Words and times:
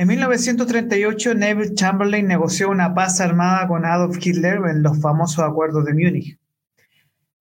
En 0.00 0.08
1938, 0.08 1.34
Neville 1.34 1.74
Chamberlain 1.74 2.26
negoció 2.26 2.70
una 2.70 2.94
paz 2.94 3.20
armada 3.20 3.68
con 3.68 3.84
Adolf 3.84 4.16
Hitler 4.18 4.58
en 4.70 4.82
los 4.82 4.98
famosos 4.98 5.44
acuerdos 5.44 5.84
de 5.84 5.92
Múnich. 5.92 6.38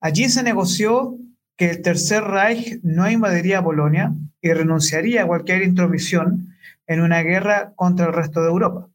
Allí 0.02 0.28
se 0.28 0.44
negoció 0.44 1.18
que 1.56 1.70
el 1.70 1.82
Tercer 1.82 2.22
Reich 2.22 2.82
no 2.84 3.10
invadiría 3.10 3.64
Polonia 3.64 4.14
y 4.42 4.52
renunciaría 4.52 5.24
a 5.24 5.26
cualquier 5.26 5.62
intromisión 5.62 6.54
en 6.86 7.00
una 7.00 7.22
guerra 7.22 7.72
contra 7.78 8.08
el 8.08 8.14
resto 8.14 8.42
de 8.42 8.50
Europa, 8.50 8.90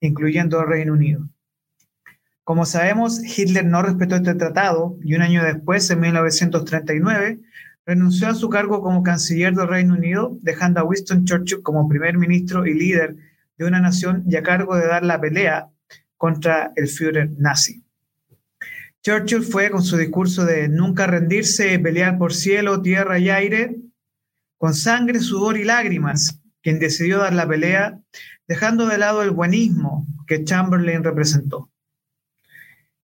incluyendo 0.00 0.60
el 0.60 0.66
Reino 0.66 0.94
Unido. 0.94 1.28
Como 2.42 2.66
sabemos, 2.66 3.22
Hitler 3.38 3.64
no 3.64 3.80
respetó 3.82 4.16
este 4.16 4.34
tratado 4.34 4.98
y 5.04 5.14
un 5.14 5.22
año 5.22 5.44
después, 5.44 5.88
en 5.88 6.00
1939, 6.00 7.38
renunció 7.86 8.28
a 8.28 8.34
su 8.34 8.48
cargo 8.48 8.80
como 8.82 9.02
canciller 9.02 9.54
del 9.54 9.68
Reino 9.68 9.94
Unido, 9.94 10.36
dejando 10.42 10.80
a 10.80 10.84
Winston 10.84 11.24
Churchill 11.24 11.62
como 11.62 11.88
primer 11.88 12.16
ministro 12.16 12.66
y 12.66 12.74
líder 12.74 13.16
de 13.56 13.64
una 13.64 13.80
nación 13.80 14.24
y 14.26 14.36
a 14.36 14.42
cargo 14.42 14.76
de 14.76 14.86
dar 14.86 15.04
la 15.04 15.20
pelea 15.20 15.68
contra 16.16 16.72
el 16.76 16.88
Führer 16.88 17.30
nazi. 17.38 17.84
Churchill 19.02 19.42
fue 19.42 19.70
con 19.70 19.82
su 19.82 19.98
discurso 19.98 20.46
de 20.46 20.68
nunca 20.68 21.06
rendirse, 21.06 21.78
pelear 21.78 22.16
por 22.16 22.32
cielo, 22.32 22.80
tierra 22.80 23.18
y 23.18 23.28
aire, 23.28 23.76
con 24.56 24.74
sangre, 24.74 25.20
sudor 25.20 25.58
y 25.58 25.64
lágrimas, 25.64 26.40
quien 26.62 26.78
decidió 26.78 27.18
dar 27.18 27.34
la 27.34 27.46
pelea, 27.46 28.00
dejando 28.48 28.86
de 28.86 28.96
lado 28.96 29.22
el 29.22 29.30
buenismo 29.30 30.06
que 30.26 30.42
Chamberlain 30.42 31.04
representó. 31.04 31.70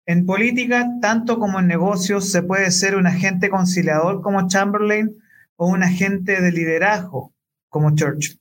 En 0.06 0.26
política, 0.26 0.88
tanto 1.00 1.38
como 1.38 1.60
en 1.60 1.66
negocios, 1.66 2.30
se 2.30 2.42
puede 2.42 2.70
ser 2.70 2.96
un 2.96 3.06
agente 3.06 3.48
conciliador 3.48 4.22
como 4.22 4.48
Chamberlain 4.48 5.16
o 5.56 5.68
un 5.68 5.82
agente 5.82 6.40
de 6.40 6.52
liderazgo 6.52 7.32
como 7.68 7.94
Churchill. 7.94 8.40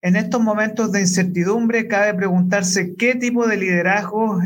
En 0.00 0.16
estos 0.16 0.40
momentos 0.40 0.90
de 0.90 1.00
incertidumbre, 1.00 1.86
cabe 1.86 2.14
preguntarse 2.14 2.96
qué 2.96 3.14
tipo 3.14 3.46
de 3.46 3.56
liderazgo 3.56 4.40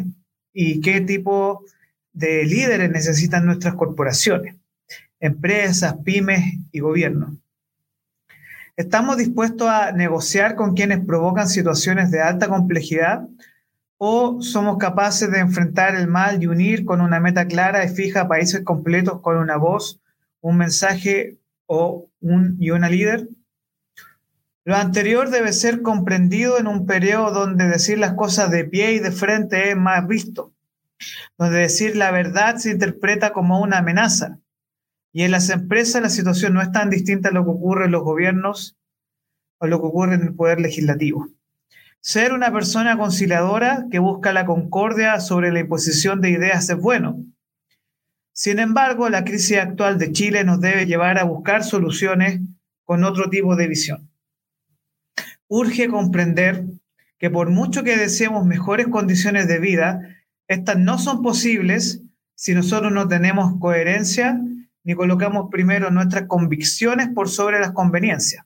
y 0.53 0.81
qué 0.81 1.01
tipo 1.01 1.65
de 2.13 2.45
líderes 2.45 2.91
necesitan 2.91 3.47
nuestras 3.47 3.75
corporaciones, 3.75 4.57
empresas, 5.21 5.97
pymes 6.05 6.45
y 6.73 6.81
gobiernos. 6.81 7.31
¿Estamos 8.77 9.17
dispuestos 9.17 9.69
a 9.69 9.93
negociar 9.93 10.55
con 10.55 10.75
quienes 10.75 11.05
provocan 11.05 11.49
situaciones 11.49 12.11
de 12.11 12.21
alta 12.21 12.49
complejidad 12.49 13.27
o 13.99 14.43
somos 14.43 14.79
capaces 14.79 15.31
de 15.31 15.39
enfrentar 15.39 15.95
el 15.95 16.07
mal 16.07 16.43
y 16.43 16.47
unir 16.47 16.85
con 16.85 17.01
una 17.01 17.21
meta 17.21 17.47
clara 17.47 17.85
y 17.85 17.89
fija 17.89 18.23
a 18.23 18.29
países 18.29 18.63
completos 18.63 19.21
con 19.21 19.37
una 19.39 19.57
voz, 19.57 20.01
un 20.41 20.59
mensaje 20.59 21.39
o 21.67 22.09
un, 22.21 22.57
y 22.61 22.71
una 22.71 22.89
líder? 22.89 23.29
Lo 24.65 24.77
anterior 24.77 25.31
debe 25.31 25.53
ser 25.53 25.81
comprendido 25.83 26.59
en 26.59 26.67
un 26.67 26.87
periodo 26.87 27.31
donde 27.31 27.69
decir 27.69 27.99
las 27.99 28.15
cosas 28.15 28.51
de 28.51 28.65
pie 28.65 28.95
y 28.95 28.99
de 28.99 29.13
frente 29.13 29.71
es 29.71 29.77
más 29.77 30.07
visto, 30.09 30.53
donde 31.39 31.59
decir 31.59 31.97
la 31.97 32.11
verdad 32.11 32.57
se 32.57 32.73
interpreta 32.73 33.33
como 33.33 33.61
una 33.61 33.79
amenaza. 33.79 34.41
Y 35.13 35.23
en 35.23 35.31
las 35.31 35.51
empresas 35.51 36.03
la 36.03 36.11
situación 36.11 36.53
no 36.53 36.61
es 36.61 36.73
tan 36.73 36.91
distinta 36.91 37.29
a 37.29 37.33
lo 37.33 37.45
que 37.45 37.51
ocurre 37.51 37.85
en 37.87 37.93
los 37.93 38.03
gobiernos 38.03 38.77
o 39.59 39.67
lo 39.67 39.81
que 39.81 39.87
ocurre 39.87 40.17
en 40.17 40.23
el 40.23 40.35
poder 40.35 40.61
legislativo. 40.61 41.29
Ser 42.09 42.33
una 42.33 42.53
persona 42.53 42.97
conciliadora 42.97 43.89
que 43.91 43.99
busca 43.99 44.33
la 44.33 44.47
concordia 44.47 45.19
sobre 45.19 45.51
la 45.51 45.59
imposición 45.59 46.21
de 46.21 46.31
ideas 46.31 46.71
es 46.71 46.77
bueno. 46.77 47.25
Sin 48.33 48.61
embargo, 48.61 49.09
la 49.09 49.25
crisis 49.25 49.59
actual 49.59 49.99
de 49.99 50.13
Chile 50.13 50.45
nos 50.45 50.61
debe 50.61 50.87
llevar 50.87 51.19
a 51.19 51.25
buscar 51.25 51.65
soluciones 51.65 52.43
con 52.85 53.03
otro 53.03 53.29
tipo 53.29 53.57
de 53.57 53.67
visión. 53.67 54.09
Urge 55.49 55.89
comprender 55.89 56.67
que 57.19 57.29
por 57.29 57.51
mucho 57.51 57.83
que 57.83 57.97
deseemos 57.97 58.47
mejores 58.47 58.87
condiciones 58.87 59.49
de 59.49 59.59
vida, 59.59 60.01
estas 60.47 60.79
no 60.79 60.99
son 60.99 61.23
posibles 61.23 62.03
si 62.37 62.55
nosotros 62.55 62.93
no 62.93 63.09
tenemos 63.09 63.59
coherencia 63.59 64.41
ni 64.85 64.95
colocamos 64.95 65.49
primero 65.51 65.91
nuestras 65.91 66.29
convicciones 66.29 67.09
por 67.09 67.29
sobre 67.29 67.59
las 67.59 67.73
conveniencias 67.73 68.46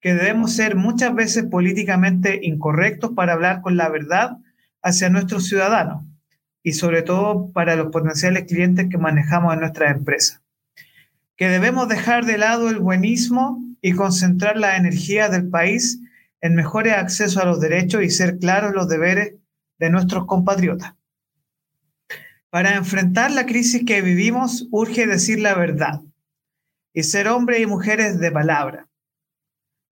que 0.00 0.14
debemos 0.14 0.54
ser 0.54 0.76
muchas 0.76 1.14
veces 1.14 1.44
políticamente 1.44 2.40
incorrectos 2.42 3.12
para 3.14 3.34
hablar 3.34 3.60
con 3.60 3.76
la 3.76 3.88
verdad 3.88 4.38
hacia 4.82 5.10
nuestros 5.10 5.46
ciudadanos 5.46 6.04
y 6.62 6.72
sobre 6.72 7.02
todo 7.02 7.52
para 7.52 7.76
los 7.76 7.90
potenciales 7.92 8.44
clientes 8.44 8.88
que 8.90 8.98
manejamos 8.98 9.54
en 9.54 9.60
nuestras 9.60 9.94
empresas. 9.94 10.40
Que 11.36 11.48
debemos 11.48 11.88
dejar 11.88 12.24
de 12.24 12.38
lado 12.38 12.70
el 12.70 12.78
buenismo 12.78 13.62
y 13.82 13.92
concentrar 13.92 14.56
la 14.56 14.76
energía 14.76 15.28
del 15.28 15.48
país 15.48 16.00
en 16.40 16.54
mejores 16.54 16.94
accesos 16.94 17.38
a 17.38 17.46
los 17.46 17.60
derechos 17.60 18.02
y 18.02 18.10
ser 18.10 18.38
claros 18.38 18.74
los 18.74 18.88
deberes 18.88 19.34
de 19.78 19.90
nuestros 19.90 20.26
compatriotas. 20.26 20.94
Para 22.50 22.74
enfrentar 22.74 23.30
la 23.30 23.46
crisis 23.46 23.84
que 23.86 24.02
vivimos, 24.02 24.66
urge 24.70 25.06
decir 25.06 25.40
la 25.40 25.54
verdad 25.54 26.00
y 26.92 27.04
ser 27.04 27.28
hombres 27.28 27.60
y 27.60 27.66
mujeres 27.66 28.18
de 28.18 28.32
palabra 28.32 28.89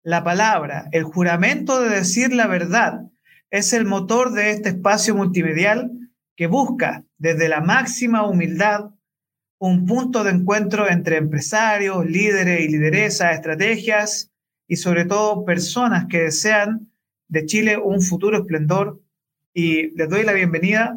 la 0.02 0.24
palabra, 0.24 0.88
el 0.92 1.04
juramento 1.04 1.80
de 1.80 1.90
decir 1.90 2.32
la 2.32 2.46
verdad, 2.46 3.02
es 3.50 3.72
el 3.72 3.84
motor 3.84 4.32
de 4.32 4.50
este 4.50 4.70
espacio 4.70 5.14
multimedial 5.14 5.90
que 6.36 6.46
busca 6.46 7.04
desde 7.16 7.48
la 7.48 7.60
máxima 7.60 8.26
humildad 8.26 8.90
un 9.58 9.86
punto 9.86 10.22
de 10.22 10.30
encuentro 10.30 10.88
entre 10.88 11.16
empresarios, 11.16 12.06
líderes 12.06 12.60
y 12.60 12.68
lideresas, 12.68 13.34
estrategias 13.34 14.30
y 14.68 14.76
sobre 14.76 15.04
todo 15.04 15.44
personas 15.44 16.06
que 16.08 16.20
desean 16.20 16.88
de 17.26 17.44
Chile 17.44 17.76
un 17.76 18.00
futuro 18.00 18.38
esplendor. 18.38 19.00
Y 19.52 19.90
les 19.96 20.08
doy 20.08 20.22
la 20.22 20.32
bienvenida. 20.32 20.96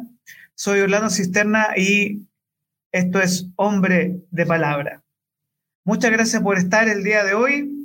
Soy 0.54 0.80
Orlando 0.80 1.10
Cisterna 1.10 1.70
y 1.76 2.28
esto 2.92 3.20
es 3.20 3.48
Hombre 3.56 4.20
de 4.30 4.46
Palabra. 4.46 5.02
Muchas 5.84 6.12
gracias 6.12 6.40
por 6.42 6.58
estar 6.58 6.88
el 6.88 7.02
día 7.02 7.24
de 7.24 7.34
hoy. 7.34 7.81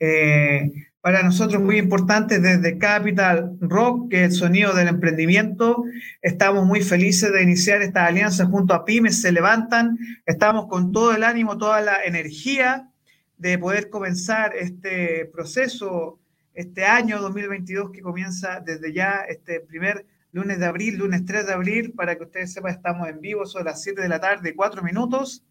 Eh, 0.00 0.72
para 1.02 1.22
nosotros 1.22 1.62
muy 1.62 1.78
importante 1.78 2.40
desde 2.40 2.76
Capital 2.76 3.56
Rock, 3.60 4.10
que 4.10 4.24
es 4.24 4.32
el 4.32 4.38
sonido 4.38 4.74
del 4.74 4.88
emprendimiento. 4.88 5.84
Estamos 6.20 6.66
muy 6.66 6.82
felices 6.82 7.32
de 7.32 7.42
iniciar 7.42 7.80
esta 7.80 8.06
alianza 8.06 8.46
junto 8.46 8.74
a 8.74 8.84
Pymes 8.84 9.22
Se 9.22 9.32
Levantan. 9.32 9.98
Estamos 10.26 10.66
con 10.66 10.92
todo 10.92 11.14
el 11.14 11.24
ánimo, 11.24 11.56
toda 11.56 11.80
la 11.80 12.04
energía 12.04 12.90
de 13.38 13.58
poder 13.58 13.88
comenzar 13.88 14.54
este 14.54 15.24
proceso, 15.32 16.20
este 16.52 16.84
año 16.84 17.18
2022 17.20 17.90
que 17.90 18.02
comienza 18.02 18.60
desde 18.60 18.92
ya, 18.92 19.24
este 19.26 19.60
primer 19.60 20.04
lunes 20.32 20.58
de 20.58 20.66
abril, 20.66 20.98
lunes 20.98 21.24
3 21.24 21.46
de 21.46 21.52
abril, 21.54 21.92
para 21.92 22.16
que 22.16 22.24
ustedes 22.24 22.52
sepan, 22.52 22.72
estamos 22.72 23.08
en 23.08 23.20
vivo, 23.20 23.46
son 23.46 23.64
las 23.64 23.82
7 23.82 24.02
de 24.02 24.08
la 24.08 24.20
tarde, 24.20 24.54
4 24.54 24.82
minutos. 24.82 25.42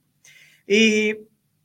Y 0.67 1.17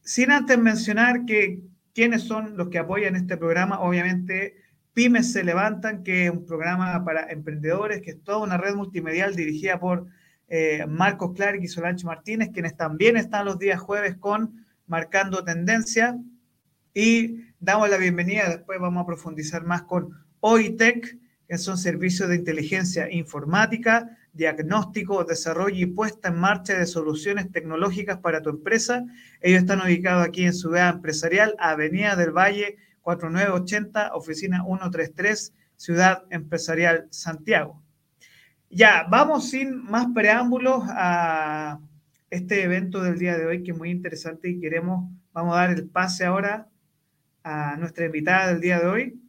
sin 0.02 0.30
antes 0.30 0.58
mencionar 0.58 1.26
que 1.26 1.60
¿Quiénes 1.94 2.24
son 2.24 2.56
los 2.56 2.70
que 2.70 2.78
apoyan 2.78 3.14
este 3.14 3.36
programa? 3.36 3.78
Obviamente, 3.78 4.56
Pymes 4.94 5.32
se 5.32 5.44
levantan, 5.44 6.02
que 6.02 6.26
es 6.26 6.30
un 6.30 6.44
programa 6.44 7.04
para 7.04 7.30
emprendedores, 7.30 8.02
que 8.02 8.10
es 8.10 8.24
toda 8.24 8.38
una 8.38 8.56
red 8.56 8.74
multimedial 8.74 9.36
dirigida 9.36 9.78
por 9.78 10.06
eh, 10.48 10.84
Marcos 10.88 11.34
Clark 11.36 11.62
y 11.62 11.68
Solange 11.68 12.04
Martínez, 12.04 12.50
quienes 12.52 12.76
también 12.76 13.16
están 13.16 13.44
los 13.44 13.60
días 13.60 13.80
jueves 13.80 14.16
con 14.16 14.66
Marcando 14.88 15.44
Tendencia. 15.44 16.18
Y 16.92 17.44
damos 17.60 17.88
la 17.88 17.96
bienvenida, 17.96 18.48
después 18.48 18.80
vamos 18.80 19.04
a 19.04 19.06
profundizar 19.06 19.64
más 19.64 19.82
con 19.82 20.10
OITEC, 20.40 21.16
que 21.46 21.58
son 21.58 21.78
servicios 21.78 22.28
de 22.28 22.34
inteligencia 22.34 23.08
informática, 23.08 24.18
diagnóstico, 24.34 25.24
desarrollo 25.24 25.76
y 25.76 25.86
puesta 25.86 26.28
en 26.28 26.38
marcha 26.38 26.76
de 26.76 26.86
soluciones 26.86 27.50
tecnológicas 27.50 28.18
para 28.18 28.42
tu 28.42 28.50
empresa. 28.50 29.04
Ellos 29.40 29.60
están 29.60 29.80
ubicados 29.80 30.26
aquí 30.26 30.44
en 30.44 30.52
Ciudad 30.52 30.90
Empresarial, 30.90 31.54
Avenida 31.58 32.16
del 32.16 32.32
Valle 32.32 32.76
4980, 33.02 34.14
oficina 34.14 34.64
133, 34.64 35.54
Ciudad 35.76 36.24
Empresarial 36.30 37.06
Santiago. 37.10 37.82
Ya, 38.70 39.06
vamos 39.08 39.50
sin 39.50 39.84
más 39.84 40.08
preámbulos 40.12 40.82
a 40.88 41.78
este 42.30 42.64
evento 42.64 43.02
del 43.02 43.18
día 43.18 43.38
de 43.38 43.46
hoy 43.46 43.62
que 43.62 43.70
es 43.70 43.78
muy 43.78 43.90
interesante 43.90 44.48
y 44.48 44.58
queremos, 44.58 45.08
vamos 45.32 45.54
a 45.54 45.60
dar 45.60 45.70
el 45.70 45.88
pase 45.88 46.24
ahora 46.24 46.68
a 47.44 47.76
nuestra 47.76 48.06
invitada 48.06 48.48
del 48.48 48.60
día 48.60 48.80
de 48.80 48.86
hoy. 48.86 49.20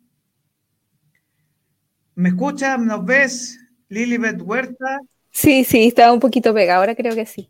¿Me 2.16 2.30
escuchas? 2.30 2.80
¿Nos 2.80 3.06
ves? 3.06 3.65
Lilibet 3.90 4.42
Huerta. 4.42 5.00
Sí, 5.32 5.64
sí, 5.64 5.88
estaba 5.88 6.14
un 6.14 6.20
poquito 6.20 6.54
pegada, 6.54 6.80
ahora 6.80 6.96
creo 6.96 7.14
que 7.14 7.26
sí. 7.26 7.50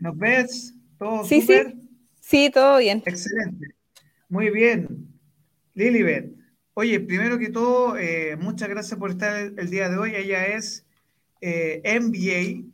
¿Nos 0.00 0.16
ves? 0.16 0.74
¿Todo 0.98 1.24
sí? 1.24 1.42
Sí. 1.42 1.54
sí, 2.20 2.50
todo 2.52 2.78
bien. 2.78 3.02
Excelente. 3.04 3.74
Muy 4.28 4.50
bien. 4.50 4.88
Lilibet, 5.74 6.32
oye, 6.74 7.00
primero 7.00 7.38
que 7.38 7.50
todo, 7.50 7.96
eh, 7.98 8.36
muchas 8.36 8.68
gracias 8.68 8.98
por 8.98 9.10
estar 9.10 9.52
el, 9.56 9.70
día 9.70 9.88
de 9.88 9.98
hoy. 9.98 10.14
Ella 10.14 10.46
es 10.46 10.86
eh, 11.40 11.82
MBA, 12.00 12.70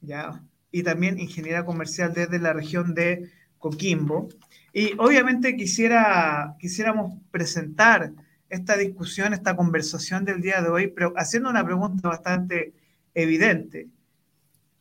ya, 0.00 0.42
y 0.70 0.82
también 0.82 1.20
ingeniera 1.20 1.64
comercial 1.64 2.12
desde 2.14 2.38
la 2.38 2.52
región 2.52 2.94
de 2.94 3.30
Coquimbo. 3.58 4.28
Y 4.72 4.92
obviamente 4.98 5.56
quisiera, 5.56 6.56
quisiéramos 6.58 7.18
presentar 7.30 8.12
esta 8.52 8.76
discusión, 8.76 9.32
esta 9.32 9.56
conversación 9.56 10.26
del 10.26 10.42
día 10.42 10.60
de 10.60 10.68
hoy, 10.68 10.88
pero 10.88 11.14
haciendo 11.16 11.48
una 11.48 11.64
pregunta 11.64 12.10
bastante 12.10 12.74
evidente. 13.14 13.88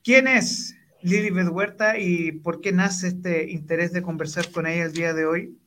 ¿Quién 0.03 0.27
es 0.27 0.75
Lilibet 1.01 1.47
Huerta 1.47 1.97
y 1.97 2.33
por 2.33 2.59
qué 2.59 2.73
nace 2.73 3.07
este 3.07 3.49
interés 3.49 3.93
de 3.93 4.01
conversar 4.01 4.51
con 4.51 4.67
ella 4.67 4.83
el 4.83 4.91
día 4.91 5.13
de 5.13 5.25
hoy? 5.25 5.57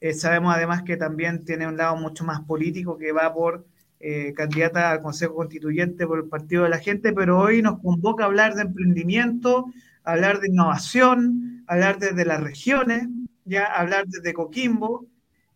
Eh, 0.00 0.14
sabemos 0.14 0.52
además 0.52 0.82
que 0.82 0.96
también 0.96 1.44
tiene 1.44 1.68
un 1.68 1.76
lado 1.76 1.96
mucho 1.96 2.24
más 2.24 2.40
político 2.40 2.98
que 2.98 3.12
va 3.12 3.32
por 3.32 3.64
eh, 4.00 4.32
candidata 4.34 4.90
al 4.90 5.00
Consejo 5.00 5.36
Constituyente 5.36 6.08
por 6.08 6.18
el 6.18 6.28
Partido 6.28 6.64
de 6.64 6.70
la 6.70 6.80
Gente, 6.80 7.12
pero 7.12 7.38
hoy 7.38 7.62
nos 7.62 7.78
convoca 7.80 8.24
a 8.24 8.26
hablar 8.26 8.54
de 8.56 8.62
emprendimiento, 8.62 9.66
hablar 10.02 10.40
de 10.40 10.48
innovación, 10.48 11.64
hablar 11.68 12.00
desde 12.00 12.24
las 12.24 12.42
regiones, 12.42 13.06
ya 13.44 13.66
hablar 13.66 14.06
desde 14.08 14.34
Coquimbo. 14.34 15.06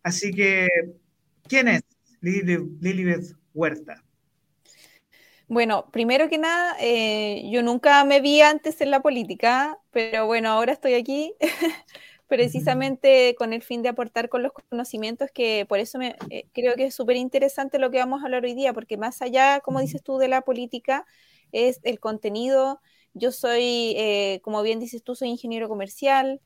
Así 0.01 0.31
que, 0.31 0.69
¿quién 1.49 1.67
es 1.67 1.81
Lilibet 2.21 3.35
Huerta? 3.53 4.01
Bueno, 5.47 5.89
primero 5.91 6.29
que 6.29 6.37
nada, 6.37 6.77
eh, 6.79 7.49
yo 7.51 7.63
nunca 7.63 8.05
me 8.05 8.21
vi 8.21 8.39
antes 8.41 8.79
en 8.81 8.91
la 8.91 9.01
política, 9.01 9.79
pero 9.89 10.27
bueno, 10.27 10.49
ahora 10.49 10.73
estoy 10.73 10.93
aquí 10.93 11.33
precisamente 12.27 13.33
con 13.35 13.51
el 13.51 13.63
fin 13.63 13.81
de 13.81 13.89
aportar 13.89 14.29
con 14.29 14.43
los 14.43 14.51
conocimientos 14.69 15.31
que 15.33 15.65
por 15.67 15.79
eso 15.79 15.97
me, 15.97 16.15
eh, 16.29 16.47
creo 16.53 16.75
que 16.75 16.85
es 16.85 16.95
súper 16.95 17.15
interesante 17.15 17.79
lo 17.79 17.89
que 17.89 17.97
vamos 17.97 18.21
a 18.21 18.25
hablar 18.25 18.43
hoy 18.43 18.53
día, 18.53 18.73
porque 18.73 18.97
más 18.97 19.23
allá, 19.23 19.59
como 19.61 19.79
dices 19.79 20.03
tú, 20.03 20.19
de 20.19 20.27
la 20.27 20.41
política, 20.41 21.07
es 21.51 21.79
el 21.81 21.99
contenido. 21.99 22.79
Yo 23.15 23.31
soy, 23.31 23.95
eh, 23.97 24.41
como 24.43 24.61
bien 24.61 24.79
dices 24.79 25.01
tú, 25.03 25.15
soy 25.15 25.29
ingeniero 25.29 25.67
comercial, 25.67 26.41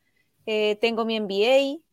tengo 0.45 1.05
mi 1.05 1.17
MBA 1.17 1.83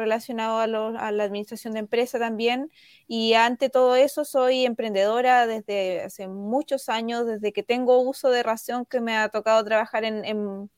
relacionado 0.00 0.58
a, 0.58 0.64
a, 0.64 1.12
la 1.12 1.24
administración 1.24 1.74
de 1.74 1.80
empresa 1.80 2.18
también, 2.18 2.70
y 3.06 3.34
ante 3.34 3.70
todo 3.70 3.96
eso 3.96 4.24
soy 4.24 4.66
emprendedora 4.66 5.46
desde 5.46 6.02
hace 6.02 6.28
muchos 6.28 6.88
años, 6.88 7.26
desde 7.26 7.52
que 7.52 7.62
tengo 7.62 8.00
uso 8.00 8.30
de 8.30 8.42
razón 8.42 8.86
que 8.86 9.00
me 9.00 9.16
ha 9.16 9.28
tocado 9.28 9.64
trabajar 9.64 10.04
en, 10.04 10.24
en 10.24 10.70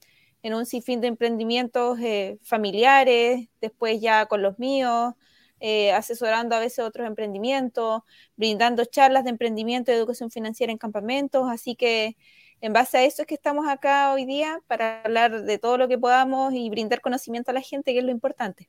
en 0.42 0.54
un 0.54 0.66
sinfín 0.66 1.00
de 1.00 1.08
emprendimientos 1.08 1.98
eh, 2.00 2.38
familiares, 2.42 3.48
después 3.60 4.00
ya 4.00 4.26
con 4.26 4.42
los 4.42 4.58
míos, 4.58 5.14
eh, 5.60 5.92
asesorando 5.92 6.56
a 6.56 6.60
veces 6.60 6.80
otros 6.84 7.06
emprendimientos, 7.06 8.02
brindando 8.36 8.84
charlas 8.84 9.24
de 9.24 9.30
emprendimiento 9.30 9.92
y 9.92 9.94
educación 9.94 10.30
financiera 10.30 10.72
en 10.72 10.78
campamentos. 10.78 11.48
Así 11.48 11.76
que 11.76 12.16
en 12.60 12.72
base 12.72 12.98
a 12.98 13.04
eso 13.04 13.22
es 13.22 13.28
que 13.28 13.34
estamos 13.34 13.68
acá 13.68 14.12
hoy 14.12 14.24
día 14.26 14.60
para 14.66 15.02
hablar 15.02 15.42
de 15.44 15.58
todo 15.58 15.78
lo 15.78 15.88
que 15.88 15.98
podamos 15.98 16.52
y 16.54 16.68
brindar 16.70 17.00
conocimiento 17.00 17.52
a 17.52 17.54
la 17.54 17.60
gente, 17.60 17.92
que 17.92 18.00
es 18.00 18.04
lo 18.04 18.10
importante. 18.10 18.68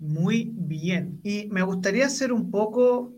Muy 0.00 0.50
bien. 0.54 1.20
Y 1.22 1.46
me 1.48 1.62
gustaría 1.62 2.06
hacer 2.06 2.32
un 2.32 2.50
poco 2.50 3.12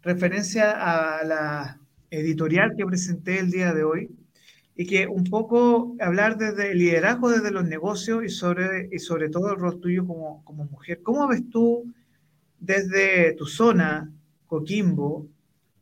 referencia 0.00 0.70
a 0.70 1.24
la 1.24 1.80
editorial 2.10 2.74
que 2.76 2.86
presenté 2.86 3.40
el 3.40 3.50
día 3.50 3.74
de 3.74 3.84
hoy, 3.84 4.10
y 4.76 4.86
que 4.86 5.06
un 5.06 5.24
poco 5.24 5.94
hablar 6.00 6.38
desde 6.38 6.72
el 6.72 6.78
liderazgo 6.78 7.30
desde 7.30 7.50
los 7.50 7.66
negocios 7.66 8.24
y 8.24 8.28
sobre, 8.30 8.88
y 8.92 8.98
sobre 8.98 9.28
todo 9.28 9.52
el 9.52 9.58
rol 9.58 9.80
tuyo 9.80 10.06
como, 10.06 10.42
como 10.44 10.64
mujer. 10.64 11.02
¿Cómo 11.02 11.28
ves 11.28 11.42
tú 11.50 11.92
desde 12.58 13.34
tu 13.34 13.44
zona, 13.46 14.10
Coquimbo, 14.46 15.28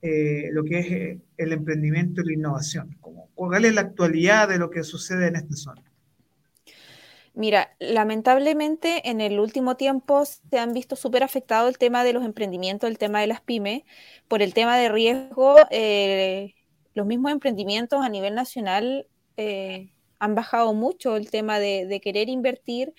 eh, 0.02 0.48
lo 0.50 0.64
que 0.64 0.78
es 0.80 0.86
eh, 0.90 1.20
el 1.36 1.52
emprendimiento 1.52 2.22
y 2.22 2.26
la 2.26 2.32
innovación? 2.32 2.96
¿Cuál 3.34 3.66
es 3.66 3.74
la 3.74 3.82
actualidad 3.82 4.48
de 4.48 4.58
lo 4.58 4.70
que 4.70 4.82
sucede 4.82 5.28
en 5.28 5.36
esta 5.36 5.54
zona? 5.54 5.87
Mira, 7.38 7.76
lamentablemente 7.78 9.08
en 9.08 9.20
el 9.20 9.38
último 9.38 9.76
tiempo 9.76 10.24
se 10.24 10.58
han 10.58 10.72
visto 10.72 10.96
súper 10.96 11.22
afectado 11.22 11.68
el 11.68 11.78
tema 11.78 12.02
de 12.02 12.12
los 12.12 12.24
emprendimientos, 12.24 12.90
el 12.90 12.98
tema 12.98 13.20
de 13.20 13.28
las 13.28 13.40
pymes, 13.40 13.84
por 14.26 14.42
el 14.42 14.52
tema 14.54 14.76
de 14.76 14.88
riesgo. 14.88 15.54
Eh, 15.70 16.56
los 16.94 17.06
mismos 17.06 17.30
emprendimientos 17.30 18.04
a 18.04 18.08
nivel 18.08 18.34
nacional 18.34 19.06
eh, 19.36 19.92
han 20.18 20.34
bajado 20.34 20.74
mucho 20.74 21.14
el 21.14 21.30
tema 21.30 21.60
de, 21.60 22.00
querer 22.02 22.28
invertir. 22.28 22.92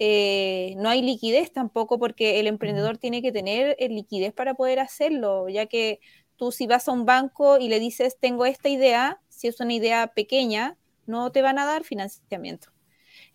Eh, 0.00 0.74
no 0.78 0.88
hay 0.88 1.00
liquidez 1.00 1.52
tampoco 1.52 2.00
porque 2.00 2.40
el 2.40 2.48
emprendedor 2.48 2.98
tiene 2.98 3.22
que 3.22 3.30
tener 3.30 3.76
eh, 3.78 3.88
liquidez 3.88 4.32
para 4.32 4.54
poder 4.54 4.80
hacerlo, 4.80 5.48
ya 5.48 5.66
que 5.66 6.00
tú 6.34 6.50
si 6.50 6.66
vas 6.66 6.88
a 6.88 6.92
un 6.92 7.04
banco 7.06 7.58
y 7.58 7.68
le 7.68 7.78
dices, 7.78 8.18
tengo 8.18 8.46
esta 8.46 8.68
idea, 8.68 9.20
si 9.28 9.46
es 9.46 9.60
una 9.60 9.74
idea 9.74 10.08
pequeña, 10.08 10.76
no 11.06 11.30
te 11.30 11.40
van 11.40 11.60
a 11.60 11.66
dar 11.66 11.84
financiamiento. 11.84 12.75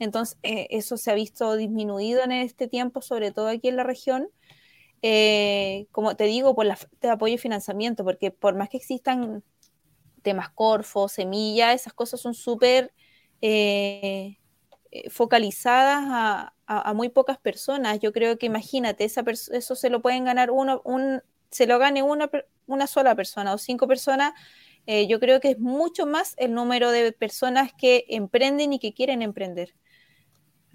Entonces, 0.02 0.38
eso 0.42 0.98
se 0.98 1.12
ha 1.12 1.14
visto 1.14 1.56
disminuido 1.56 2.24
en 2.24 2.32
este 2.32 2.68
tiempo, 2.68 3.02
sobre 3.02 3.32
todo 3.32 3.48
aquí 3.48 3.70
en 3.70 3.78
la 3.78 3.84
región. 3.84 4.30
como 5.92 6.16
te 6.16 6.26
digo, 6.26 6.56
por 6.56 6.66
la 6.66 6.78
de 7.02 7.10
apoyo 7.10 7.36
y 7.36 7.38
financiamiento, 7.38 8.04
porque 8.04 8.32
por 8.32 8.56
más 8.56 8.70
que 8.70 8.78
existan 8.78 9.44
temas 10.22 10.50
Corfo, 10.50 11.08
Semilla, 11.08 11.74
esas 11.74 11.94
cosas 11.94 12.20
son 12.22 12.34
súper 12.34 12.94
eh, 13.42 14.38
eh, 14.92 15.10
focalizadas 15.10 16.54
a, 16.68 16.94
muy 16.94 17.10
pocas 17.10 17.38
personas. 17.38 18.00
Yo 18.00 18.14
creo 18.14 18.38
que 18.38 18.46
imagínate, 18.46 19.04
esa 19.04 19.24
eso 19.52 19.76
se 19.76 19.90
lo 19.90 20.02
pueden 20.02 20.24
ganar 20.24 20.52
uno, 20.52 20.82
un, 20.86 21.22
se 21.50 21.68
lo 21.68 21.80
gane 21.80 22.02
una, 22.02 22.30
sola 22.88 23.14
persona 23.16 23.54
o 23.54 23.58
cinco 23.58 23.88
personas. 23.88 24.34
Eh, 24.88 25.08
yo 25.08 25.20
creo 25.20 25.42
que 25.42 25.52
es 25.52 25.60
mucho 25.60 26.06
más 26.06 26.34
el 26.38 26.54
número 26.54 26.92
de 26.92 27.12
personas 27.12 27.72
que 27.78 28.06
emprenden 28.08 28.74
y 28.74 28.80
que 28.80 28.94
quieren 28.94 29.22
emprender. 29.22 29.76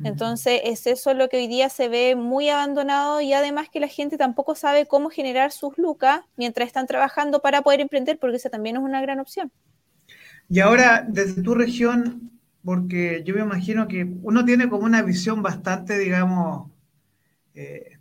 Entonces, 0.04 0.60
es 0.64 0.86
eso 0.86 1.14
lo 1.14 1.28
que 1.28 1.38
hoy 1.38 1.46
día 1.46 1.70
se 1.70 1.88
ve 1.88 2.16
muy 2.16 2.50
abandonado 2.50 3.20
y 3.20 3.32
además 3.32 3.68
que 3.70 3.80
la 3.80 3.88
gente 3.88 4.18
tampoco 4.18 4.54
sabe 4.54 4.86
cómo 4.86 5.08
generar 5.08 5.52
sus 5.52 5.78
lucas 5.78 6.20
mientras 6.36 6.66
están 6.66 6.86
trabajando 6.86 7.40
para 7.40 7.62
poder 7.62 7.80
emprender, 7.80 8.18
porque 8.18 8.36
esa 8.36 8.50
también 8.50 8.76
es 8.76 8.82
una 8.82 9.00
gran 9.00 9.20
opción. 9.20 9.50
Y 10.48 10.60
ahora, 10.60 11.04
desde 11.08 11.42
tu 11.42 11.54
región, 11.54 12.30
porque 12.62 13.22
yo 13.24 13.34
me 13.34 13.40
imagino 13.40 13.88
que 13.88 14.06
uno 14.22 14.44
tiene 14.44 14.68
como 14.68 14.84
una 14.84 15.02
visión 15.02 15.42
bastante, 15.42 15.98
digamos, 15.98 16.70
eh, 17.54 17.98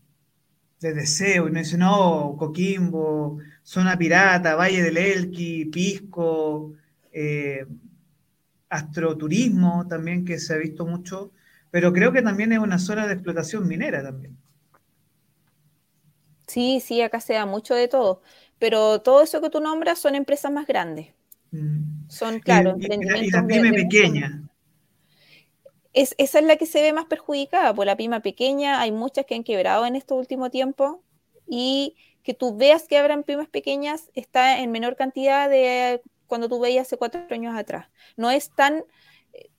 de 0.82 0.94
deseo, 0.94 1.48
y 1.48 1.52
no 1.52 1.60
dice, 1.60 1.78
no, 1.78 2.36
Coquimbo, 2.38 3.40
Zona 3.64 3.98
Pirata, 3.98 4.56
Valle 4.56 4.84
del 4.84 4.98
Elqui, 4.98 5.66
Pisco, 5.66 6.74
eh, 7.12 7.66
astroturismo 8.70 9.88
también, 9.88 10.26
que 10.26 10.38
se 10.38 10.54
ha 10.54 10.58
visto 10.58 10.86
mucho 10.86 11.32
pero 11.76 11.92
creo 11.92 12.14
que 12.14 12.22
también 12.22 12.54
es 12.54 12.60
una 12.60 12.80
zona 12.80 13.06
de 13.06 13.16
explotación 13.16 13.68
minera 13.68 14.02
también. 14.02 14.38
Sí, 16.48 16.80
sí, 16.80 17.02
acá 17.02 17.20
se 17.20 17.34
da 17.34 17.46
mucho 17.46 17.76
de 17.76 17.90
todo, 17.90 18.22
pero 18.60 19.02
todo 19.02 19.22
eso 19.22 19.42
que 19.42 19.50
tú 19.50 19.60
nombras 19.60 20.00
son 20.00 20.16
empresas 20.16 20.54
más 20.54 20.68
grandes. 20.68 21.08
Mm. 21.52 22.08
Son, 22.08 22.40
claro, 22.40 22.78
y, 22.80 22.86
y, 22.86 23.30
la 23.30 23.46
pyme 23.46 23.74
pequeña. 23.74 24.48
Es, 25.92 26.16
esa 26.18 26.40
es 26.40 26.46
la 26.46 26.56
que 26.56 26.66
se 26.66 26.82
ve 26.82 26.94
más 26.94 27.08
perjudicada, 27.08 27.74
por 27.74 27.88
la 27.88 27.98
pyme 27.98 28.22
pequeña, 28.22 28.80
hay 28.80 28.94
muchas 28.94 29.26
que 29.26 29.36
han 29.36 29.44
quebrado 29.44 29.86
en 29.86 29.98
este 29.98 30.14
último 30.14 30.50
tiempo 30.50 31.04
y 31.46 31.98
que 32.24 32.34
tú 32.34 32.56
veas 32.56 32.88
que 32.88 32.98
habrán 32.98 33.24
pymes 33.24 33.50
pequeñas 33.50 34.12
está 34.14 34.62
en 34.62 34.72
menor 34.72 34.96
cantidad 34.96 35.50
de 35.50 36.02
cuando 36.28 36.48
tú 36.48 36.58
veías 36.62 36.88
hace 36.88 36.96
cuatro 36.96 37.26
años 37.32 37.54
atrás. 37.54 37.88
No 38.16 38.32
es 38.32 38.50
tan 38.50 38.86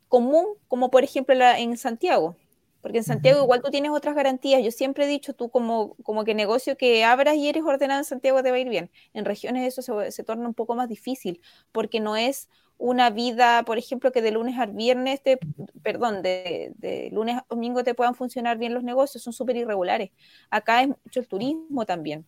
común 0.09 0.47
como 0.69 0.91
por 0.91 1.05
ejemplo 1.05 1.35
en 1.35 1.77
Santiago. 1.77 2.37
Porque 2.81 2.99
en 2.99 3.05
Santiago 3.05 3.43
igual 3.43 3.63
tú 3.63 3.71
tienes 3.71 3.91
otras 3.91 4.15
garantías. 4.15 4.63
Yo 4.63 4.71
siempre 4.71 5.07
he 5.07 5.09
dicho, 5.09 5.33
tú 5.35 5.51
como, 5.51 5.97
como 6.05 6.23
que 6.23 6.35
negocio 6.35 6.77
que 6.77 7.05
abras 7.05 7.35
y 7.35 7.49
eres 7.49 7.65
ordenado 7.65 7.99
en 7.99 8.05
Santiago 8.05 8.45
te 8.45 8.51
va 8.51 8.59
a 8.59 8.61
ir 8.61 8.69
bien. 8.69 8.93
En 9.13 9.25
regiones 9.25 9.67
eso 9.67 9.83
se, 9.83 10.13
se 10.13 10.23
torna 10.23 10.47
un 10.47 10.55
poco 10.55 10.77
más 10.77 10.89
difícil, 10.89 11.41
porque 11.73 11.99
no 11.99 12.15
es 12.17 12.49
una 12.79 13.11
vida, 13.11 13.65
por 13.65 13.79
ejemplo, 13.79 14.13
que 14.13 14.23
de 14.23 14.31
lunes 14.31 14.57
al 14.59 14.73
viernes, 14.73 15.21
te, 15.21 15.39
perdón, 15.83 16.23
de, 16.23 16.73
de, 16.77 17.11
lunes 17.11 17.39
a 17.39 17.47
domingo 17.49 17.83
te 17.83 17.95
puedan 17.95 18.15
funcionar 18.15 18.59
bien 18.59 18.73
los 18.75 18.85
negocios, 18.85 19.23
son 19.25 19.33
súper 19.33 19.57
irregulares. 19.57 20.11
Acá 20.51 20.83
es 20.83 20.89
mucho 20.89 21.19
el 21.19 21.27
turismo 21.27 21.87
también. 21.87 22.25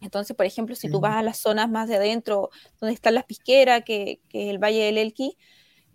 Entonces, 0.00 0.36
por 0.36 0.46
ejemplo, 0.46 0.74
si 0.76 0.88
tú 0.88 1.00
vas 1.00 1.16
a 1.16 1.22
las 1.22 1.38
zonas 1.38 1.68
más 1.68 1.88
de 1.88 1.96
adentro, 1.96 2.50
donde 2.80 2.94
están 2.94 3.14
las 3.14 3.24
pisqueras, 3.24 3.82
que, 3.84 4.20
que 4.28 4.44
es 4.44 4.50
el 4.50 4.58
Valle 4.58 4.84
del 4.84 4.98
Elqui, 4.98 5.36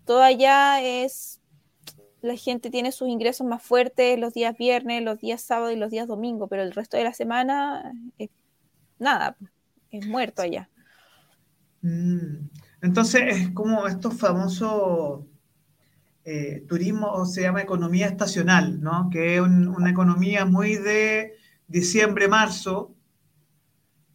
todo 0.05 0.21
allá 0.21 0.81
es, 0.81 1.41
la 2.21 2.35
gente 2.35 2.69
tiene 2.69 2.91
sus 2.91 3.07
ingresos 3.07 3.45
más 3.45 3.61
fuertes 3.61 4.19
los 4.19 4.33
días 4.33 4.57
viernes, 4.57 5.03
los 5.03 5.19
días 5.19 5.41
sábado 5.41 5.71
y 5.71 5.75
los 5.75 5.91
días 5.91 6.07
domingo, 6.07 6.47
pero 6.47 6.63
el 6.63 6.71
resto 6.71 6.97
de 6.97 7.03
la 7.03 7.13
semana 7.13 7.93
es 8.17 8.29
nada, 8.99 9.35
es 9.91 10.07
muerto 10.07 10.41
allá. 10.41 10.69
Mm. 11.81 12.49
Entonces 12.81 13.21
es 13.37 13.49
como 13.51 13.87
estos 13.87 14.17
famosos 14.17 15.25
eh, 16.23 16.65
turismo, 16.67 17.11
o 17.11 17.25
se 17.25 17.41
llama 17.41 17.61
economía 17.61 18.07
estacional, 18.07 18.81
¿no? 18.81 19.09
Que 19.11 19.35
es 19.35 19.41
una 19.41 19.89
economía 19.91 20.45
muy 20.45 20.75
de 20.75 21.35
diciembre, 21.67 22.27
marzo, 22.27 22.95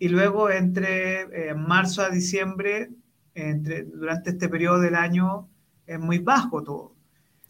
y 0.00 0.09
luego 0.09 0.50
entre 0.50 1.50
eh, 1.50 1.54
marzo 1.54 2.02
a 2.02 2.11
diciembre, 2.11 2.90
entre, 3.35 3.85
durante 3.85 4.30
este 4.30 4.49
periodo 4.49 4.80
del 4.80 4.97
año, 4.97 5.49
es 5.90 5.99
muy 5.99 6.18
bajo 6.18 6.62
todo. 6.62 6.94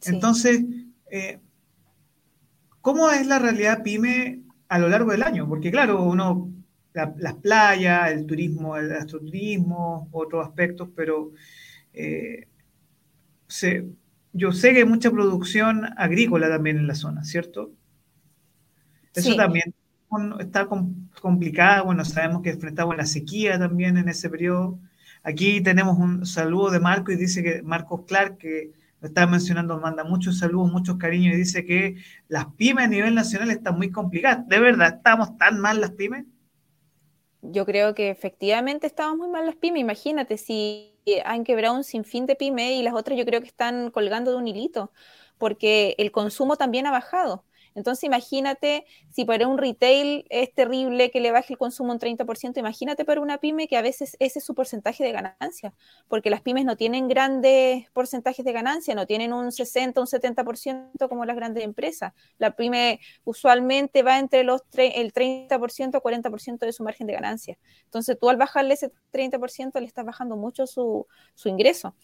Entonces, 0.07 0.65
eh, 1.11 1.41
¿cómo 2.81 3.11
es 3.11 3.27
la 3.27 3.39
realidad 3.39 3.83
pyme 3.83 4.41
a 4.69 4.79
lo 4.79 4.89
largo 4.89 5.13
del 5.13 5.23
año? 5.23 5.47
Porque 5.47 5.71
claro, 5.71 6.03
uno 6.03 6.51
las 6.95 7.35
playas, 7.35 8.11
el 8.11 8.27
turismo, 8.27 8.77
el 8.79 8.93
astroturismo, 8.93 10.09
otros 10.11 10.47
aspectos, 10.47 10.89
pero 10.97 11.33
eh, 11.93 12.49
yo 14.33 14.53
sé 14.53 14.73
que 14.73 14.79
hay 14.79 14.85
mucha 14.85 15.11
producción 15.11 15.85
agrícola 15.99 16.49
también 16.49 16.79
en 16.79 16.87
la 16.87 16.95
zona, 16.95 17.25
¿cierto? 17.25 17.73
Eso 19.15 19.37
también 19.37 19.75
está 20.39 20.67
complicado, 21.21 21.85
bueno, 21.85 22.05
sabemos 22.07 22.43
que 22.43 22.51
enfrentamos 22.51 22.97
la 22.97 23.07
sequía 23.07 23.59
también 23.59 23.99
en 23.99 24.09
ese 24.09 24.31
periodo. 24.31 24.79
Aquí 25.23 25.63
tenemos 25.63 25.99
un 25.99 26.27
saludo 26.27 26.71
de 26.71 26.81
Marco 26.81 27.13
y 27.13 27.17
dice 27.17 27.43
que 27.43 27.63
Marcos 27.63 28.03
Clark, 28.07 28.39
que 28.39 28.73
lo 29.01 29.09
estaba 29.09 29.31
mencionando, 29.31 29.79
manda 29.79 30.05
muchos 30.05 30.39
saludos, 30.39 30.73
muchos 30.73 30.97
cariños 30.97 31.35
y 31.35 31.39
dice 31.39 31.65
que 31.65 31.97
las 32.29 32.47
pymes 32.55 32.85
a 32.87 32.89
nivel 32.89 33.15
nacional 33.15 33.51
están 33.51 33.77
muy 33.77 33.91
complicadas. 33.91 34.47
¿De 34.49 34.61
verdad 34.61 34.97
estamos 34.97 35.37
tan 35.39 35.61
mal 35.61 35.81
las 35.81 35.93
pymes? 35.93 36.25
Yo 37.43 37.65
creo 37.65 37.95
que 37.95 38.11
efectivamente 38.11 38.87
estamos 38.87 39.17
muy 39.17 39.29
mal 39.29 39.47
las 39.47 39.57
pymes. 39.57 39.81
Imagínate 39.81 40.37
si 40.37 40.95
han 41.25 41.45
quebrado 41.45 41.75
un 41.77 41.85
sinfín 41.85 42.27
de 42.27 42.37
pymes 42.37 42.73
y 42.73 42.83
las 42.83 42.95
otras 42.95 43.19
yo 43.19 43.25
creo 43.25 43.41
que 43.41 43.47
están 43.47 43.91
colgando 43.91 44.31
de 44.31 44.37
un 44.37 44.49
hilito, 44.49 44.93
porque 45.39 45.95
el 45.99 46.13
consumo 46.13 46.57
también 46.57 46.87
ha 46.87 46.91
bajado. 46.91 47.45
Entonces 47.75 48.05
imagínate 48.05 48.85
si 49.11 49.25
para 49.25 49.47
un 49.47 49.59
retail 49.59 50.25
es 50.31 50.53
terrible 50.53 51.11
que 51.11 51.21
le 51.21 51.31
baje 51.31 51.53
el 51.53 51.59
consumo 51.59 51.93
un 51.93 51.99
30%, 51.99 52.59
imagínate 52.59 53.05
para 53.05 53.21
una 53.21 53.39
pyme 53.39 53.69
que 53.69 53.77
a 53.77 53.83
veces 53.83 54.17
ese 54.19 54.39
es 54.41 54.45
su 54.45 54.55
porcentaje 54.55 55.05
de 55.05 55.13
ganancia, 55.13 55.73
porque 56.09 56.31
las 56.31 56.43
pymes 56.43 56.65
no 56.65 56.77
tienen 56.77 57.09
grandes 57.09 57.89
porcentajes 57.91 58.45
de 58.45 58.53
ganancia, 58.53 58.95
no 58.95 59.07
tienen 59.07 59.33
un 59.33 59.53
60, 59.53 60.01
un 60.01 60.07
70% 60.07 61.09
como 61.09 61.25
las 61.25 61.37
grandes 61.37 61.65
empresas. 61.65 62.13
La 62.39 62.57
pyme 62.57 63.01
usualmente 63.25 64.03
va 64.03 64.19
entre 64.19 64.45
los 64.45 64.63
el 64.77 65.13
30% 65.13 65.97
o 65.97 66.03
40% 66.03 66.59
de 66.59 66.73
su 66.73 66.83
margen 66.83 67.07
de 67.07 67.13
ganancia. 67.13 67.59
Entonces 67.85 68.19
tú 68.19 68.29
al 68.29 68.37
bajarle 68.37 68.75
ese 68.75 68.93
30% 69.13 69.79
le 69.81 69.87
estás 69.87 70.05
bajando 70.05 70.37
mucho 70.37 70.67
su, 70.67 71.07
su 71.35 71.49
ingreso. 71.49 71.95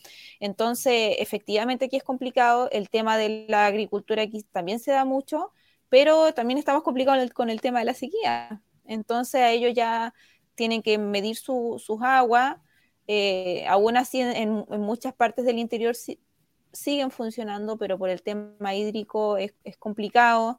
Entonces 0.40 1.16
efectivamente 1.18 1.86
aquí 1.86 1.96
es 1.96 2.04
complicado, 2.04 2.68
el 2.70 2.90
tema 2.90 3.16
de 3.16 3.46
la 3.48 3.66
agricultura 3.66 4.22
aquí 4.22 4.42
también 4.52 4.78
se 4.78 4.92
da 4.92 5.04
mucho 5.04 5.52
pero 5.88 6.32
también 6.34 6.58
estamos 6.58 6.82
complicados 6.82 7.30
con 7.32 7.50
el 7.50 7.60
tema 7.60 7.80
de 7.80 7.84
la 7.84 7.94
sequía. 7.94 8.62
Entonces 8.84 9.40
a 9.40 9.50
ellos 9.50 9.72
ya 9.74 10.14
tienen 10.54 10.82
que 10.82 10.98
medir 10.98 11.36
sus 11.36 12.02
aguas. 12.02 12.56
Eh, 13.06 13.64
aún 13.68 13.96
así, 13.96 14.20
en, 14.20 14.64
muchas 14.68 15.14
partes 15.14 15.44
del 15.44 15.58
interior 15.58 15.94
siguen 16.72 17.10
funcionando, 17.10 17.76
pero 17.78 17.98
por 17.98 18.10
el 18.10 18.22
tema 18.22 18.74
hídrico 18.74 19.36
es, 19.36 19.54
complicado. 19.78 20.58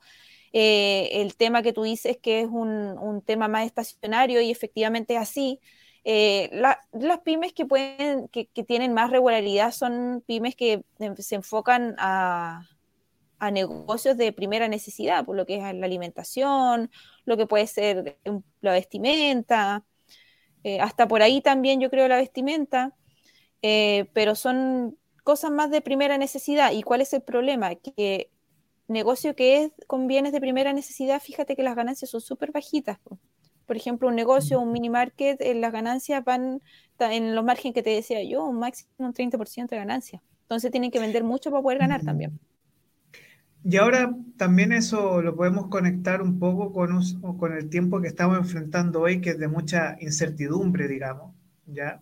Eh, 0.53 1.09
el 1.21 1.35
tema 1.35 1.61
que 1.61 1.73
tú 1.73 1.83
dices 1.83 2.17
que 2.17 2.41
es 2.41 2.47
un, 2.47 3.21
tema 3.25 3.47
más 3.47 3.65
estacionario 3.65 4.41
y 4.41 4.51
efectivamente 4.51 5.15
es 5.15 5.21
así. 5.21 5.59
Eh, 6.05 6.49
las 6.53 7.19
pymes 7.25 7.51
que, 7.51 7.65
pueden, 7.65 8.29
que 8.29 8.63
tienen 8.65 8.93
más 8.93 9.11
regularidad 9.11 9.73
son 9.73 10.23
pymes 10.25 10.55
que 10.55 10.83
se 11.17 11.35
enfocan 11.35 11.95
a, 11.97 12.65
a 13.39 13.51
negocios 13.51 14.17
de 14.17 14.33
primera 14.33 14.67
necesidad, 14.67 15.25
por 15.25 15.35
lo 15.35 15.45
que 15.45 15.55
es 15.57 15.61
la 15.61 15.85
alimentación, 15.85 16.89
lo 17.25 17.37
que 17.37 17.45
puede 17.47 17.67
ser 17.67 18.17
la 18.61 18.71
vestimenta, 18.71 19.85
eh, 20.63 20.79
hasta 20.79 21.07
por 21.07 21.21
ahí 21.21 21.41
también 21.41 21.79
yo 21.79 21.89
creo 21.89 22.07
la 22.07 22.17
vestimenta, 22.17 22.93
eh, 23.61 24.07
pero 24.13 24.35
son 24.35 24.97
cosas 25.23 25.51
más 25.51 25.69
de 25.71 25.81
primera 25.81 26.17
necesidad. 26.17 26.71
¿Y 26.71 26.83
cuál 26.83 27.01
es 27.01 27.13
el 27.13 27.21
problema? 27.21 27.75
Que 27.75 28.31
negocio 28.87 29.35
que 29.35 29.63
es 29.63 29.71
con 29.87 30.07
bienes 30.07 30.31
de 30.31 30.41
primera 30.41 30.73
necesidad, 30.73 31.21
fíjate 31.21 31.55
que 31.55 31.63
las 31.63 31.75
ganancias 31.75 32.11
son 32.11 32.21
súper 32.21 32.51
bajitas. 32.51 32.99
Por 33.65 33.75
ejemplo, 33.75 34.07
un 34.07 34.15
negocio, 34.15 34.59
un 34.61 34.71
mini 34.71 34.89
market, 34.89 35.39
eh, 35.41 35.53
las 35.55 35.71
ganancias 35.73 36.23
van 36.23 36.61
en 36.99 37.35
los 37.35 37.43
márgenes 37.43 37.75
que 37.75 37.83
te 37.83 37.89
decía 37.91 38.23
yo, 38.23 38.45
un 38.45 38.59
máximo 38.59 38.89
un 38.97 39.13
30% 39.13 39.75
de 39.75 39.77
ganancia. 39.77 40.23
Entonces 40.43 40.71
tienen 40.71 40.91
que 40.91 40.99
vender 40.99 41.23
mucho 41.23 41.51
para 41.51 41.61
poder 41.61 41.79
ganar 41.79 42.03
también. 42.03 42.39
Y 43.63 43.77
ahora 43.77 44.15
también 44.37 44.71
eso 44.71 45.21
lo 45.21 45.35
podemos 45.35 45.67
conectar 45.67 46.21
un 46.21 46.39
poco 46.39 46.71
con, 46.71 47.01
con 47.37 47.53
el 47.53 47.69
tiempo 47.69 48.01
que 48.01 48.07
estamos 48.07 48.37
enfrentando 48.37 49.01
hoy, 49.01 49.19
que 49.21 49.31
es 49.31 49.39
de 49.39 49.47
mucha 49.47 49.97
incertidumbre, 49.99 50.87
digamos, 50.87 51.33
¿ya? 51.65 52.01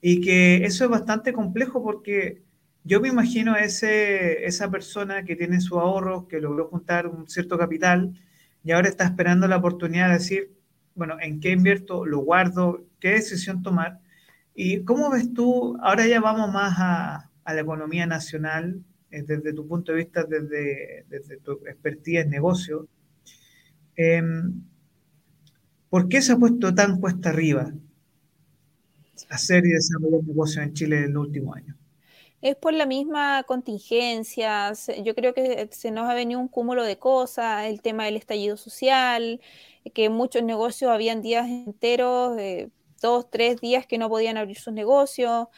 Y 0.00 0.20
que 0.20 0.64
eso 0.64 0.84
es 0.84 0.90
bastante 0.90 1.32
complejo 1.32 1.82
porque 1.82 2.42
yo 2.84 3.00
me 3.00 3.08
imagino 3.08 3.54
a 3.54 3.60
ese, 3.60 4.46
esa 4.46 4.70
persona 4.70 5.24
que 5.24 5.36
tiene 5.36 5.60
su 5.60 5.78
ahorro, 5.78 6.28
que 6.28 6.40
logró 6.40 6.68
juntar 6.68 7.08
un 7.08 7.28
cierto 7.28 7.58
capital 7.58 8.14
y 8.62 8.72
ahora 8.72 8.88
está 8.88 9.04
esperando 9.04 9.48
la 9.48 9.56
oportunidad 9.56 10.08
de 10.08 10.14
decir, 10.14 10.52
bueno, 10.94 11.16
¿en 11.20 11.40
qué 11.40 11.50
invierto? 11.50 12.06
¿Lo 12.06 12.20
guardo? 12.20 12.84
¿Qué 13.00 13.10
decisión 13.10 13.62
tomar? 13.62 14.00
¿Y 14.54 14.84
cómo 14.84 15.10
ves 15.10 15.34
tú? 15.34 15.76
Ahora 15.82 16.06
ya 16.06 16.20
vamos 16.20 16.52
más 16.52 16.74
a, 16.78 17.30
a 17.44 17.54
la 17.54 17.60
economía 17.60 18.06
nacional, 18.06 18.82
eh, 19.10 19.22
desde 19.22 19.52
tu 19.52 19.66
punto 19.66 19.92
de 19.92 19.98
vista, 19.98 20.24
desde, 20.24 21.04
tu 21.42 21.52
expertise 21.66 22.20
en 22.20 22.30
negocio, 22.30 22.88
em, 23.96 24.62
¿por 25.88 26.08
qué 26.08 26.20
se 26.22 26.32
ha 26.32 26.36
puesto 26.36 26.74
tan 26.74 27.00
cuesta 27.00 27.30
arriba 27.30 27.72
hacer 29.30 29.64
y 29.64 29.70
desarrollar 29.70 30.24
negocios 30.24 30.64
en 30.64 30.74
Chile 30.74 30.98
en 30.98 31.04
el 31.04 31.16
último 31.16 31.54
año? 31.54 31.76
Es 32.42 32.54
por 32.54 32.74
la 32.74 32.86
misma 32.86 33.42
contingencia, 33.44 34.72
yo 35.02 35.14
creo 35.14 35.32
que 35.32 35.68
se 35.72 35.90
nos 35.90 36.08
ha 36.08 36.14
venido 36.14 36.38
un 36.38 36.48
cúmulo 36.48 36.84
de 36.84 36.98
cosas, 36.98 37.64
el 37.64 37.80
tema 37.80 38.04
del 38.04 38.16
estallido 38.16 38.56
social, 38.56 39.40
que 39.94 40.10
muchos 40.10 40.42
negocios 40.42 40.90
habían 40.90 41.22
días 41.22 41.48
enteros, 41.48 42.38
eh, 42.38 42.68
dos, 43.00 43.30
tres 43.30 43.60
días 43.60 43.86
que 43.86 43.98
no 43.98 44.08
podían 44.08 44.36
abrir 44.36 44.58
sus 44.58 44.72
negocios, 44.72 45.48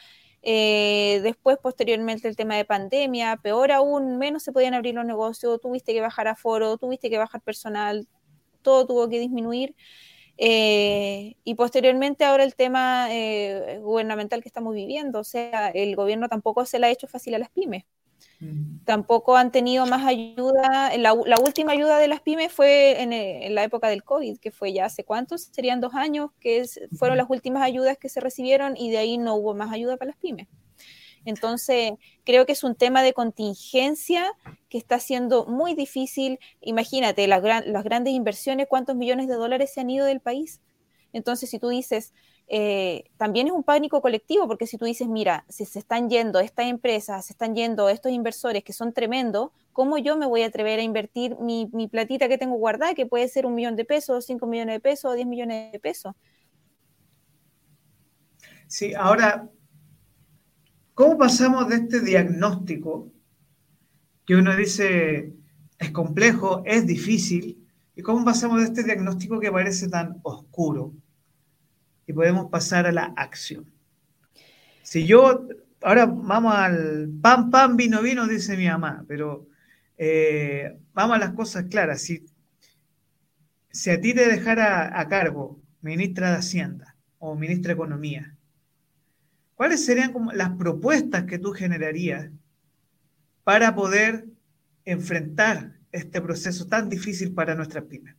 eh, 0.41 1.19
después, 1.23 1.57
posteriormente, 1.61 2.27
el 2.27 2.35
tema 2.35 2.55
de 2.55 2.65
pandemia, 2.65 3.37
peor 3.37 3.71
aún, 3.71 4.17
menos 4.17 4.43
se 4.43 4.51
podían 4.51 4.73
abrir 4.73 4.95
los 4.95 5.05
negocios, 5.05 5.59
tuviste 5.61 5.93
que 5.93 6.01
bajar 6.01 6.27
aforo, 6.27 6.77
tuviste 6.77 7.09
que 7.09 7.17
bajar 7.17 7.41
personal, 7.41 8.07
todo 8.61 8.85
tuvo 8.87 9.09
que 9.09 9.19
disminuir. 9.19 9.75
Eh, 10.37 11.35
y 11.43 11.55
posteriormente 11.55 12.23
ahora 12.23 12.45
el 12.45 12.55
tema 12.55 13.07
eh, 13.11 13.79
gubernamental 13.81 14.41
que 14.41 14.47
estamos 14.47 14.73
viviendo, 14.73 15.19
o 15.19 15.23
sea, 15.25 15.69
el 15.69 15.95
gobierno 15.97 16.29
tampoco 16.29 16.65
se 16.65 16.79
le 16.79 16.87
ha 16.87 16.91
hecho 16.91 17.07
fácil 17.07 17.35
a 17.35 17.39
las 17.39 17.49
pymes. 17.49 17.83
Tampoco 18.85 19.35
han 19.35 19.51
tenido 19.51 19.85
más 19.85 20.05
ayuda. 20.05 20.95
La, 20.97 21.13
última 21.13 21.73
ayuda 21.73 21.97
de 21.97 22.07
las 22.07 22.21
pymes 22.21 22.51
fue 22.51 23.01
en, 23.01 23.55
la 23.55 23.63
época 23.63 23.89
del 23.89 24.03
COVID, 24.03 24.37
que 24.39 24.51
fue 24.51 24.73
ya 24.73 24.85
hace 24.85 25.03
cuántos, 25.03 25.43
serían 25.51 25.81
dos 25.81 25.93
años, 25.93 26.31
que 26.39 26.65
fueron 26.97 27.17
las 27.17 27.29
últimas 27.29 27.63
ayudas 27.63 27.97
que 27.97 28.09
se 28.09 28.19
recibieron 28.19 28.77
y 28.77 28.91
de 28.91 28.97
ahí 28.97 29.17
no 29.17 29.35
hubo 29.35 29.53
más 29.53 29.71
ayuda 29.71 29.97
para 29.97 30.11
las 30.11 30.17
pymes. 30.17 30.47
Entonces, 31.25 31.93
creo 32.23 32.45
que 32.45 32.53
es 32.53 32.63
un 32.63 32.75
tema 32.75 33.03
de 33.03 33.13
contingencia 33.13 34.31
que 34.69 34.77
está 34.77 34.99
siendo 34.99 35.45
muy 35.45 35.75
difícil. 35.75 36.39
Imagínate, 36.61 37.27
las 37.27 37.41
grandes 37.83 38.13
inversiones, 38.13 38.67
cuántos 38.69 38.95
millones 38.95 39.27
de 39.27 39.35
dólares 39.35 39.73
se 39.73 39.81
han 39.81 39.89
ido 39.89 40.05
del 40.05 40.21
país. 40.21 40.61
Entonces, 41.11 41.49
si 41.49 41.59
tú 41.59 41.69
dices, 41.69 42.13
eh, 42.51 43.03
también 43.17 43.45
es 43.45 43.53
un 43.53 43.63
pánico 43.63 44.01
colectivo, 44.01 44.47
porque 44.47 44.65
si 44.65 44.79
tú 44.79 44.85
dices, 44.85 45.07
mira, 45.07 45.45
si 45.49 45.65
se 45.65 45.77
están 45.77 46.09
yendo 46.09 46.39
estas 46.39 46.65
empresas, 46.65 47.27
se 47.27 47.33
están 47.33 47.53
yendo 47.53 47.89
estos 47.89 48.11
inversores 48.11 48.63
que 48.63 48.73
son 48.73 48.91
tremendos, 48.91 49.51
¿cómo 49.71 49.99
yo 49.99 50.17
me 50.17 50.25
voy 50.25 50.41
a 50.41 50.47
atrever 50.47 50.79
a 50.79 50.81
invertir 50.81 51.37
mi, 51.39 51.67
platita 51.91 52.27
que 52.27 52.39
tengo 52.39 52.55
guardada, 52.55 52.95
que 52.95 53.05
puede 53.05 53.27
ser 53.27 53.45
un 53.45 53.53
millón 53.53 53.75
de 53.75 53.85
pesos, 53.85 54.25
cinco 54.25 54.47
millones 54.47 54.73
de 54.73 54.79
pesos, 54.79 55.13
diez 55.13 55.27
millones 55.27 55.71
de 55.71 55.79
pesos? 55.79 56.15
Sí, 58.65 58.95
ahora, 58.95 59.47
¿cómo 60.95 61.19
pasamos 61.19 61.69
de 61.69 61.75
este 61.75 62.01
diagnóstico 62.01 63.11
que 64.25 64.35
uno 64.35 64.55
dice 64.55 65.35
es 65.77 65.91
complejo, 65.91 66.63
es 66.65 66.87
difícil, 66.87 67.67
y 67.95 68.01
cómo 68.01 68.25
pasamos 68.25 68.59
de 68.59 68.65
este 68.65 68.83
diagnóstico 68.83 69.39
que 69.39 69.51
parece 69.51 69.87
tan 69.87 70.19
oscuro? 70.23 70.93
Y 72.09 72.13
podemos 72.13 72.49
pasar 72.49 72.87
a 72.87 72.91
la 72.91 73.13
acción. 73.15 73.71
Si 74.81 75.05
yo, 75.05 75.47
ahora 75.79 76.07
vamos 76.07 76.55
al 76.55 77.07
pan, 77.21 77.51
pan, 77.51 77.77
vino, 77.77 78.01
vino, 78.01 78.25
dice 78.25 78.57
mi 78.57 78.65
mamá, 78.65 79.05
pero 79.07 79.47
eh, 79.95 80.75
vamos 80.91 81.17
a 81.17 81.19
las 81.19 81.33
cosas 81.33 81.65
claras. 81.69 82.01
Si, 82.01 82.25
si 83.69 83.91
a 83.91 84.01
ti 84.01 84.15
te 84.15 84.27
dejara 84.27 84.99
a 84.99 85.07
cargo 85.07 85.61
ministra 85.81 86.31
de 86.31 86.37
Hacienda 86.37 86.95
o 87.19 87.35
ministra 87.35 87.67
de 87.67 87.73
Economía, 87.75 88.35
¿cuáles 89.53 89.85
serían 89.85 90.11
como 90.11 90.31
las 90.31 90.49
propuestas 90.57 91.25
que 91.25 91.37
tú 91.37 91.51
generarías 91.51 92.31
para 93.43 93.75
poder 93.75 94.25
enfrentar 94.83 95.73
este 95.91 96.21
proceso 96.21 96.65
tan 96.65 96.89
difícil 96.89 97.35
para 97.35 97.53
nuestras 97.53 97.83
pymes? 97.83 98.15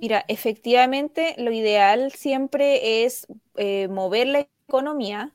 Mira, 0.00 0.24
efectivamente, 0.28 1.34
lo 1.36 1.52
ideal 1.52 2.10
siempre 2.12 3.04
es 3.04 3.26
eh, 3.56 3.86
mover 3.88 4.28
la 4.28 4.48
economía. 4.66 5.34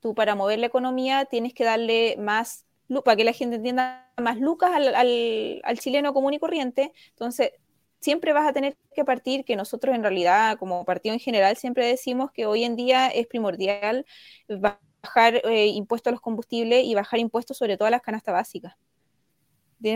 Tú 0.00 0.14
para 0.14 0.34
mover 0.34 0.58
la 0.58 0.66
economía 0.66 1.24
tienes 1.24 1.54
que 1.54 1.64
darle 1.64 2.16
más, 2.18 2.66
para 3.04 3.16
que 3.16 3.24
la 3.24 3.32
gente 3.32 3.56
entienda 3.56 4.12
más 4.20 4.38
lucas 4.38 4.70
al, 4.74 5.78
chileno 5.78 6.12
común 6.12 6.34
y 6.34 6.38
corriente. 6.38 6.92
Entonces, 7.10 7.52
siempre 8.00 8.34
vas 8.34 8.46
a 8.46 8.52
tener 8.52 8.76
que 8.94 9.04
partir, 9.04 9.46
que 9.46 9.56
nosotros 9.56 9.94
en 9.94 10.02
realidad 10.02 10.58
como 10.58 10.84
partido 10.84 11.14
en 11.14 11.20
general 11.20 11.56
siempre 11.56 11.86
decimos 11.86 12.30
que 12.32 12.44
hoy 12.44 12.64
en 12.64 12.76
día 12.76 13.08
es 13.08 13.26
primordial 13.26 14.04
bajar 14.48 15.40
eh, 15.44 15.68
impuestos 15.68 16.10
a 16.10 16.12
los 16.12 16.20
combustibles 16.20 16.84
y 16.84 16.94
bajar 16.94 17.18
impuestos 17.18 17.56
sobre 17.56 17.78
todo 17.78 17.88
a 17.88 17.90
las 17.90 18.02
canastas 18.02 18.34
básicas. 18.34 18.74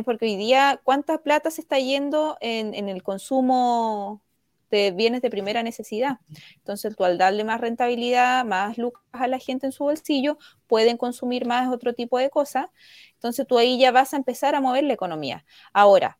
Porque 0.05 0.26
hoy 0.26 0.37
día, 0.37 0.81
¿cuánta 0.83 1.19
plata 1.19 1.50
se 1.50 1.61
está 1.61 1.78
yendo 1.78 2.37
en, 2.40 2.88
el 2.88 3.02
consumo 3.02 4.21
de 4.71 4.90
bienes 4.90 5.23
de 5.23 5.31
primera 5.31 5.62
necesidad? 5.62 6.19
Entonces, 6.57 6.97
tú 6.97 7.05
al 7.05 7.19
darle 7.19 7.45
más 7.45 7.61
rentabilidad, 7.61 8.45
más 8.45 8.78
lucas 8.78 9.02
a 9.12 9.28
la 9.28 9.38
gente 9.38 9.66
en 9.66 9.73
su 9.73 9.85
bolsillo, 9.85 10.38
pueden 10.66 10.97
consumir 10.97 11.47
más 11.47 11.73
otro 11.73 11.95
tipo 11.95 12.19
de 12.19 12.31
cosas. 12.31 12.66
Entonces, 13.14 13.47
tú 13.47 13.59
ahí 13.59 13.78
ya 13.78 13.93
vas 13.93 14.12
a 14.12 14.16
empezar 14.16 14.57
a 14.57 14.61
mover 14.61 14.85
la 14.85 14.95
economía. 14.95 15.45
Ahora, 15.73 16.19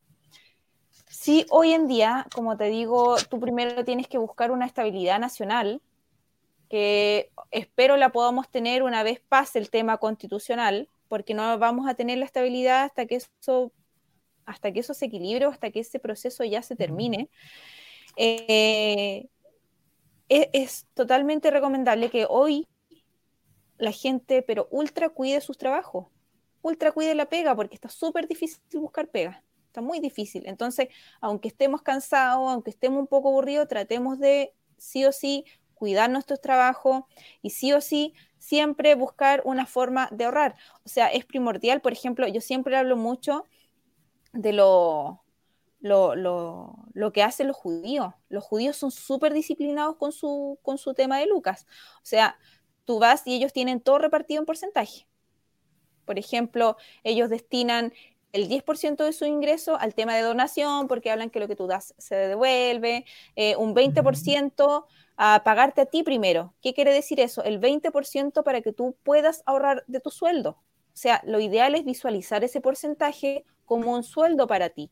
si 1.09 1.45
hoy 1.51 1.73
en 1.73 1.89
día, 1.89 2.27
como 2.35 2.57
te 2.57 2.65
digo, 2.67 3.17
tú 3.29 3.41
primero 3.41 3.85
tienes 3.85 4.07
que 4.07 4.19
buscar 4.19 4.53
una 4.53 4.67
estabilidad 4.67 5.19
nacional, 5.19 5.83
que 6.69 7.31
espero 7.51 7.97
la 7.97 8.11
podamos 8.11 8.49
tener 8.49 8.83
una 8.83 9.03
vez 9.03 9.21
pase 9.29 9.59
el 9.59 9.71
tema 9.71 9.99
constitucional, 9.99 10.89
porque 11.09 11.35
no 11.35 11.59
vamos 11.59 11.89
a 11.89 11.95
tener 11.95 12.19
la 12.19 12.25
estabilidad 12.25 12.85
hasta 12.85 13.07
que 13.07 13.17
eso, 13.17 13.73
hasta 14.45 14.73
que 14.73 14.81
eso 14.81 14.95
se 14.95 15.07
equilibre, 15.07 15.47
hasta 15.47 15.71
que 15.71 15.81
ese 15.81 15.99
proceso 15.99 16.45
ya 16.45 16.63
se 16.63 16.77
termine. 16.77 17.29
Eh, 18.17 19.29
es, 20.29 20.49
es, 20.53 20.87
totalmente 20.95 21.51
recomendable 21.51 22.11
que 22.11 22.27
hoy 22.29 22.67
la 23.79 23.93
gente, 23.93 24.43
pero 24.43 24.69
ultra 24.71 25.11
cuide 25.11 25.41
sus 25.41 25.59
trabajos, 25.59 26.07
ultra 26.63 26.93
cuide 26.93 27.15
la 27.15 27.29
pega, 27.29 27.55
porque 27.55 27.75
está 27.75 27.89
súper 27.89 28.27
difícil 28.27 28.61
buscar 28.75 29.09
pega, 29.09 29.43
está 29.67 29.81
muy 29.81 30.01
difícil. 30.01 30.45
Entonces, 30.47 30.89
aunque 31.21 31.49
estemos 31.49 31.83
cansados, 31.83 32.51
aunque 32.51 32.71
estemos 32.71 33.01
un 33.01 33.07
poco 33.07 33.29
aburridos, 33.29 33.69
tratemos 33.69 34.19
de 34.19 34.53
sí 34.79 35.05
o 35.05 35.13
sí 35.13 35.45
cuidar 35.77 36.11
nuestros 36.11 36.41
trabajos 36.41 37.05
y 37.43 37.51
sí 37.51 37.73
o 37.73 37.81
sí 37.81 38.15
siempre 38.39 38.95
buscar 38.95 39.43
una 39.45 39.67
forma 39.67 40.09
de 40.11 40.25
ahorrar. 40.25 40.57
O 40.85 40.89
sea, 40.89 41.09
es 41.09 41.25
primordial, 41.25 41.81
por 41.81 41.93
ejemplo, 41.93 42.27
yo 42.27 42.41
siempre 42.41 42.77
hablo 42.77 42.97
mucho 42.97 43.45
de 44.33 44.53
lo, 44.53 45.23
lo, 45.81 47.13
que 47.13 47.23
hacen 47.23 47.47
los 47.47 47.57
judíos. 47.57 48.15
Los 48.29 48.45
judíos 48.45 48.77
son 48.77 48.91
súper 48.91 49.33
disciplinados 49.33 49.97
con 49.97 50.13
su, 50.13 50.59
con 50.63 50.79
su 50.79 50.95
tema 50.95 51.19
de 51.19 51.27
Lucas. 51.27 51.67
O 51.97 52.07
sea, 52.07 52.39
tú 52.85 52.99
vas 52.99 53.27
y 53.27 53.35
ellos 53.35 53.53
tienen 53.53 53.81
todo 53.81 53.99
repartido 53.99 54.41
en 54.41 54.47
porcentaje. 54.47 55.07
Por 56.05 56.19
ejemplo, 56.19 56.77
ellos 57.05 57.31
destinan 57.31 57.93
el 58.33 58.49
10% 58.49 59.05
de 59.05 59.13
su 59.13 59.25
ingreso 59.25 59.77
al 59.79 59.95
tema 59.95 60.15
de 60.15 60.23
donación, 60.23 60.89
porque 60.89 61.11
hablan 61.11 61.31
que 61.31 61.41
lo 61.41 61.49
que 61.49 61.57
tú 61.57 61.67
das 61.67 61.95
se 61.99 62.15
devuelve, 62.15 63.05
eh, 63.35 63.57
un 63.57 63.75
20% 63.75 64.87
a 65.17 65.43
pagarte 65.45 65.81
a 65.81 65.87
ti 65.87 66.03
primero. 66.03 66.55
¿Qué 66.61 66.75
quiere 66.75 66.93
decir 66.93 67.21
eso? 67.21 67.43
El 67.45 67.61
20% 67.61 68.43
para 68.43 68.61
que 68.61 68.73
tú 68.73 68.97
puedas 69.03 69.43
ahorrar 69.47 69.85
de 69.87 70.01
tu 70.01 70.11
sueldo. 70.11 70.51
O 70.51 70.99
sea, 70.99 71.23
lo 71.25 71.41
ideal 71.41 71.75
es 71.75 71.85
visualizar 71.85 72.45
ese 72.45 72.61
porcentaje 72.61 73.45
como 73.65 73.93
un 73.93 74.03
sueldo 74.03 74.47
para 74.47 74.71
ti. 74.71 74.91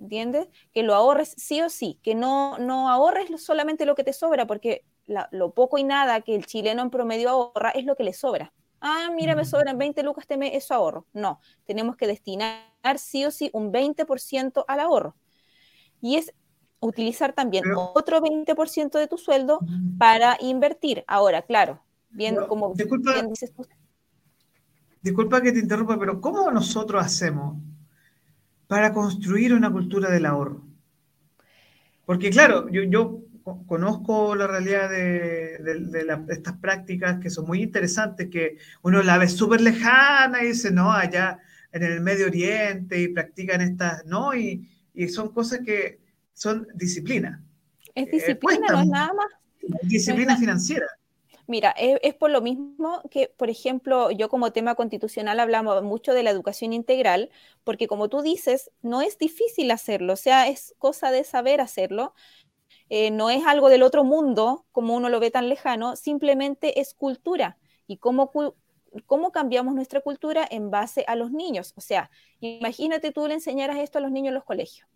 ¿Entiendes? 0.00 0.48
Que 0.72 0.82
lo 0.82 0.94
ahorres 0.94 1.34
sí 1.36 1.60
o 1.60 1.68
sí, 1.68 2.00
que 2.02 2.14
no, 2.14 2.58
no 2.58 2.88
ahorres 2.88 3.28
solamente 3.42 3.84
lo 3.84 3.94
que 3.94 4.04
te 4.04 4.12
sobra, 4.12 4.46
porque 4.46 4.84
lo 5.06 5.52
poco 5.52 5.76
y 5.78 5.84
nada 5.84 6.20
que 6.22 6.34
el 6.34 6.46
chileno 6.46 6.82
en 6.82 6.90
promedio 6.90 7.28
ahorra 7.28 7.70
es 7.70 7.84
lo 7.84 7.96
que 7.96 8.04
le 8.04 8.12
sobra. 8.12 8.52
Ah, 8.80 9.10
mira, 9.14 9.36
me 9.36 9.44
sobran 9.44 9.76
20 9.76 10.02
lucas, 10.02 10.24
este 10.28 10.56
eso 10.56 10.74
ahorro. 10.74 11.06
No, 11.12 11.40
tenemos 11.66 11.96
que 11.96 12.06
destinar 12.06 12.64
sí 12.96 13.24
o 13.26 13.30
sí 13.30 13.50
un 13.52 13.72
20% 13.72 14.64
al 14.66 14.80
ahorro. 14.80 15.16
Y 16.00 16.16
es 16.16 16.32
utilizar 16.80 17.32
también 17.34 17.64
otro 17.76 18.20
20% 18.20 18.98
de 18.98 19.06
tu 19.06 19.18
sueldo 19.18 19.60
para 19.98 20.36
invertir. 20.40 21.04
Ahora, 21.06 21.42
claro, 21.42 21.80
bien 22.10 22.36
como 22.48 22.74
disculpa, 22.74 23.12
bien 23.14 23.28
dices 23.28 23.52
tú. 23.52 23.66
Disculpa 25.02 25.40
que 25.40 25.52
te 25.52 25.60
interrumpa, 25.60 25.98
pero 25.98 26.20
¿cómo 26.20 26.50
nosotros 26.50 27.04
hacemos 27.04 27.58
para 28.66 28.92
construir 28.92 29.54
una 29.54 29.70
cultura 29.70 30.10
del 30.10 30.26
ahorro? 30.26 30.62
Porque 32.04 32.30
claro, 32.30 32.68
yo, 32.70 32.82
yo 32.82 33.20
conozco 33.66 34.34
la 34.34 34.46
realidad 34.46 34.90
de, 34.90 35.58
estas 36.28 36.56
prácticas 36.58 37.20
que 37.20 37.30
son 37.30 37.46
muy 37.46 37.62
interesantes, 37.62 38.28
que 38.28 38.58
uno 38.82 39.02
la 39.02 39.18
ve 39.18 39.28
súper 39.28 39.60
lejana 39.60 40.42
y 40.42 40.48
dice, 40.48 40.70
no, 40.70 40.92
allá 40.92 41.38
en 41.72 41.82
el 41.82 42.00
Medio 42.00 42.26
Oriente 42.26 43.00
y 43.00 43.08
practican 43.08 43.60
estas, 43.60 44.04
¿no? 44.06 44.34
Y, 44.34 44.68
y 44.92 45.08
son 45.08 45.32
cosas 45.32 45.60
que 45.64 46.00
son 46.40 46.66
disciplina. 46.74 47.42
Es 47.94 48.08
eh, 48.08 48.10
disciplina, 48.12 48.66
no 48.70 48.80
es 48.80 48.86
nada 48.86 49.12
más. 49.12 49.26
Disciplina 49.82 50.38
financiera. 50.38 50.86
Mira, 51.46 51.74
es, 51.76 52.14
por 52.14 52.30
lo 52.30 52.40
mismo 52.40 53.02
que, 53.10 53.28
por 53.36 53.50
ejemplo, 53.50 54.10
yo 54.10 54.28
como 54.30 54.52
tema 54.52 54.74
constitucional 54.74 55.38
hablamos 55.38 55.82
mucho 55.82 56.14
de 56.14 56.22
la 56.22 56.30
educación 56.30 56.72
integral, 56.72 57.28
porque 57.62 57.88
como 57.88 58.08
tú 58.08 58.22
dices, 58.22 58.70
no 58.80 59.02
es 59.02 59.18
difícil 59.18 59.70
hacerlo, 59.70 60.14
o 60.14 60.16
sea, 60.16 60.48
es 60.48 60.74
cosa 60.78 61.10
de 61.10 61.24
saber 61.24 61.60
hacerlo, 61.60 62.14
eh, 62.88 63.10
no 63.10 63.28
es 63.28 63.44
algo 63.44 63.68
del 63.68 63.82
otro 63.82 64.04
mundo, 64.04 64.64
como 64.72 64.96
uno 64.96 65.10
lo 65.10 65.20
ve 65.20 65.30
tan 65.30 65.48
lejano, 65.48 65.94
simplemente 65.96 66.80
es 66.80 66.94
cultura. 66.94 67.58
Y 67.86 67.98
cómo, 67.98 68.30
cómo 69.06 69.32
cambiamos 69.32 69.74
nuestra 69.74 70.00
cultura 70.00 70.46
en 70.50 70.70
base 70.70 71.04
a 71.06 71.16
los 71.16 71.32
niños. 71.32 71.74
O 71.76 71.80
sea, 71.80 72.10
imagínate 72.38 73.12
tú 73.12 73.26
le 73.26 73.34
enseñaras 73.34 73.78
esto 73.78 73.98
a 73.98 74.00
los 74.00 74.12
niños 74.12 74.28
en 74.28 74.34
los 74.34 74.44
colegios 74.44 74.88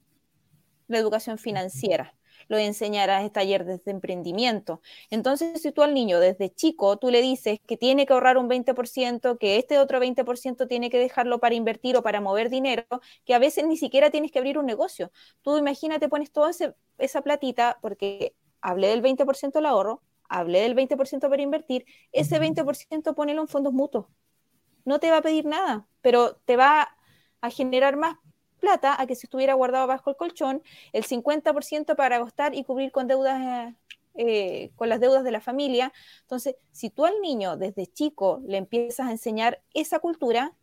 la 0.86 0.98
educación 0.98 1.38
financiera, 1.38 2.14
lo 2.48 2.58
enseñarás 2.58 3.22
en 3.22 3.30
talleres 3.30 3.84
de 3.84 3.90
emprendimiento. 3.90 4.80
Entonces, 5.10 5.62
si 5.62 5.72
tú 5.72 5.82
al 5.82 5.94
niño 5.94 6.20
desde 6.20 6.50
chico 6.50 6.96
tú 6.98 7.10
le 7.10 7.22
dices 7.22 7.58
que 7.66 7.76
tiene 7.76 8.06
que 8.06 8.12
ahorrar 8.12 8.38
un 8.38 8.48
20%, 8.48 9.38
que 9.38 9.56
este 9.58 9.78
otro 9.78 10.00
20% 10.00 10.66
tiene 10.68 10.90
que 10.90 10.98
dejarlo 10.98 11.38
para 11.40 11.54
invertir 11.54 11.96
o 11.96 12.02
para 12.02 12.20
mover 12.20 12.50
dinero, 12.50 12.84
que 13.24 13.34
a 13.34 13.38
veces 13.38 13.66
ni 13.66 13.76
siquiera 13.76 14.10
tienes 14.10 14.30
que 14.30 14.38
abrir 14.38 14.58
un 14.58 14.66
negocio. 14.66 15.10
Tú 15.42 15.56
imagínate, 15.56 16.08
pones 16.08 16.32
toda 16.32 16.50
esa 16.98 17.22
platita, 17.22 17.78
porque 17.80 18.34
hablé 18.60 18.88
del 18.88 19.02
20% 19.02 19.52
del 19.52 19.66
ahorro, 19.66 20.02
hablé 20.28 20.60
del 20.60 20.74
20% 20.74 21.28
para 21.28 21.42
invertir, 21.42 21.84
ese 22.12 22.38
20% 22.40 23.14
ponelo 23.14 23.42
en 23.42 23.48
fondos 23.48 23.72
mutuos. 23.72 24.06
No 24.84 25.00
te 25.00 25.10
va 25.10 25.18
a 25.18 25.22
pedir 25.22 25.46
nada, 25.46 25.86
pero 26.02 26.36
te 26.44 26.56
va 26.56 26.96
a 27.40 27.50
generar 27.50 27.96
más 27.96 28.16
plata 28.64 29.00
a 29.00 29.06
que 29.06 29.14
si 29.14 29.26
estuviera 29.26 29.52
guardado 29.54 29.86
bajo 29.86 30.08
el 30.10 30.16
colchón, 30.16 30.62
el 30.92 31.04
50% 31.04 31.94
para 31.96 32.18
gastar 32.18 32.54
y 32.54 32.64
cubrir 32.64 32.92
con 32.92 33.06
deudas, 33.06 33.74
eh, 34.14 34.70
con 34.76 34.88
las 34.88 35.00
deudas 35.00 35.22
de 35.22 35.30
la 35.30 35.40
familia. 35.40 35.92
Entonces, 36.22 36.56
si 36.72 36.88
tú 36.88 37.04
al 37.04 37.20
niño 37.20 37.58
desde 37.58 37.86
chico 37.86 38.40
le 38.46 38.56
empiezas 38.56 39.08
a 39.08 39.10
enseñar 39.10 39.60
esa 39.74 39.98
cultura, 39.98 40.54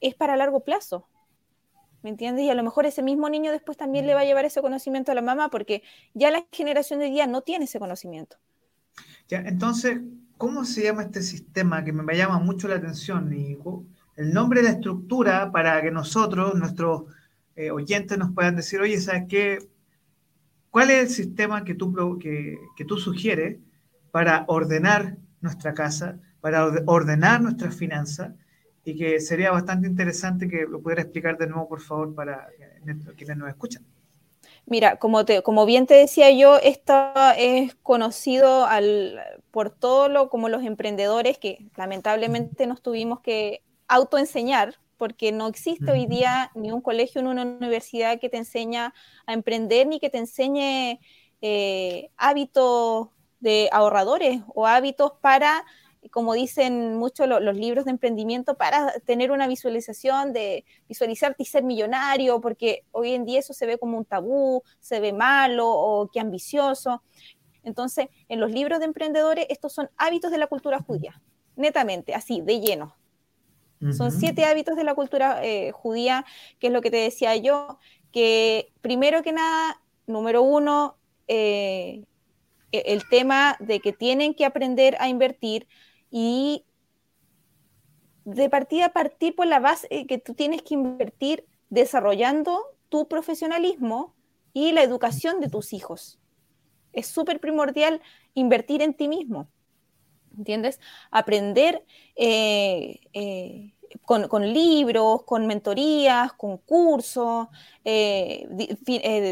es 0.00 0.14
para 0.14 0.36
largo 0.36 0.60
plazo. 0.60 1.08
¿Me 2.02 2.10
entiendes? 2.10 2.44
Y 2.44 2.50
a 2.50 2.54
lo 2.54 2.62
mejor 2.62 2.86
ese 2.86 3.02
mismo 3.02 3.28
niño 3.28 3.50
después 3.50 3.76
también 3.76 4.06
le 4.06 4.14
va 4.14 4.20
a 4.20 4.24
llevar 4.24 4.44
ese 4.44 4.60
conocimiento 4.60 5.10
a 5.10 5.14
la 5.14 5.22
mamá 5.22 5.48
porque 5.48 5.82
ya 6.12 6.30
la 6.30 6.46
generación 6.52 7.00
de 7.00 7.06
día 7.06 7.26
no 7.26 7.40
tiene 7.40 7.64
ese 7.64 7.80
conocimiento. 7.80 8.36
Ya, 9.28 9.38
entonces, 9.38 10.00
¿cómo 10.36 10.64
se 10.64 10.84
llama 10.84 11.02
este 11.02 11.22
sistema 11.22 11.82
que 11.82 11.92
me 11.92 12.16
llama 12.16 12.38
mucho 12.38 12.68
la 12.68 12.76
atención? 12.76 13.32
El 14.16 14.32
nombre 14.32 14.60
de 14.60 14.68
la 14.68 14.74
estructura 14.74 15.50
para 15.50 15.80
que 15.82 15.90
nosotros, 15.90 16.54
nuestros 16.54 17.04
eh, 17.56 17.70
oyentes 17.70 18.18
nos 18.18 18.32
puedan 18.32 18.56
decir, 18.56 18.80
oye, 18.80 19.00
¿sabes 19.00 19.24
qué? 19.28 19.58
¿Cuál 20.70 20.90
es 20.90 21.00
el 21.02 21.08
sistema 21.08 21.64
que 21.64 21.74
tú, 21.74 22.18
que, 22.18 22.58
que 22.76 22.84
tú 22.84 22.96
sugieres 22.96 23.58
para 24.10 24.44
ordenar 24.48 25.16
nuestra 25.40 25.74
casa, 25.74 26.18
para 26.40 26.66
ordenar 26.86 27.40
nuestras 27.40 27.76
finanzas? 27.76 28.32
Y 28.84 28.96
que 28.96 29.20
sería 29.20 29.50
bastante 29.50 29.88
interesante 29.88 30.48
que 30.48 30.66
lo 30.68 30.80
pudiera 30.80 31.02
explicar 31.02 31.38
de 31.38 31.46
nuevo, 31.46 31.68
por 31.68 31.80
favor, 31.80 32.14
para 32.14 32.48
quienes 33.16 33.36
nos 33.38 33.48
escuchan. 33.48 33.82
Mira, 34.66 34.96
como, 34.96 35.24
te, 35.24 35.42
como 35.42 35.66
bien 35.66 35.86
te 35.86 35.94
decía 35.94 36.30
yo, 36.30 36.56
esto 36.58 37.12
es 37.36 37.74
conocido 37.76 38.66
por 39.50 39.70
todo 39.70 40.08
lo 40.08 40.28
como 40.28 40.48
los 40.48 40.64
emprendedores 40.64 41.38
que 41.38 41.66
lamentablemente 41.76 42.66
nos 42.66 42.82
tuvimos 42.82 43.20
que 43.20 43.62
autoenseñar 43.88 44.76
porque 44.96 45.32
no 45.32 45.48
existe 45.48 45.90
hoy 45.90 46.06
día 46.06 46.50
ni 46.54 46.70
un 46.70 46.80
colegio 46.80 47.22
ni 47.22 47.28
una 47.28 47.42
universidad 47.42 48.18
que 48.18 48.28
te 48.28 48.36
enseña 48.36 48.94
a 49.26 49.32
emprender 49.32 49.86
ni 49.86 50.00
que 50.00 50.10
te 50.10 50.18
enseñe 50.18 51.00
eh, 51.40 52.10
hábitos 52.16 53.08
de 53.40 53.68
ahorradores 53.72 54.40
o 54.54 54.66
hábitos 54.66 55.12
para, 55.20 55.64
como 56.10 56.32
dicen 56.32 56.96
muchos 56.96 57.28
los 57.28 57.56
libros 57.56 57.84
de 57.84 57.90
emprendimiento, 57.90 58.56
para 58.56 58.98
tener 59.00 59.30
una 59.30 59.46
visualización 59.46 60.32
de 60.32 60.64
visualizarte 60.88 61.42
y 61.42 61.46
ser 61.46 61.62
millonario, 61.62 62.40
porque 62.40 62.84
hoy 62.92 63.12
en 63.12 63.26
día 63.26 63.40
eso 63.40 63.52
se 63.52 63.66
ve 63.66 63.78
como 63.78 63.98
un 63.98 64.06
tabú, 64.06 64.62
se 64.80 65.00
ve 65.00 65.12
malo 65.12 65.68
o 65.68 66.08
que 66.08 66.20
ambicioso. 66.20 67.02
Entonces, 67.62 68.08
en 68.28 68.40
los 68.40 68.50
libros 68.50 68.78
de 68.78 68.86
emprendedores, 68.86 69.46
estos 69.50 69.72
son 69.72 69.90
hábitos 69.96 70.30
de 70.30 70.38
la 70.38 70.46
cultura 70.46 70.80
judía, 70.80 71.20
netamente, 71.56 72.14
así, 72.14 72.40
de 72.40 72.60
lleno. 72.60 72.96
Son 73.92 74.12
siete 74.12 74.44
hábitos 74.44 74.76
de 74.76 74.84
la 74.84 74.94
cultura 74.94 75.44
eh, 75.44 75.72
judía, 75.72 76.24
que 76.58 76.68
es 76.68 76.72
lo 76.72 76.80
que 76.80 76.90
te 76.90 76.96
decía 76.96 77.36
yo, 77.36 77.78
que 78.12 78.72
primero 78.80 79.22
que 79.22 79.32
nada 79.32 79.80
número 80.06 80.42
uno, 80.42 80.96
eh, 81.28 82.04
e, 82.72 82.82
el 82.86 83.08
tema 83.08 83.56
de 83.60 83.80
que 83.80 83.92
tienen 83.92 84.34
que 84.34 84.44
aprender 84.44 84.96
a 85.00 85.08
invertir 85.08 85.66
y 86.10 86.64
de 88.24 88.48
partida 88.48 88.92
partir 88.92 89.34
por 89.34 89.46
la 89.46 89.60
base 89.60 90.06
que 90.06 90.18
tú 90.18 90.34
tienes 90.34 90.62
que 90.62 90.74
invertir 90.74 91.44
desarrollando 91.68 92.62
tu 92.88 93.08
profesionalismo 93.08 94.14
y 94.52 94.72
la 94.72 94.82
educación 94.82 95.40
de 95.40 95.48
tus 95.48 95.72
hijos. 95.72 96.18
Es 96.92 97.08
súper 97.08 97.40
primordial 97.40 98.00
invertir 98.34 98.82
en 98.82 98.94
ti 98.94 99.08
mismo. 99.08 99.48
¿Entiendes? 100.36 100.80
Aprender 101.10 101.84
eh, 102.16 103.00
eh, 103.12 103.73
con, 104.02 104.52
libros, 104.52 105.22
con 105.24 105.46
mentorías, 105.46 106.32
con 106.32 106.58
cursos, 106.58 107.48
eh, 107.84 108.46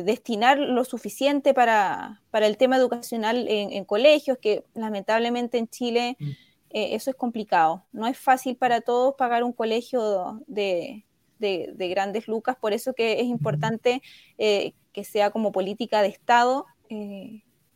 destinar 0.04 0.58
lo 0.58 0.84
suficiente 0.84 1.54
para, 1.54 2.20
el 2.32 2.56
tema 2.56 2.76
educacional 2.76 3.46
en, 3.48 3.84
colegios, 3.84 4.38
que 4.38 4.64
lamentablemente 4.74 5.58
en 5.58 5.68
Chile 5.68 6.16
mm. 6.18 6.30
eso 6.70 7.10
es 7.10 7.16
complicado. 7.16 7.84
No 7.92 8.06
es 8.06 8.18
fácil 8.18 8.56
para 8.56 8.80
todos 8.80 9.14
pagar 9.14 9.44
un 9.44 9.52
colegio 9.52 10.42
de, 10.46 11.04
grandes 11.38 12.28
lucas, 12.28 12.56
por 12.56 12.72
eso 12.72 12.94
que 12.94 13.20
es 13.20 13.26
importante 13.26 14.02
que 14.38 15.04
sea 15.04 15.30
como 15.30 15.52
política 15.52 16.02
de 16.02 16.08
Estado 16.08 16.66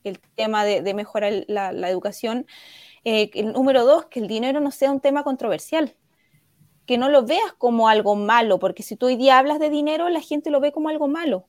el 0.06 0.20
tema 0.34 0.64
de, 0.64 0.94
mejorar 0.94 1.44
la, 1.48 1.90
educación. 1.90 2.46
Eh, 3.04 3.30
el 3.34 3.52
número 3.52 3.84
dos, 3.84 4.06
que 4.06 4.20
el 4.20 4.28
dinero 4.28 4.60
no 4.60 4.70
sea 4.70 4.90
un 4.90 5.00
tema 5.00 5.22
controversial, 5.22 5.94
que 6.86 6.98
no 6.98 7.08
lo 7.08 7.24
veas 7.24 7.52
como 7.58 7.88
algo 7.88 8.14
malo, 8.14 8.58
porque 8.58 8.82
si 8.82 8.96
tú 8.96 9.06
hoy 9.06 9.16
día 9.16 9.38
hablas 9.38 9.58
de 9.58 9.70
dinero, 9.70 10.08
la 10.08 10.20
gente 10.20 10.50
lo 10.50 10.60
ve 10.60 10.72
como 10.72 10.88
algo 10.88 11.08
malo. 11.08 11.46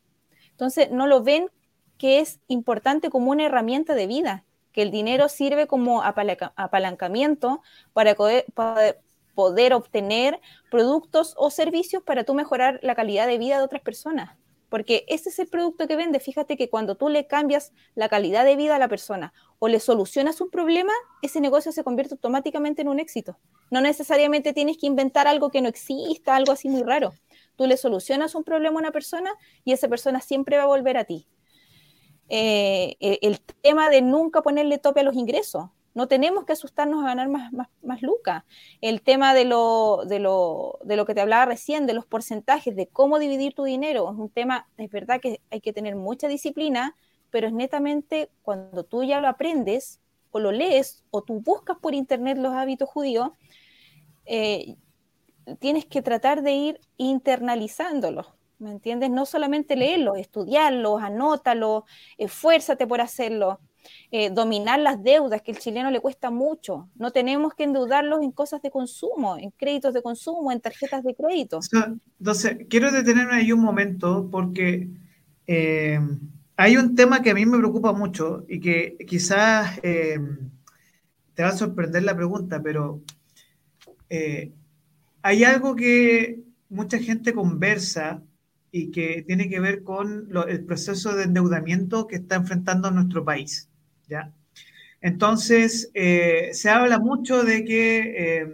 Entonces, 0.52 0.92
no 0.92 1.08
lo 1.08 1.24
ven 1.24 1.50
que 1.98 2.20
es 2.20 2.40
importante 2.48 3.10
como 3.10 3.32
una 3.32 3.46
herramienta 3.46 3.96
de 3.96 4.08
vida, 4.08 4.44
que 4.72 4.82
el 4.82 4.92
dinero 4.92 5.30
sirve 5.30 5.68
como 5.68 6.04
apalancamiento 6.04 7.62
para 7.94 8.16
poder, 8.16 9.74
obtener 9.74 10.40
productos 10.70 11.34
o 11.38 11.50
servicios 11.52 12.04
para 12.04 12.24
tú 12.24 12.34
mejorar 12.34 12.80
la 12.82 12.96
calidad 12.96 13.28
de 13.28 13.38
vida 13.38 13.58
de 13.58 13.64
otras 13.64 13.82
personas 13.82 14.38
porque 14.70 15.06
ese 15.08 15.30
es 15.30 15.40
el 15.40 15.48
producto 15.48 15.88
que 15.88 15.96
vende. 15.96 16.20
Fíjate 16.20 16.58
que 16.58 16.70
cuando 16.70 16.96
tú 16.96 17.10
le 17.10 17.28
cambias 17.28 17.74
la 17.96 18.10
calidad 18.10 18.46
de 18.46 18.56
vida 18.56 18.76
a 18.76 18.80
la 18.80 18.88
persona 18.88 19.34
o 19.60 19.68
le 19.68 19.80
solucionas 19.80 20.42
un 20.42 20.50
problema, 20.50 20.94
ese 21.22 21.42
negocio 21.42 21.72
se 21.72 21.84
convierte 21.84 22.16
automáticamente 22.16 22.82
en 22.82 22.90
un 22.90 23.00
éxito. 23.00 23.38
No 23.72 23.82
necesariamente 23.82 24.54
tienes 24.54 24.78
que 24.78 24.88
inventar 24.88 25.28
algo 25.28 25.50
que 25.50 25.62
no 25.62 25.70
exista, 25.70 26.36
algo 26.36 26.52
así 26.52 26.70
muy 26.70 26.84
raro. 26.84 27.14
Tú 27.56 27.66
le 27.66 27.78
solucionas 27.78 28.36
un 28.36 28.44
problema 28.44 28.76
a 28.78 28.82
una 28.82 28.92
persona 28.92 29.32
y 29.64 29.72
esa 29.72 29.88
persona 29.88 30.22
siempre 30.22 30.58
va 30.58 30.64
a 30.64 30.68
volver 30.68 30.98
a 30.98 31.06
ti. 31.06 31.28
Eh, 32.30 32.98
el 33.00 33.40
tema 33.40 33.90
de 33.90 34.02
nunca 34.02 34.42
ponerle 34.42 34.78
tope 34.78 35.00
a 35.00 35.04
los 35.04 35.16
ingresos. 35.16 35.70
No 35.98 36.08
tenemos 36.08 36.46
que 36.46 36.54
asustarnos 36.54 37.04
a 37.04 37.08
ganar 37.08 37.28
más, 37.28 37.52
más, 37.82 38.02
lucas. 38.04 38.44
El 38.82 39.02
tema 39.02 39.34
de 39.34 39.46
lo, 39.46 40.04
de, 40.06 40.20
lo, 40.20 40.78
de 40.84 40.96
lo 40.96 41.08
que 41.08 41.16
te 41.16 41.22
hablaba 41.22 41.48
recién, 41.48 41.88
de 41.88 41.96
los 41.96 42.06
porcentajes, 42.06 42.76
de 42.76 42.86
cómo 42.86 43.18
dividir 43.18 43.56
tu 43.56 43.64
dinero, 43.64 44.08
es 44.12 44.16
un 44.16 44.30
tema, 44.30 44.68
es 44.78 44.92
verdad 44.92 45.20
que 45.20 45.42
hay 45.50 45.60
que 45.60 45.74
tener 45.74 45.96
mucha 45.96 46.28
disciplina, 46.28 46.96
pero 47.32 47.48
es 47.48 47.54
netamente 47.54 48.30
cuando 48.44 48.84
tú 48.84 49.04
ya 49.06 49.20
lo 49.22 49.28
aprendes 49.28 50.00
o 50.30 50.38
lo 50.38 50.52
lees 50.52 51.04
o 51.10 51.24
tú 51.24 51.42
buscas 51.42 51.78
por 51.80 51.96
internet 51.96 52.38
los 52.38 52.54
hábitos 52.54 52.88
judíos, 52.88 53.32
eh, 54.26 54.76
tienes 55.58 55.88
que 55.88 56.04
tratar 56.04 56.44
de 56.44 56.52
ir 56.52 56.80
internalizándolos. 56.98 58.28
¿Me 58.60 58.70
entiendes? 58.70 59.10
No 59.10 59.26
solamente 59.26 59.76
leerlos, 59.76 60.20
estudiarlos, 60.20 61.02
anótalos, 61.02 61.86
esfuérzate 62.20 62.86
por 62.86 63.02
hacerlo. 63.02 63.60
Eh, 64.10 64.30
dominar 64.30 64.80
las 64.80 65.04
deudas, 65.04 65.42
que 65.42 65.52
el 65.52 65.60
chileno 65.60 65.92
le 65.92 66.00
cuesta 66.00 66.30
mucho. 66.32 66.90
No 66.96 67.12
tenemos 67.12 67.54
que 67.54 67.64
endeudarlos 67.64 68.22
en 68.22 68.32
cosas 68.32 68.62
de 68.62 68.72
consumo, 68.72 69.38
en 69.38 69.52
créditos 69.52 69.94
de 69.94 70.02
consumo, 70.02 70.52
en 70.52 70.62
tarjetas 70.62 71.04
de 71.04 71.14
crédito. 71.14 71.60
Entonces, 72.20 72.58
quiero 72.70 72.92
detenerme 72.92 73.36
ahí 73.36 73.52
un 73.52 73.62
momento 73.62 74.30
porque 74.32 74.88
eh, 75.46 76.00
hay 76.56 76.78
un 76.78 76.96
tema 76.96 77.22
que 77.22 77.32
a 77.32 77.34
mí 77.34 77.46
me 77.46 77.58
preocupa 77.58 77.92
mucho 77.92 78.46
y 78.48 78.60
que 78.62 78.98
quizás 79.08 79.78
eh, 79.84 80.20
te 81.34 81.44
va 81.44 81.50
a 81.50 81.58
sorprender 81.58 82.04
la 82.04 82.16
pregunta, 82.16 82.62
pero 82.64 83.02
hay 85.22 85.44
algo 85.44 85.76
que 85.76 86.40
mucha 86.70 86.98
gente 86.98 87.34
conversa 87.34 88.22
y 88.72 88.92
que 88.92 89.24
tiene 89.26 89.50
que 89.50 89.60
ver 89.60 89.84
con 89.84 90.30
el 90.48 90.64
proceso 90.66 91.16
de 91.16 91.24
endeudamiento 91.24 92.08
que 92.08 92.18
está 92.18 92.36
enfrentando 92.36 92.92
nuestro 92.92 93.24
país. 93.24 93.70
¿ya? 94.08 94.34
Entonces, 95.02 95.90
eh, 95.94 96.50
se 96.54 96.70
habla 96.70 97.00
mucho 97.00 97.44
de 97.44 97.64
que 97.64 98.42
eh, 98.42 98.48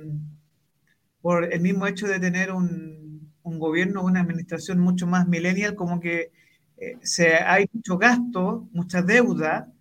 por 1.21 1.51
el 1.51 1.61
mismo 1.61 1.87
hecho 1.87 2.07
de 2.07 2.19
tener 2.19 2.51
un, 2.51 3.31
un, 3.43 3.59
gobierno, 3.59 4.03
una 4.03 4.21
administración 4.21 4.79
mucho 4.79 5.07
más 5.07 5.27
millennial, 5.27 5.75
como 5.75 5.99
que 5.99 6.31
eh, 6.77 6.97
se, 7.01 7.35
hay 7.35 7.65
mucho 7.73 7.97
gasto, 7.97 8.67
mucha 8.73 9.01
deuda 9.01 9.71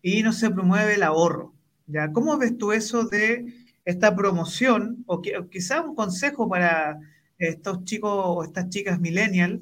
y 0.00 0.22
no 0.22 0.32
se 0.32 0.50
promueve 0.50 0.94
el 0.94 1.02
ahorro. 1.02 1.54
¿ya? 1.86 2.12
¿Cómo 2.12 2.38
ves 2.38 2.56
tú 2.56 2.72
eso 2.72 3.04
de 3.04 3.52
esta 3.84 4.14
promoción 4.14 5.04
o, 5.06 5.20
quizás 5.20 5.46
quizá 5.50 5.82
un 5.82 5.94
consejo 5.94 6.48
para 6.48 7.00
estos 7.38 7.84
chicos 7.84 8.12
o 8.14 8.44
estas 8.44 8.68
chicas 8.68 9.00
millennial, 9.00 9.60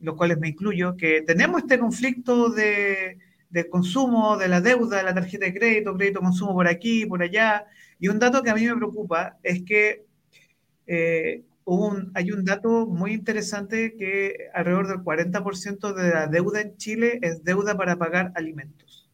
los 0.00 0.16
cuales 0.16 0.38
me 0.38 0.48
incluyo, 0.48 0.96
que 0.96 1.22
tenemos 1.22 1.62
este 1.62 1.78
conflicto 1.78 2.50
de 2.50 3.18
del 3.50 3.68
consumo, 3.68 4.36
de 4.36 4.48
la 4.48 4.60
deuda, 4.60 4.98
de 4.98 5.02
la 5.04 5.14
tarjeta 5.14 5.46
de 5.46 5.54
crédito, 5.54 5.96
crédito 5.96 6.20
consumo 6.20 6.54
por 6.54 6.68
aquí, 6.68 7.06
por 7.06 7.22
allá. 7.22 7.66
Y 7.98 8.08
un 8.08 8.18
dato 8.18 8.42
que 8.42 8.50
a 8.50 8.54
mí 8.54 8.66
me 8.66 8.76
preocupa 8.76 9.38
es 9.42 9.62
que 9.62 10.04
eh, 10.86 11.42
hay 12.14 12.30
un 12.32 12.44
dato 12.44 12.86
muy 12.86 13.12
interesante 13.12 13.96
que 13.96 14.48
alrededor 14.54 14.88
del 14.88 14.98
40% 14.98 15.94
de 15.94 16.10
la 16.10 16.26
deuda 16.26 16.60
en 16.60 16.76
Chile 16.76 17.18
es 17.22 17.42
deuda 17.42 17.76
para 17.76 17.96
pagar 17.96 18.32
alimentos. 18.34 19.08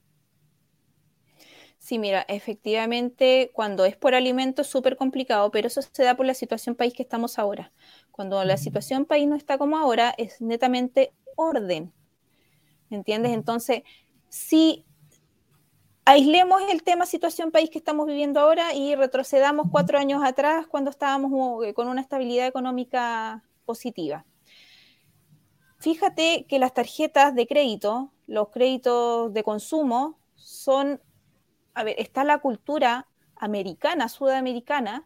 Sí, 1.78 1.98
mira, 1.98 2.24
efectivamente, 2.28 3.50
cuando 3.52 3.84
es 3.84 3.96
por 3.96 4.14
alimentos 4.14 4.68
súper 4.68 4.96
complicado, 4.96 5.50
pero 5.50 5.66
eso 5.66 5.82
se 5.82 6.04
da 6.04 6.16
por 6.16 6.26
la 6.26 6.34
situación 6.34 6.76
país 6.76 6.94
que 6.94 7.02
estamos 7.02 7.40
ahora. 7.40 7.72
Cuando 8.12 8.44
la 8.44 8.56
situación 8.56 9.04
país 9.04 9.26
no 9.26 9.34
está 9.34 9.58
como 9.58 9.78
ahora, 9.78 10.14
es 10.16 10.40
netamente 10.40 11.12
orden. 11.34 11.92
¿Entiendes? 12.90 13.32
Entonces, 13.32 13.82
si 14.28 14.84
aislemos 16.04 16.62
el 16.70 16.82
tema 16.82 17.06
situación 17.06 17.50
país 17.50 17.70
que 17.70 17.78
estamos 17.78 18.06
viviendo 18.06 18.40
ahora 18.40 18.74
y 18.74 18.94
retrocedamos 18.94 19.68
cuatro 19.70 19.98
años 19.98 20.22
atrás 20.24 20.66
cuando 20.66 20.90
estábamos 20.90 21.64
eh, 21.64 21.74
con 21.74 21.88
una 21.88 22.00
estabilidad 22.00 22.46
económica 22.46 23.44
positiva. 23.64 24.24
Fíjate 25.78 26.46
que 26.48 26.58
las 26.58 26.74
tarjetas 26.74 27.34
de 27.34 27.46
crédito, 27.46 28.12
los 28.26 28.50
créditos 28.50 29.32
de 29.32 29.42
consumo, 29.42 30.18
son, 30.34 31.00
a 31.74 31.82
ver, 31.82 31.96
está 31.98 32.24
la 32.24 32.38
cultura 32.38 33.08
americana, 33.36 34.08
sudamericana, 34.08 35.04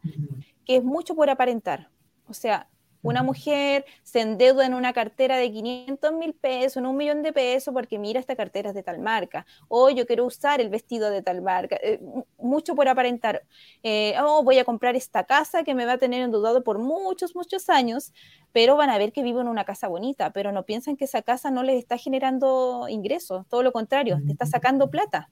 que 0.67 0.77
es 0.77 0.85
mucho 0.85 1.15
por 1.15 1.31
aparentar. 1.31 1.91
O 2.29 2.35
sea, 2.35 2.69
una 3.03 3.23
mujer 3.23 3.85
se 4.03 4.21
endeuda 4.21 4.67
en 4.67 4.75
una 4.75 4.93
cartera 4.93 5.37
de 5.37 5.51
500 5.51 6.13
mil 6.13 6.35
pesos, 6.35 6.79
en 6.79 6.87
un 6.87 6.97
millón 6.97 7.23
de 7.23 7.33
pesos, 7.33 7.73
porque 7.73 7.99
mira, 7.99 8.21
esta 8.21 8.37
cartera 8.37 8.71
es 8.71 8.75
de 8.75 8.83
tal 8.83 8.99
marca. 8.99 9.47
O 9.69 9.91
yo 9.91 10.07
quiero 10.07 10.25
usar 10.25 10.61
el 10.61 10.69
vestido 10.69 11.11
de 11.11 11.23
tal 11.23 11.43
marca. 11.43 11.77
Eh, 11.83 12.01
mucho 12.39 12.75
por 12.75 12.89
aparentar. 12.89 13.43
Eh, 13.83 14.15
oh, 14.23 14.43
voy 14.43 14.59
a 14.59 14.65
comprar 14.65 14.97
esta 14.97 15.25
casa 15.25 15.63
que 15.63 15.75
me 15.75 15.87
va 15.87 15.93
a 15.93 15.99
tener 15.99 16.23
endeudado 16.23 16.65
por 16.65 16.79
muchos, 16.79 17.35
muchos 17.37 17.69
años, 17.69 18.13
pero 18.53 18.77
van 18.77 18.91
a 18.91 18.99
ver 18.99 19.13
que 19.13 19.23
vivo 19.23 19.41
en 19.41 19.49
una 19.49 19.65
casa 19.65 19.89
bonita, 19.89 20.33
pero 20.33 20.53
no 20.53 20.65
piensan 20.65 20.97
que 20.97 21.05
esa 21.05 21.23
casa 21.23 21.51
no 21.51 21.63
les 21.63 21.79
está 21.79 21.99
generando 21.99 22.87
ingresos. 22.89 23.47
Todo 23.49 23.63
lo 23.63 23.73
contrario, 23.73 24.19
te 24.27 24.33
está 24.33 24.47
sacando 24.47 24.91
plata. 24.91 25.31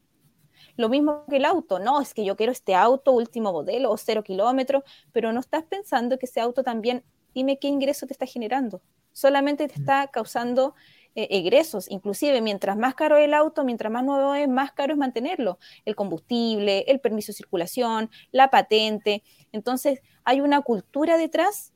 Lo 0.76 0.88
mismo 0.88 1.24
que 1.28 1.36
el 1.36 1.44
auto, 1.44 1.78
no, 1.78 2.00
es 2.00 2.14
que 2.14 2.24
yo 2.24 2.36
quiero 2.36 2.50
este 2.50 2.74
auto 2.74 3.12
último 3.12 3.52
modelo 3.52 3.90
o 3.90 3.96
cero 3.96 4.24
kilómetros, 4.24 4.82
pero 5.12 5.32
no 5.32 5.40
estás 5.40 5.62
pensando 5.64 6.18
que 6.18 6.26
ese 6.26 6.40
auto 6.40 6.64
también 6.64 7.04
dime 7.34 7.58
qué 7.58 7.68
ingreso 7.68 8.06
te 8.06 8.12
está 8.12 8.26
generando. 8.26 8.82
Solamente 9.12 9.68
te 9.68 9.78
mm. 9.78 9.80
está 9.80 10.06
causando 10.08 10.74
eh, 11.16 11.28
egresos. 11.30 11.90
Inclusive, 11.90 12.40
mientras 12.40 12.76
más 12.76 12.94
caro 12.94 13.16
el 13.16 13.34
auto, 13.34 13.64
mientras 13.64 13.92
más 13.92 14.04
nuevo 14.04 14.34
es, 14.34 14.48
más 14.48 14.72
caro 14.72 14.92
es 14.92 14.98
mantenerlo. 14.98 15.58
El 15.84 15.94
combustible, 15.94 16.84
el 16.88 17.00
permiso 17.00 17.32
de 17.32 17.36
circulación, 17.36 18.10
la 18.32 18.50
patente. 18.50 19.22
Entonces, 19.52 20.00
hay 20.24 20.40
una 20.40 20.60
cultura 20.62 21.16
detrás 21.16 21.72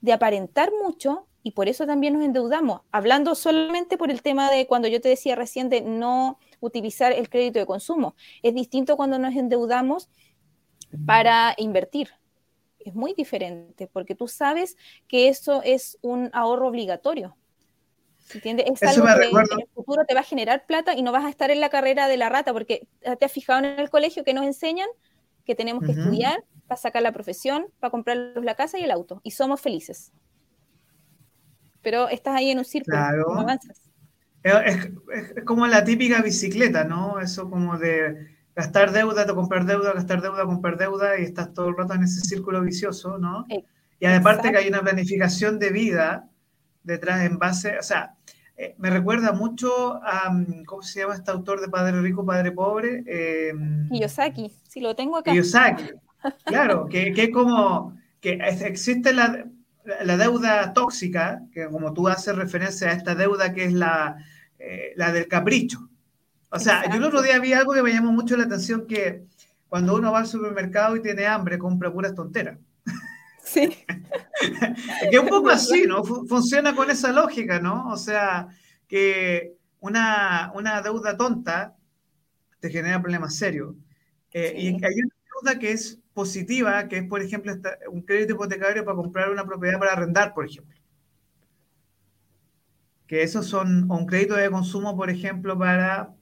de 0.00 0.12
aparentar 0.12 0.70
mucho 0.82 1.26
y 1.42 1.52
por 1.52 1.68
eso 1.68 1.86
también 1.86 2.14
nos 2.14 2.24
endeudamos. 2.24 2.80
Hablando 2.90 3.34
solamente 3.34 3.98
por 3.98 4.10
el 4.10 4.22
tema 4.22 4.50
de 4.50 4.66
cuando 4.66 4.88
yo 4.88 5.00
te 5.00 5.08
decía 5.08 5.34
recién 5.34 5.68
de 5.68 5.82
no 5.82 6.38
utilizar 6.60 7.12
el 7.12 7.28
crédito 7.28 7.58
de 7.58 7.66
consumo. 7.66 8.14
Es 8.42 8.54
distinto 8.54 8.96
cuando 8.96 9.18
nos 9.18 9.34
endeudamos 9.34 10.08
para 11.06 11.54
invertir 11.58 12.08
es 12.88 12.94
muy 12.94 13.14
diferente, 13.14 13.88
porque 13.92 14.14
tú 14.14 14.28
sabes 14.28 14.76
que 15.06 15.28
eso 15.28 15.62
es 15.64 15.98
un 16.02 16.30
ahorro 16.32 16.68
obligatorio. 16.68 17.36
¿Entiendes? 18.34 18.66
Es 18.70 18.82
algo 18.82 19.06
que 19.06 19.28
en 19.28 19.60
el 19.60 19.68
futuro 19.74 20.04
te 20.06 20.14
va 20.14 20.20
a 20.20 20.24
generar 20.24 20.66
plata 20.66 20.94
y 20.94 21.02
no 21.02 21.12
vas 21.12 21.24
a 21.24 21.30
estar 21.30 21.50
en 21.50 21.60
la 21.60 21.70
carrera 21.70 22.08
de 22.08 22.16
la 22.18 22.28
rata, 22.28 22.52
porque 22.52 22.86
te 23.18 23.24
has 23.24 23.32
fijado 23.32 23.60
en 23.60 23.78
el 23.78 23.88
colegio 23.90 24.24
que 24.24 24.34
nos 24.34 24.44
enseñan 24.44 24.88
que 25.46 25.54
tenemos 25.54 25.82
que 25.82 25.92
estudiar 25.92 26.44
para 26.66 26.78
sacar 26.78 27.02
la 27.02 27.12
profesión, 27.12 27.68
para 27.80 27.90
comprarnos 27.90 28.44
la 28.44 28.54
casa 28.54 28.78
y 28.78 28.84
el 28.84 28.90
auto, 28.90 29.20
y 29.22 29.30
somos 29.30 29.62
felices. 29.62 30.12
Pero 31.80 32.08
estás 32.10 32.34
ahí 32.36 32.50
en 32.50 32.58
un 32.58 32.66
círculo, 32.66 32.98
no 33.32 33.40
avanzas. 33.40 33.80
Es, 34.42 34.90
como 35.44 35.66
la 35.66 35.84
típica 35.84 36.20
bicicleta, 36.20 36.84
¿no? 36.84 37.18
Eso 37.18 37.48
como 37.48 37.78
de 37.78 38.37
gastar 38.58 38.90
deuda, 38.90 39.24
de 39.24 39.34
comprar 39.36 39.64
deuda, 39.64 39.92
gastar 39.92 40.20
deuda, 40.20 40.44
comprar 40.44 40.76
deuda, 40.76 41.16
y 41.20 41.22
estás 41.22 41.54
todo 41.54 41.68
el 41.68 41.76
rato 41.76 41.94
en 41.94 42.02
ese 42.02 42.20
círculo 42.22 42.60
vicioso, 42.60 43.16
¿no? 43.16 43.46
Y 44.00 44.06
aparte 44.06 44.50
que 44.50 44.58
hay 44.58 44.66
una 44.66 44.82
planificación 44.82 45.60
de 45.60 45.70
vida 45.70 46.28
detrás 46.82 47.24
en 47.24 47.38
base, 47.38 47.78
o 47.78 47.84
sea, 47.84 48.16
eh, 48.56 48.74
me 48.78 48.90
recuerda 48.90 49.30
mucho 49.30 50.00
a, 50.02 50.30
mm, 50.30 50.64
¿cómo 50.64 50.82
se 50.82 50.98
llama 50.98 51.14
este 51.14 51.30
autor 51.30 51.60
de 51.60 51.68
Padre 51.68 52.00
Rico, 52.00 52.26
Padre 52.26 52.50
Pobre? 52.50 53.04
Eh, 53.06 53.52
Kiyosaki, 53.92 54.52
si 54.68 54.80
lo 54.80 54.96
tengo 54.96 55.18
acá. 55.18 55.30
Kiyosaki, 55.30 55.90
claro, 56.44 56.88
que, 56.88 57.12
que, 57.12 57.24
es 57.24 57.30
como 57.30 57.96
que 58.20 58.40
existe 58.42 59.12
la, 59.12 59.46
la, 60.02 60.16
deuda 60.16 60.72
tóxica, 60.72 61.42
que 61.52 61.68
como 61.68 61.92
tú 61.92 62.08
haces 62.08 62.34
referencia 62.34 62.88
a 62.88 62.94
esta 62.94 63.14
deuda 63.14 63.52
que 63.52 63.66
es 63.66 63.72
la, 63.72 64.16
eh, 64.58 64.94
la 64.96 65.12
del 65.12 65.28
capricho. 65.28 65.87
O 66.50 66.58
sea, 66.58 66.88
yo 66.88 66.96
el 66.96 67.04
otro 67.04 67.22
día 67.22 67.38
vi 67.38 67.52
algo 67.52 67.74
que 67.74 67.82
me 67.82 67.92
llamó 67.92 68.12
mucho 68.12 68.36
la 68.36 68.44
atención, 68.44 68.86
que 68.86 69.24
cuando 69.68 69.94
uno 69.94 70.12
va 70.12 70.20
al 70.20 70.26
supermercado 70.26 70.96
y 70.96 71.02
tiene 71.02 71.26
hambre, 71.26 71.58
compra 71.58 71.92
puras 71.92 72.14
tonteras. 72.14 72.58
Sí. 73.44 73.84
que 75.10 75.18
un 75.18 75.28
poco 75.28 75.50
así, 75.50 75.84
¿no? 75.86 76.04
Funciona 76.04 76.74
con 76.74 76.90
esa 76.90 77.12
lógica, 77.12 77.60
¿no? 77.60 77.88
O 77.88 77.96
sea, 77.96 78.48
que 78.86 79.54
una, 79.80 80.52
una 80.54 80.80
deuda 80.82 81.16
tonta 81.16 81.76
te 82.60 82.70
genera 82.70 83.00
problemas 83.00 83.36
serios. 83.36 83.74
Eh, 84.32 84.54
y 84.56 84.66
hay 84.68 85.00
una 85.00 85.14
deuda 85.34 85.58
que 85.58 85.72
es 85.72 85.98
positiva, 86.12 86.88
que 86.88 86.98
es, 86.98 87.04
por 87.04 87.22
ejemplo, 87.22 87.54
un 87.90 88.02
crédito 88.02 88.34
hipotecario 88.34 88.84
para 88.84 88.96
comprar 88.96 89.30
una 89.30 89.44
propiedad 89.44 89.78
para 89.78 89.92
arrendar, 89.92 90.34
por 90.34 90.46
ejemplo. 90.46 90.76
Que 93.06 93.22
esos 93.22 93.46
son 93.46 93.90
un 93.90 94.06
crédito 94.06 94.34
de 94.34 94.50
consumo, 94.50 94.96
por 94.96 95.08
ejemplo, 95.08 95.58
para 95.58 96.14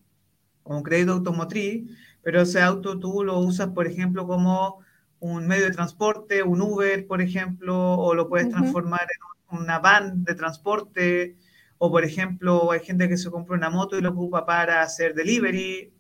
un 0.66 0.82
crédito 0.82 1.12
automotriz, 1.12 1.90
pero 2.22 2.42
ese 2.42 2.60
auto 2.60 2.98
tú 2.98 3.22
lo 3.24 3.38
usas, 3.38 3.68
por 3.68 3.86
ejemplo, 3.86 4.26
como 4.26 4.80
un 5.20 5.46
medio 5.46 5.64
de 5.64 5.70
transporte, 5.70 6.42
un 6.42 6.60
Uber, 6.60 7.06
por 7.06 7.22
ejemplo, 7.22 7.94
o 7.94 8.14
lo 8.14 8.28
puedes 8.28 8.50
transformar 8.50 9.06
en 9.50 9.58
una 9.58 9.78
van 9.78 10.24
de 10.24 10.34
transporte, 10.34 11.36
o 11.78 11.90
por 11.90 12.04
ejemplo, 12.04 12.70
hay 12.72 12.80
gente 12.80 13.08
que 13.08 13.16
se 13.16 13.30
compra 13.30 13.56
una 13.56 13.70
moto 13.70 13.98
y 13.98 14.00
lo 14.00 14.10
ocupa 14.10 14.44
para 14.46 14.82
hacer 14.82 15.14
delivery, 15.14 15.92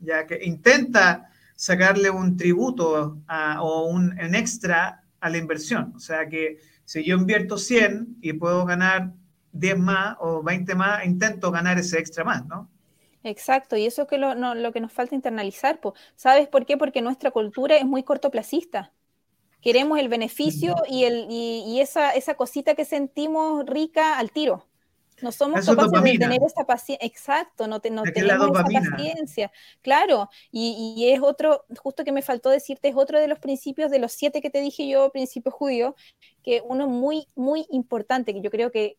ya 0.00 0.26
que 0.26 0.40
intenta 0.44 1.30
sacarle 1.54 2.10
un 2.10 2.36
tributo 2.36 3.22
o 3.60 3.86
un, 3.86 4.12
extra 4.34 5.02
a 5.20 5.30
la 5.30 5.38
inversión. 5.38 5.92
O 5.96 6.00
sea 6.00 6.28
que 6.28 6.58
si 6.84 7.04
yo 7.04 7.16
invierto 7.16 7.58
100 7.58 8.18
y 8.20 8.32
puedo 8.34 8.64
ganar 8.64 9.12
10 9.52 9.78
más 9.78 10.16
o 10.20 10.42
20 10.42 10.74
más, 10.74 11.04
intento 11.04 11.50
ganar 11.50 11.78
ese 11.78 11.98
extra 11.98 12.24
más, 12.24 12.46
¿no? 12.46 12.70
Exacto, 13.28 13.76
y 13.76 13.86
eso 13.86 14.02
es 14.02 14.08
que 14.08 14.16
lo, 14.16 14.34
lo 14.34 14.72
que 14.72 14.80
nos 14.80 14.92
falta 14.92 15.14
internalizar. 15.14 15.80
¿Sabes 16.16 16.48
por 16.48 16.64
qué? 16.64 16.76
Porque 16.76 17.02
nuestra 17.02 17.30
cultura 17.30 17.76
es 17.76 17.84
muy 17.84 18.02
cortoplacista. 18.02 18.92
Queremos 19.60 19.98
el 19.98 20.08
beneficio 20.08 20.76
y, 20.88 21.04
el, 21.04 21.26
y, 21.28 21.80
esa, 21.80 22.12
esa 22.12 22.34
cosita 22.34 22.74
que 22.74 22.84
sentimos 22.84 23.66
rica 23.66 24.18
al 24.18 24.30
tiro. 24.30 24.64
No 25.20 25.32
somos 25.32 25.66
capaces 25.66 26.00
de 26.00 26.16
tener 26.16 26.40
esa 26.44 26.64
paciencia. 26.64 27.04
Exacto, 27.04 27.66
no, 27.66 27.80
tenemos 27.80 28.08
esa 28.08 28.38
paciencia. 28.62 29.50
Claro, 29.82 30.30
y, 30.52 30.94
y, 30.96 31.10
es 31.10 31.20
otro, 31.20 31.64
justo 31.82 32.04
que 32.04 32.12
me 32.12 32.22
faltó 32.22 32.50
decirte, 32.50 32.88
es 32.88 32.94
otro 32.96 33.18
de 33.18 33.26
los 33.26 33.40
principios 33.40 33.90
de 33.90 33.98
los 33.98 34.12
siete 34.12 34.40
que 34.40 34.48
te 34.48 34.60
dije 34.60 34.88
yo, 34.88 35.10
principios 35.10 35.54
judíos, 35.54 35.94
que 36.44 36.62
uno 36.64 36.86
muy, 36.86 37.26
muy 37.34 37.66
importante, 37.70 38.32
que 38.32 38.40
yo 38.40 38.50
creo 38.50 38.70
que 38.70 38.96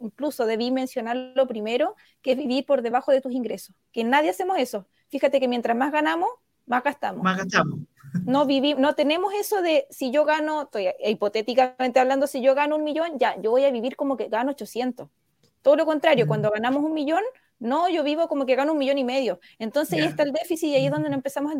incluso 0.00 0.46
debí 0.46 0.70
mencionarlo 0.70 1.46
primero, 1.46 1.94
que 2.22 2.32
es 2.32 2.38
vivir 2.38 2.66
por 2.66 2.82
debajo 2.82 3.12
de 3.12 3.20
tus 3.20 3.32
ingresos. 3.32 3.74
Que 3.92 4.04
nadie 4.04 4.30
hacemos 4.30 4.58
eso. 4.58 4.86
Fíjate 5.08 5.40
que 5.40 5.48
mientras 5.48 5.76
más 5.76 5.92
ganamos, 5.92 6.28
más 6.66 6.82
gastamos. 6.82 7.22
Más 7.22 7.38
gastamos. 7.38 7.80
No, 8.24 8.46
no 8.78 8.94
tenemos 8.94 9.34
eso 9.34 9.62
de 9.62 9.86
si 9.90 10.10
yo 10.10 10.24
gano, 10.24 10.62
estoy 10.62 10.88
hipotéticamente 11.04 12.00
hablando, 12.00 12.26
si 12.26 12.40
yo 12.40 12.54
gano 12.54 12.76
un 12.76 12.84
millón, 12.84 13.18
ya, 13.18 13.40
yo 13.40 13.50
voy 13.50 13.64
a 13.64 13.70
vivir 13.70 13.96
como 13.96 14.16
que 14.16 14.28
gano 14.28 14.50
800. 14.52 15.08
Todo 15.62 15.76
lo 15.76 15.86
contrario, 15.86 16.24
mm. 16.24 16.28
cuando 16.28 16.50
ganamos 16.50 16.82
un 16.82 16.94
millón, 16.94 17.22
no, 17.58 17.88
yo 17.88 18.04
vivo 18.04 18.28
como 18.28 18.46
que 18.46 18.54
gano 18.54 18.72
un 18.72 18.78
millón 18.78 18.98
y 18.98 19.04
medio. 19.04 19.40
Entonces 19.58 20.00
ahí 20.00 20.06
está 20.06 20.22
el 20.22 20.32
déficit 20.32 20.68
y 20.68 20.74
ahí 20.76 20.86
es 20.86 20.92
donde 20.92 21.08
nos 21.08 21.16
empezamos 21.16 21.52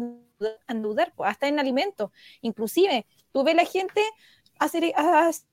a 0.68 0.74
dudar, 0.74 1.12
pues, 1.16 1.31
hasta 1.31 1.48
en 1.48 1.59
alimentos. 1.59 2.11
Inclusive, 2.40 3.07
tú 3.33 3.42
ves 3.42 3.57
la 3.57 3.64
gente 3.64 4.03
hacer, 4.59 4.92
has, 4.97 5.47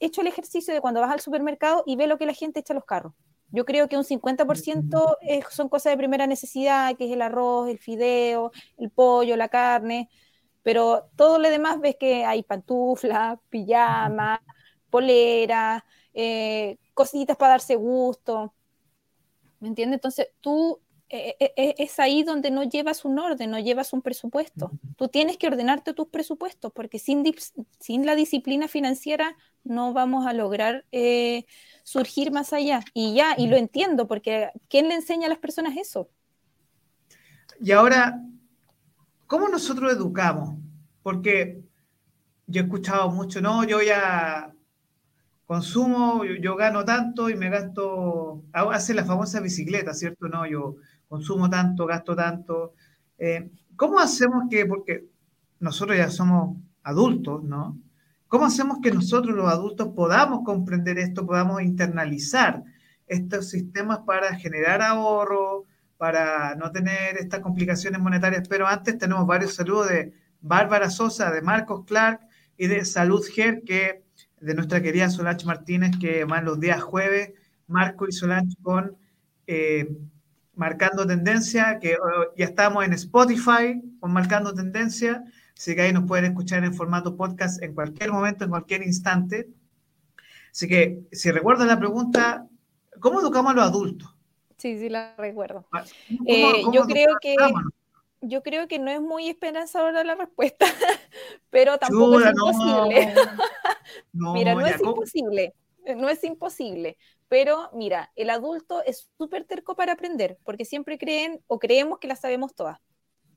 hecho 0.00 0.20
el 0.20 0.26
ejercicio 0.26 0.74
de 0.74 0.80
cuando 0.80 1.00
vas 1.00 1.12
al 1.12 1.20
supermercado 1.20 1.82
y 1.86 1.96
ve 1.96 2.06
lo 2.06 2.18
que 2.18 2.26
la 2.26 2.34
gente 2.34 2.60
echa 2.60 2.72
a 2.72 2.76
los 2.76 2.84
carros. 2.84 3.12
Yo 3.50 3.64
creo 3.64 3.88
que 3.88 3.96
un 3.96 4.04
50% 4.04 5.16
son 5.50 5.68
cosas 5.68 5.92
de 5.92 5.96
primera 5.96 6.26
necesidad, 6.26 6.96
que 6.96 7.06
es 7.06 7.12
el 7.12 7.22
arroz, 7.22 7.68
el 7.68 7.78
fideo, 7.78 8.52
el 8.76 8.90
pollo, 8.90 9.36
la 9.36 9.48
carne, 9.48 10.10
pero 10.62 11.08
todo 11.16 11.38
lo 11.38 11.48
demás 11.48 11.80
ves 11.80 11.96
que 11.98 12.26
hay 12.26 12.42
pantuflas, 12.42 13.38
pijama, 13.48 14.42
polera, 14.90 15.84
eh, 16.12 16.78
cositas 16.94 17.36
para 17.36 17.52
darse 17.52 17.74
gusto. 17.76 18.54
¿Me 19.60 19.68
entiendes? 19.68 19.96
Entonces 19.96 20.28
tú 20.40 20.78
eh, 20.78 20.78
eh, 20.78 20.87
es 21.10 21.98
ahí 21.98 22.22
donde 22.22 22.50
no 22.50 22.62
llevas 22.64 23.04
un 23.04 23.18
orden, 23.18 23.50
no 23.50 23.58
llevas 23.58 23.92
un 23.92 24.02
presupuesto. 24.02 24.70
Tú 24.96 25.08
tienes 25.08 25.38
que 25.38 25.46
ordenarte 25.46 25.94
tus 25.94 26.08
presupuestos 26.08 26.72
porque 26.72 26.98
sin, 26.98 27.24
sin 27.80 28.04
la 28.04 28.14
disciplina 28.14 28.68
financiera 28.68 29.36
no 29.64 29.92
vamos 29.92 30.26
a 30.26 30.32
lograr 30.32 30.84
eh, 30.92 31.46
surgir 31.82 32.30
más 32.30 32.52
allá. 32.52 32.80
Y 32.92 33.14
ya, 33.14 33.34
y 33.38 33.46
lo 33.48 33.56
entiendo, 33.56 34.06
porque 34.06 34.50
¿quién 34.68 34.88
le 34.88 34.94
enseña 34.94 35.26
a 35.26 35.30
las 35.30 35.38
personas 35.38 35.76
eso? 35.76 36.10
Y 37.60 37.72
ahora, 37.72 38.22
¿cómo 39.26 39.48
nosotros 39.48 39.92
educamos? 39.92 40.58
Porque 41.02 41.62
yo 42.46 42.60
he 42.60 42.64
escuchado 42.64 43.10
mucho, 43.10 43.40
no, 43.40 43.64
yo 43.64 43.82
ya 43.82 44.52
consumo, 45.46 46.24
yo, 46.24 46.56
gano 46.56 46.84
tanto 46.84 47.30
y 47.30 47.34
me 47.34 47.48
gasto, 47.48 48.44
hace 48.52 48.92
la 48.92 49.04
famosa 49.04 49.40
bicicleta, 49.40 49.94
¿cierto? 49.94 50.28
No, 50.28 50.46
yo 50.46 50.76
consumo 51.08 51.48
tanto, 51.50 51.86
gasto 51.86 52.14
tanto. 52.14 52.74
Eh, 53.18 53.50
¿Cómo 53.76 53.98
hacemos 53.98 54.44
que, 54.50 54.66
porque 54.66 55.06
nosotros 55.60 55.96
ya 55.96 56.10
somos 56.10 56.56
adultos, 56.82 57.42
¿no? 57.42 57.78
¿Cómo 58.28 58.44
hacemos 58.44 58.78
que 58.82 58.92
nosotros 58.92 59.34
los 59.34 59.50
adultos 59.50 59.88
podamos 59.94 60.44
comprender 60.44 60.98
esto, 60.98 61.26
podamos 61.26 61.62
internalizar 61.62 62.62
estos 63.06 63.48
sistemas 63.48 64.00
para 64.00 64.34
generar 64.36 64.82
ahorro, 64.82 65.64
para 65.96 66.54
no 66.54 66.70
tener 66.70 67.16
estas 67.16 67.40
complicaciones 67.40 68.00
monetarias? 68.00 68.46
Pero 68.48 68.66
antes 68.66 68.98
tenemos 68.98 69.26
varios 69.26 69.54
saludos 69.54 69.88
de 69.88 70.12
Bárbara 70.40 70.90
Sosa, 70.90 71.30
de 71.30 71.40
Marcos 71.40 71.84
Clark 71.86 72.20
y 72.58 72.66
de 72.66 72.84
Salud 72.84 73.24
Ger, 73.24 73.62
que 73.64 74.04
de 74.40 74.54
nuestra 74.54 74.82
querida 74.82 75.08
Solange 75.08 75.46
Martínez, 75.46 75.92
que 75.98 76.24
van 76.24 76.44
los 76.44 76.60
días 76.60 76.82
jueves, 76.82 77.32
Marco 77.66 78.06
y 78.06 78.12
Solange 78.12 78.56
con 78.62 78.96
eh, 79.46 79.88
Marcando 80.58 81.06
Tendencia, 81.06 81.78
que 81.80 81.94
oh, 81.94 82.34
ya 82.36 82.46
estamos 82.46 82.84
en 82.84 82.92
Spotify 82.92 83.80
con 84.00 84.12
Marcando 84.12 84.52
Tendencia, 84.52 85.24
así 85.56 85.74
que 85.74 85.82
ahí 85.82 85.92
nos 85.92 86.04
pueden 86.04 86.26
escuchar 86.26 86.64
en 86.64 86.74
formato 86.74 87.16
podcast 87.16 87.62
en 87.62 87.74
cualquier 87.74 88.10
momento, 88.10 88.44
en 88.44 88.50
cualquier 88.50 88.82
instante. 88.82 89.48
Así 90.50 90.66
que, 90.66 91.00
si 91.12 91.30
recuerdan 91.30 91.68
la 91.68 91.78
pregunta, 91.78 92.44
¿cómo 92.98 93.20
educamos 93.20 93.52
a 93.52 93.54
los 93.54 93.64
adultos? 93.64 94.14
Sí, 94.56 94.76
sí, 94.78 94.88
la 94.88 95.14
recuerdo. 95.16 95.64
Ah, 95.72 95.84
eh, 96.26 96.62
yo 96.72 96.82
creo 96.86 97.16
que 97.20 97.36
yo 98.20 98.42
creo 98.42 98.66
que 98.66 98.80
no 98.80 98.90
es 98.90 99.00
muy 99.00 99.28
esperanzadora 99.28 100.02
la 100.02 100.16
respuesta, 100.16 100.66
pero 101.50 101.78
tampoco 101.78 102.18
es 102.18 102.26
imposible. 102.26 103.14
Mira, 104.12 104.54
no 104.54 104.66
es 104.66 104.80
imposible, 104.80 105.54
no 105.96 106.08
es 106.08 106.24
imposible. 106.24 106.96
Pero 107.28 107.70
mira, 107.72 108.10
el 108.16 108.30
adulto 108.30 108.82
es 108.84 109.10
súper 109.18 109.44
terco 109.44 109.76
para 109.76 109.92
aprender, 109.92 110.38
porque 110.44 110.64
siempre 110.64 110.98
creen 110.98 111.42
o 111.46 111.58
creemos 111.58 111.98
que 111.98 112.08
la 112.08 112.16
sabemos 112.16 112.54
todas. 112.54 112.78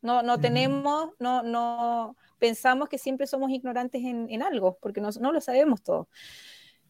No, 0.01 0.23
no 0.23 0.39
tenemos, 0.39 1.12
no, 1.19 1.43
no 1.43 2.15
pensamos 2.39 2.89
que 2.89 2.97
siempre 2.97 3.27
somos 3.27 3.51
ignorantes 3.51 4.04
en, 4.04 4.41
algo, 4.41 4.77
porque 4.82 4.99
no, 4.99 5.10
no, 5.19 5.32
lo 5.32 5.41
sabemos 5.41 5.84
todo. 5.84 6.08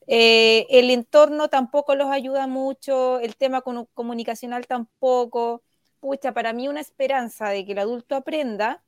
Eh, 0.07 0.65
el 0.69 0.89
entorno 0.89 1.49
tampoco 1.49 1.95
los 1.95 2.09
ayuda 2.09 2.47
mucho, 2.47 3.19
el 3.19 3.35
tema 3.35 3.61
comunicacional 3.61 4.65
tampoco. 4.67 5.61
Pucha, 5.99 6.33
para 6.33 6.53
mí 6.53 6.67
una 6.69 6.79
esperanza 6.79 7.49
de 7.49 7.65
que 7.65 7.73
el 7.73 7.79
adulto 7.79 8.15
aprenda 8.15 8.81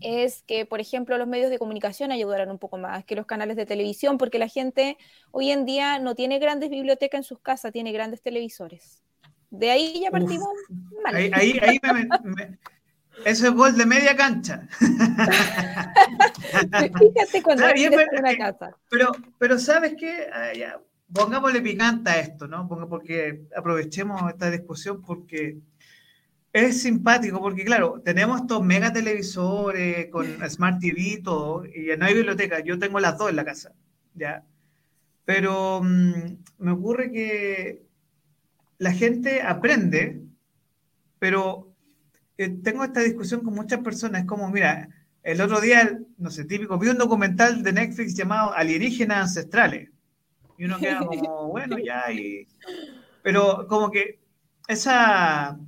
es 0.00 0.42
que, 0.42 0.66
por 0.66 0.80
ejemplo, 0.80 1.16
los 1.18 1.26
medios 1.26 1.50
de 1.50 1.58
comunicación 1.58 2.12
ayudaran 2.12 2.50
un 2.50 2.58
poco 2.58 2.78
más, 2.78 3.04
que 3.04 3.16
los 3.16 3.26
canales 3.26 3.56
de 3.56 3.66
televisión, 3.66 4.18
porque 4.18 4.38
la 4.38 4.48
gente 4.48 4.96
hoy 5.30 5.50
en 5.50 5.64
día 5.64 5.98
no 5.98 6.14
tiene 6.14 6.38
grandes 6.38 6.70
bibliotecas 6.70 7.18
en 7.20 7.24
sus 7.24 7.40
casas, 7.40 7.72
tiene 7.72 7.92
grandes 7.92 8.22
televisores. 8.22 9.02
De 9.50 9.70
ahí 9.70 10.00
ya 10.02 10.10
partimos 10.10 10.48
mal. 11.02 11.14
Ahí, 11.14 11.58
ahí, 11.62 11.78
me, 11.82 12.58
eso 13.24 13.48
es 13.48 13.52
gol 13.54 13.76
de 13.76 13.86
media 13.86 14.14
cancha. 14.16 14.68
Fíjate 16.98 17.42
cuando 17.42 17.64
una 18.18 18.36
casa. 18.36 18.76
Pero, 18.90 19.12
pero 19.38 19.58
¿sabes 19.58 19.94
qué? 19.98 20.28
Ah, 20.32 20.52
pongámosle 21.12 21.60
picante 21.60 22.10
a 22.10 22.20
esto, 22.20 22.46
¿no? 22.46 22.68
Porque 22.68 23.46
aprovechemos 23.56 24.30
esta 24.30 24.50
discusión 24.50 25.02
porque 25.02 25.58
es 26.52 26.82
simpático, 26.82 27.40
porque 27.40 27.64
claro, 27.64 28.00
tenemos 28.04 28.40
estos 28.40 28.64
mega 28.64 28.92
televisores 28.92 30.08
con 30.10 30.26
Smart 30.50 30.80
TV 30.80 31.00
y 31.00 31.22
todo, 31.22 31.64
y 31.66 31.96
no 31.98 32.06
hay 32.06 32.14
biblioteca. 32.14 32.60
Yo 32.60 32.78
tengo 32.78 33.00
las 33.00 33.18
dos 33.18 33.30
en 33.30 33.36
la 33.36 33.44
casa, 33.44 33.72
¿ya? 34.14 34.44
Pero 35.24 35.82
mm, 35.82 36.36
me 36.58 36.70
ocurre 36.70 37.10
que 37.10 37.82
la 38.78 38.92
gente 38.92 39.42
aprende, 39.42 40.22
pero 41.18 41.74
eh, 42.38 42.48
tengo 42.62 42.84
esta 42.84 43.00
discusión 43.00 43.42
con 43.42 43.54
muchas 43.54 43.80
personas, 43.80 44.22
es 44.22 44.26
como, 44.26 44.48
mira, 44.50 44.88
el 45.22 45.40
otro 45.40 45.60
día, 45.60 45.98
no 46.16 46.30
sé, 46.30 46.44
típico, 46.44 46.78
vi 46.78 46.88
un 46.88 46.96
documental 46.96 47.62
de 47.62 47.72
Netflix 47.72 48.14
llamado 48.14 48.54
Alienígenas 48.54 49.18
Ancestrales. 49.18 49.90
Y 50.56 50.64
uno 50.64 50.78
queda 50.78 51.00
como, 51.00 51.48
bueno, 51.48 51.76
ya, 51.78 52.10
y... 52.10 52.46
Pero 53.22 53.66
como 53.68 53.90
que 53.90 54.20
esa... 54.68 55.58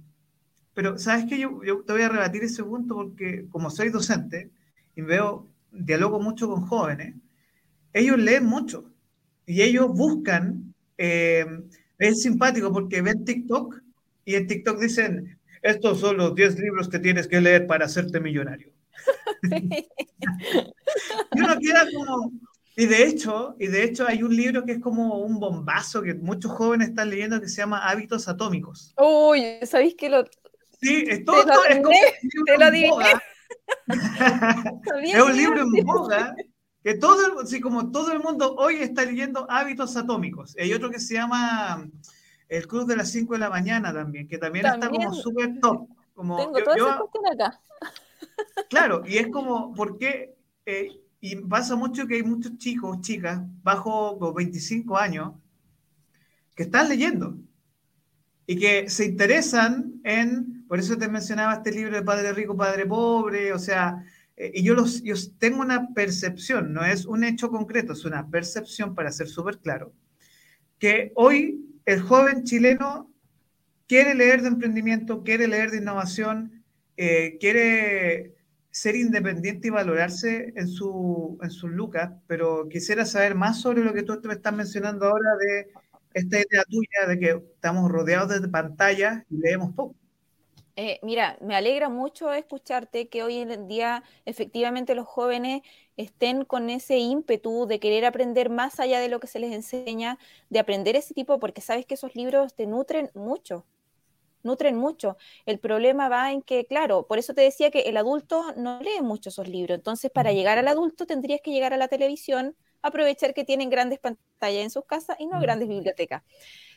Pero, 0.81 0.97
¿sabes 0.97 1.27
qué? 1.29 1.39
Yo, 1.39 1.63
yo 1.63 1.83
te 1.83 1.93
voy 1.93 2.01
a 2.01 2.09
rebatir 2.09 2.43
ese 2.43 2.65
punto 2.65 2.95
porque 2.95 3.45
como 3.51 3.69
soy 3.69 3.91
docente 3.91 4.49
y 4.97 5.03
veo, 5.03 5.47
dialogo 5.71 6.19
mucho 6.21 6.49
con 6.49 6.63
jóvenes, 6.63 7.17
ellos 7.93 8.17
leen 8.17 8.47
mucho 8.47 8.91
y 9.45 9.61
ellos 9.61 9.89
buscan, 9.89 10.73
eh, 10.97 11.45
es 11.99 12.23
simpático 12.23 12.73
porque 12.73 13.03
ven 13.03 13.27
TikTok 13.27 13.79
y 14.25 14.37
en 14.37 14.47
TikTok 14.47 14.81
dicen, 14.81 15.39
estos 15.61 16.01
son 16.01 16.17
los 16.17 16.35
10 16.35 16.59
libros 16.59 16.89
que 16.89 16.99
tienes 16.99 17.29
que 17.29 17.43
leer 17.43 17.67
para 17.67 17.85
hacerte 17.85 18.19
millonario. 18.19 18.73
y 19.43 21.41
uno 21.43 21.59
queda 21.61 21.87
como... 21.95 22.33
Y 22.75 22.87
de 22.87 23.05
hecho, 23.05 23.55
y 23.59 23.67
de 23.67 23.85
hecho 23.85 24.07
hay 24.09 24.23
un 24.23 24.35
libro 24.35 24.65
que 24.65 24.73
es 24.73 24.81
como 24.81 25.19
un 25.19 25.39
bombazo 25.39 26.01
que 26.01 26.15
muchos 26.15 26.53
jóvenes 26.53 26.89
están 26.89 27.11
leyendo 27.11 27.39
que 27.39 27.49
se 27.49 27.59
llama 27.59 27.87
Hábitos 27.87 28.29
Atómicos. 28.29 28.95
Uy, 28.97 29.59
¿sabéis 29.65 29.95
que 29.95 30.09
lo... 30.09 30.25
Sí, 30.81 31.05
es 31.07 31.25
todo, 31.25 31.45
te 31.45 31.47
lo 31.47 31.65
es 31.69 31.81
como 31.81 32.45
te 32.47 32.59
lo 32.59 32.71
dije. 32.71 32.91
es 35.15 35.23
un 35.23 35.37
libro 35.37 35.63
en 35.63 35.85
boga 35.85 36.35
que 36.83 36.95
todo, 36.95 37.45
sí, 37.47 37.61
como 37.61 37.91
todo 37.91 38.13
el 38.13 38.21
mundo 38.21 38.55
hoy 38.57 38.77
está 38.77 39.05
leyendo 39.05 39.47
Hábitos 39.51 39.97
Atómicos. 39.97 40.57
Hay 40.59 40.73
otro 40.73 40.91
que 40.91 40.99
se 40.99 41.15
llama 41.15 41.87
el 42.49 42.67
club 42.67 42.87
de 42.87 42.97
las 42.97 43.11
5 43.11 43.35
de 43.35 43.39
la 43.39 43.51
mañana 43.51 43.93
también, 43.93 44.27
que 44.27 44.39
también, 44.39 44.67
está 44.67 44.89
como 44.89 45.13
súper 45.13 45.61
top. 45.61 45.89
Como, 46.15 46.37
tengo 46.37 46.59
toda 46.65 46.77
esa 46.77 46.99
cuestión 46.99 47.27
acá. 47.27 47.61
Claro, 48.69 49.03
y 49.07 49.17
es 49.17 49.29
como, 49.29 49.75
porque, 49.75 50.37
eh, 50.67 51.01
y 51.21 51.37
pasa 51.37 51.77
mucho 51.77 52.07
que 52.07 52.17
hay 52.17 52.23
muchos 52.23 52.57
chicos, 52.59 53.01
chicas, 53.01 53.41
bajo 53.63 54.17
los 54.21 54.35
25 54.35 54.97
años, 54.97 55.33
que 56.55 56.65
están 56.65 56.89
leyendo 56.89 57.37
y 58.47 58.59
que 58.59 58.89
se 58.91 59.07
interesan 59.07 60.01
en, 60.05 60.60
por 60.71 60.79
eso 60.79 60.97
te 60.97 61.09
mencionaba 61.09 61.55
este 61.55 61.73
libro 61.73 61.97
de 61.97 62.03
Padre 62.05 62.33
Rico, 62.33 62.57
Padre 62.57 62.87
Pobre, 62.87 63.53
o 63.53 63.59
sea, 63.59 64.05
eh, 64.37 64.53
y 64.55 64.63
yo, 64.63 64.75
los, 64.75 65.03
yo 65.03 65.17
tengo 65.37 65.63
una 65.63 65.93
percepción, 65.95 66.73
no 66.73 66.85
es 66.85 67.07
un 67.07 67.25
hecho 67.25 67.51
concreto, 67.51 67.93
es 67.93 68.05
una 68.05 68.31
percepción 68.31 68.95
para 68.95 69.11
ser 69.11 69.27
súper 69.27 69.59
claro, 69.59 69.93
que 70.79 71.11
hoy 71.17 71.67
el 71.87 72.01
joven 72.01 72.45
chileno 72.45 73.13
quiere 73.89 74.15
leer 74.15 74.43
de 74.43 74.47
emprendimiento, 74.47 75.25
quiere 75.25 75.49
leer 75.49 75.73
de 75.73 75.79
innovación, 75.79 76.63
eh, 76.97 77.37
quiere 77.41 78.37
ser 78.71 78.95
independiente 78.95 79.67
y 79.67 79.71
valorarse 79.73 80.53
en 80.55 80.69
su, 80.69 81.37
en 81.43 81.51
sus 81.51 81.69
lucas, 81.69 82.13
pero 82.29 82.69
quisiera 82.69 83.05
saber 83.07 83.35
más 83.35 83.61
sobre 83.61 83.83
lo 83.83 83.93
que 83.93 84.05
tú 84.05 84.21
me 84.23 84.35
estás 84.35 84.55
mencionando 84.55 85.07
ahora 85.07 85.31
de 85.37 85.73
esta 86.15 86.37
idea 86.37 86.63
tuya 86.71 87.09
de 87.09 87.19
que 87.19 87.31
estamos 87.55 87.91
rodeados 87.91 88.41
de 88.41 88.49
pantallas 88.49 89.25
y 89.29 89.37
leemos 89.37 89.75
poco. 89.75 90.00
Eh, 90.77 90.99
mira, 91.03 91.37
me 91.41 91.57
alegra 91.57 91.89
mucho 91.89 92.33
escucharte 92.33 93.09
que 93.09 93.23
hoy 93.23 93.39
en 93.39 93.69
día 93.69 94.03
efectivamente 94.25 94.95
los 94.95 95.07
jóvenes 95.07 95.63
estén 95.97 96.45
con 96.45 96.71
ese 96.71 96.99
ímpetu 96.99 97.67
de 97.67 97.81
querer 97.81 98.07
aprender 98.07 98.49
más 98.51 98.81
allá 98.81 99.01
de 99.01 99.09
lo 99.09 99.21
que 99.21 99.27
se 99.27 99.41
les 99.41 99.53
enseña, 99.53 100.19
de 100.49 100.59
aprender 100.59 100.97
ese 100.97 101.13
tipo, 101.13 101.39
porque 101.39 101.61
sabes 101.61 101.85
que 101.87 101.95
esos 101.95 102.15
libros 102.15 102.55
te 102.55 102.67
nutren 102.67 103.11
mucho, 103.15 103.67
nutren 104.43 104.77
mucho. 104.77 105.17
El 105.47 105.59
problema 105.61 106.09
va 106.09 106.33
en 106.33 106.43
que, 106.43 106.67
claro, 106.67 107.07
por 107.07 107.19
eso 107.19 107.35
te 107.35 107.43
decía 107.43 107.71
que 107.71 107.81
el 107.83 107.97
adulto 107.97 108.55
no 108.57 108.81
lee 108.81 109.03
mucho 109.03 109.31
esos 109.31 109.49
libros, 109.49 109.77
entonces 109.79 110.11
para 110.11 110.33
llegar 110.33 110.59
al 110.59 110.69
adulto 110.69 111.07
tendrías 111.07 111.41
que 111.43 111.53
llegar 111.53 111.75
a 111.75 111.79
la 111.79 111.89
televisión, 111.89 112.57
aprovechar 112.83 113.35
que 113.35 113.45
tienen 113.45 113.71
grandes 113.71 113.99
pantallas 114.01 114.65
en 114.65 114.71
sus 114.71 114.87
casas 114.87 115.17
y 115.21 115.27
no 115.27 115.41
grandes 115.41 115.69
bibliotecas. 115.69 116.23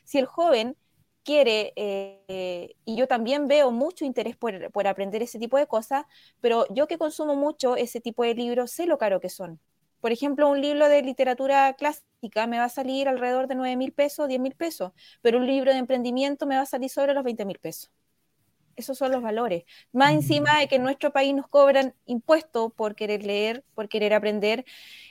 Si 0.03 0.17
el 0.19 0.25
joven 0.25 0.77
quiere, 1.23 1.73
eh, 1.75 2.75
y 2.85 2.95
yo 2.95 3.07
también 3.07 3.47
veo 3.47 3.71
mucho 3.71 4.05
interés 4.05 4.35
por, 4.35 4.71
por, 4.71 4.87
aprender 4.87 5.21
ese 5.23 5.39
tipo 5.39 5.57
de 5.57 5.67
cosas, 5.67 6.05
pero 6.41 6.65
yo 6.73 6.87
que 6.87 6.97
consumo 6.97 7.35
mucho 7.35 7.75
ese 7.75 8.01
tipo 8.01 8.23
de 8.23 8.35
libros, 8.35 8.71
sé 8.71 8.85
lo 8.85 8.97
caro 8.97 9.19
que 9.19 9.29
son. 9.29 9.59
Por 10.01 10.11
ejemplo, 10.11 10.49
un 10.49 10.61
libro 10.61 10.89
de 10.89 11.01
literatura 11.01 11.73
clásica 11.73 12.45
me 12.47 12.57
va 12.59 12.65
a 12.65 12.69
salir 12.69 13.07
alrededor 13.07 13.47
de 13.47 13.55
9 13.55 13.77
mil 13.77 13.93
pesos, 13.93 14.27
10 14.27 14.39
mil 14.41 14.55
pesos, 14.55 14.91
pero 15.21 15.37
un 15.39 15.47
libro 15.47 15.71
de 15.71 15.77
emprendimiento 15.77 16.45
me 16.45 16.55
va 16.55 16.63
a 16.63 16.65
salir 16.65 16.89
sobre 16.89 17.13
los 17.13 17.23
20 17.23 17.45
mil 17.45 17.59
pesos. 17.59 17.89
Esos 18.75 18.97
son 18.97 19.11
los 19.11 19.21
valores. 19.21 19.63
Más 19.91 20.13
encima 20.13 20.59
de 20.59 20.67
que 20.67 20.75
en 20.75 20.83
nuestro 20.83 21.11
país 21.11 21.33
nos 21.35 21.47
cobran 21.47 21.93
impuestos 22.05 22.73
por 22.73 22.95
querer 22.95 23.23
leer, 23.25 23.63
por 23.75 23.87
querer 23.87 24.13
aprender. 24.13 24.65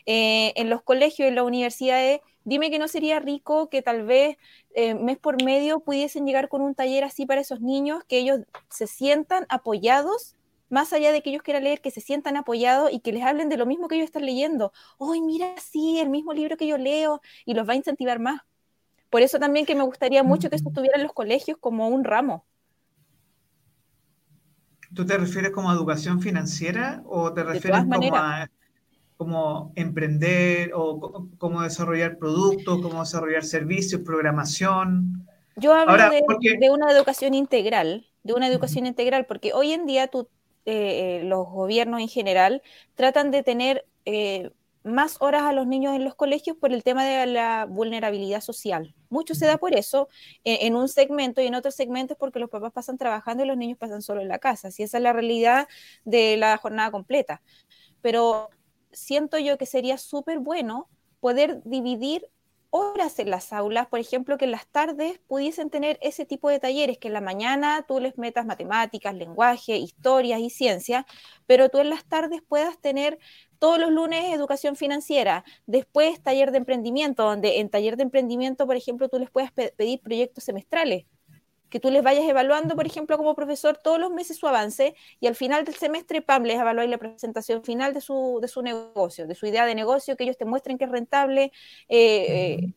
Eh, 0.06 0.52
en 0.56 0.68
los 0.68 0.82
colegios, 0.82 1.28
en 1.28 1.36
las 1.36 1.44
universidades, 1.44 2.20
dime 2.44 2.70
que 2.70 2.78
no 2.78 2.88
sería 2.88 3.20
rico 3.20 3.68
que 3.68 3.82
tal 3.82 4.04
vez 4.04 4.36
eh, 4.74 4.94
mes 4.94 5.18
por 5.18 5.42
medio 5.42 5.80
pudiesen 5.80 6.26
llegar 6.26 6.48
con 6.48 6.60
un 6.60 6.74
taller 6.74 7.04
así 7.04 7.26
para 7.26 7.40
esos 7.40 7.60
niños, 7.60 8.02
que 8.04 8.18
ellos 8.18 8.40
se 8.68 8.86
sientan 8.86 9.46
apoyados, 9.48 10.36
más 10.68 10.92
allá 10.92 11.12
de 11.12 11.22
que 11.22 11.30
ellos 11.30 11.42
quieran 11.42 11.64
leer, 11.64 11.80
que 11.80 11.90
se 11.90 12.00
sientan 12.00 12.36
apoyados 12.36 12.90
y 12.92 13.00
que 13.00 13.12
les 13.12 13.22
hablen 13.22 13.48
de 13.48 13.58
lo 13.58 13.66
mismo 13.66 13.88
que 13.88 13.96
ellos 13.96 14.06
están 14.06 14.26
leyendo. 14.26 14.72
¡Ay, 14.98 15.20
mira, 15.20 15.54
sí, 15.58 16.00
el 16.00 16.08
mismo 16.08 16.32
libro 16.32 16.56
que 16.56 16.66
yo 16.66 16.78
leo! 16.78 17.20
Y 17.44 17.54
los 17.54 17.68
va 17.68 17.74
a 17.74 17.76
incentivar 17.76 18.18
más. 18.18 18.40
Por 19.10 19.22
eso 19.22 19.38
también 19.38 19.66
que 19.66 19.74
me 19.74 19.84
gustaría 19.84 20.22
mucho 20.22 20.48
que 20.48 20.56
esto 20.56 20.70
estuviera 20.70 20.96
en 20.96 21.02
los 21.04 21.12
colegios 21.12 21.58
como 21.58 21.88
un 21.88 22.04
ramo. 22.04 22.46
¿Tú 24.94 25.06
te 25.06 25.16
refieres 25.16 25.50
como 25.52 25.70
a 25.70 25.74
educación 25.74 26.20
financiera 26.20 27.02
o 27.06 27.32
te 27.32 27.42
refieres 27.42 27.84
como 27.84 28.16
a 28.16 28.48
cómo 29.22 29.72
emprender 29.76 30.72
o 30.74 31.28
cómo 31.38 31.62
desarrollar 31.62 32.18
productos, 32.18 32.82
cómo 32.82 33.00
desarrollar 33.00 33.44
servicios, 33.44 34.00
programación. 34.00 35.28
Yo 35.54 35.72
hablo 35.74 36.10
de, 36.10 36.70
una 36.70 36.90
educación 36.90 37.34
integral, 37.34 38.04
de 38.24 38.32
una 38.32 38.48
educación 38.48 38.84
integral, 38.84 39.26
porque 39.26 39.52
hoy 39.52 39.72
en 39.72 39.86
día 39.86 40.08
tú, 40.08 40.28
eh, 40.64 41.20
eh, 41.20 41.24
los 41.24 41.46
gobiernos 41.46 42.00
en 42.00 42.08
general 42.08 42.62
tratan 42.96 43.30
de 43.30 43.44
tener 43.44 43.84
eh, 44.06 44.50
más 44.84 45.16
horas 45.20 45.42
a 45.42 45.52
los 45.52 45.66
niños 45.66 45.94
en 45.94 46.04
los 46.04 46.14
colegios 46.14 46.56
por 46.56 46.72
el 46.72 46.82
tema 46.82 47.04
de 47.04 47.26
la 47.26 47.66
vulnerabilidad 47.66 48.40
social. 48.40 48.94
Mucho 49.10 49.34
se 49.34 49.46
da 49.46 49.58
por 49.58 49.74
eso 49.74 50.08
en, 50.44 50.74
un 50.74 50.88
segmento 50.88 51.40
y 51.40 51.46
en 51.46 51.54
otros 51.54 51.74
segmentos 51.74 52.16
porque 52.18 52.38
los 52.38 52.50
papás 52.50 52.72
pasan 52.72 52.98
trabajando 52.98 53.44
y 53.44 53.46
los 53.46 53.56
niños 53.56 53.78
pasan 53.78 54.02
solo 54.02 54.20
en 54.20 54.28
la 54.28 54.38
casa. 54.38 54.70
Si 54.70 54.82
esa 54.82 54.98
es 54.98 55.02
la 55.02 55.12
realidad 55.12 55.68
de 56.04 56.36
la 56.36 56.56
jornada 56.56 56.90
completa. 56.90 57.42
Pero 58.00 58.50
siento 58.90 59.38
yo 59.38 59.58
que 59.58 59.66
sería 59.66 59.98
súper 59.98 60.38
bueno 60.38 60.88
poder 61.20 61.62
dividir 61.64 62.28
horas 62.74 63.18
en 63.18 63.28
las 63.28 63.52
aulas, 63.52 63.86
por 63.86 64.00
ejemplo, 64.00 64.38
que 64.38 64.46
en 64.46 64.50
las 64.50 64.66
tardes 64.66 65.20
pudiesen 65.28 65.68
tener 65.68 65.98
ese 66.00 66.24
tipo 66.24 66.48
de 66.48 66.58
talleres, 66.58 66.96
que 66.96 67.08
en 67.08 67.14
la 67.14 67.20
mañana 67.20 67.84
tú 67.86 68.00
les 68.00 68.16
metas 68.16 68.46
matemáticas, 68.46 69.14
lenguaje, 69.14 69.76
historias 69.76 70.40
y 70.40 70.48
ciencia, 70.48 71.06
pero 71.46 71.68
tú 71.68 71.80
en 71.80 71.90
las 71.90 72.02
tardes 72.06 72.40
puedas 72.40 72.80
tener 72.80 73.18
todos 73.62 73.78
los 73.78 73.92
lunes 73.92 74.34
educación 74.34 74.74
financiera, 74.74 75.44
después 75.66 76.20
taller 76.20 76.50
de 76.50 76.58
emprendimiento, 76.58 77.22
donde 77.22 77.60
en 77.60 77.68
taller 77.68 77.96
de 77.96 78.02
emprendimiento, 78.02 78.66
por 78.66 78.74
ejemplo, 78.74 79.08
tú 79.08 79.20
les 79.20 79.30
puedas 79.30 79.52
pedir 79.52 80.00
proyectos 80.00 80.42
semestrales 80.42 81.04
que 81.70 81.78
tú 81.78 81.88
les 81.88 82.02
vayas 82.02 82.24
evaluando, 82.28 82.74
por 82.74 82.86
ejemplo, 82.86 83.16
como 83.16 83.36
profesor, 83.36 83.78
todos 83.78 84.00
los 84.00 84.10
meses 84.10 84.36
su 84.36 84.48
avance 84.48 84.96
y 85.20 85.28
al 85.28 85.36
final 85.36 85.64
del 85.64 85.76
semestre, 85.76 86.22
PAM, 86.22 86.42
les 86.42 86.58
la 86.58 86.98
presentación 86.98 87.62
final 87.62 87.94
de 87.94 88.00
su, 88.00 88.40
de 88.42 88.48
su 88.48 88.62
negocio, 88.62 89.28
de 89.28 89.36
su 89.36 89.46
idea 89.46 89.64
de 89.64 89.76
negocio, 89.76 90.16
que 90.16 90.24
ellos 90.24 90.36
te 90.36 90.44
muestren 90.44 90.76
que 90.76 90.86
es 90.86 90.90
rentable 90.90 91.52
eh, 91.88 92.58
eh, 92.58 92.72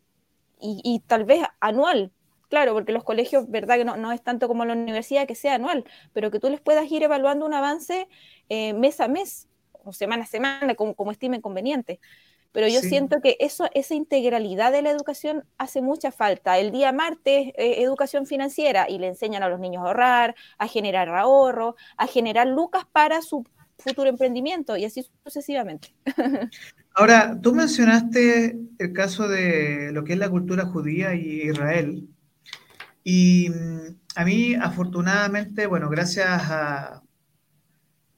y, 0.61 1.01
tal 1.07 1.25
vez 1.25 1.41
anual. 1.61 2.11
Claro, 2.47 2.73
porque 2.73 2.91
los 2.91 3.03
colegios, 3.03 3.49
verdad 3.49 3.77
que 3.77 3.85
no, 3.85 3.97
no, 3.97 4.11
es 4.11 4.21
tanto 4.21 4.47
como 4.47 4.65
la 4.65 4.73
universidad 4.73 5.25
que 5.25 5.33
sea 5.33 5.55
anual, 5.55 5.83
pero 6.13 6.29
que 6.29 6.39
tú 6.39 6.47
les 6.51 6.61
puedas 6.61 6.89
ir 6.91 7.01
evaluando 7.01 7.47
un 7.47 7.55
avance 7.55 8.07
eh, 8.49 8.73
mes 8.73 8.99
a 8.99 9.07
mes 9.07 9.49
o 9.85 9.93
semana 9.93 10.23
a 10.23 10.27
semana, 10.27 10.75
como, 10.75 10.95
como 10.95 11.11
estimen 11.11 11.41
conveniente. 11.41 11.99
Pero 12.55 12.69
yo 12.69 12.79
siento 12.79 13.19
que 13.19 13.35
eso, 13.41 13.67
esa 13.73 13.95
integralidad 13.95 14.71
de 14.71 14.81
la 14.81 14.89
educación 14.89 15.43
hace 15.57 15.81
mucha 15.81 16.13
falta. 16.13 16.57
El 16.57 16.71
día 16.71 16.93
martes, 16.93 17.51
eh, 17.57 17.81
educación 17.83 18.25
financiera, 18.25 18.89
y 18.89 18.97
le 18.97 19.07
enseñan 19.07 19.43
a 19.43 19.49
los 19.49 19.59
niños 19.59 19.83
a 19.83 19.87
ahorrar, 19.87 20.35
a 20.57 20.67
generar 20.69 21.09
ahorro, 21.09 21.75
a 21.97 22.07
generar 22.07 22.47
lucas 22.47 22.85
para 22.89 23.21
su 23.21 23.45
futuro 23.77 24.09
emprendimiento 24.09 24.77
y 24.77 24.85
así 24.85 25.05
sucesivamente. 25.25 25.93
Ahora, 26.95 27.37
tú 27.41 27.53
mencionaste 27.53 28.57
el 28.79 28.93
caso 28.93 29.27
de 29.27 29.91
lo 29.91 30.05
que 30.05 30.13
es 30.13 30.19
la 30.19 30.29
cultura 30.29 30.65
judía 30.65 31.13
y 31.13 31.49
Israel. 31.49 32.07
Y 33.03 33.49
mm, 33.49 33.97
a 34.15 34.23
mí, 34.23 34.55
afortunadamente, 34.55 35.67
bueno, 35.67 35.89
gracias 35.89 36.41
a 36.49 37.03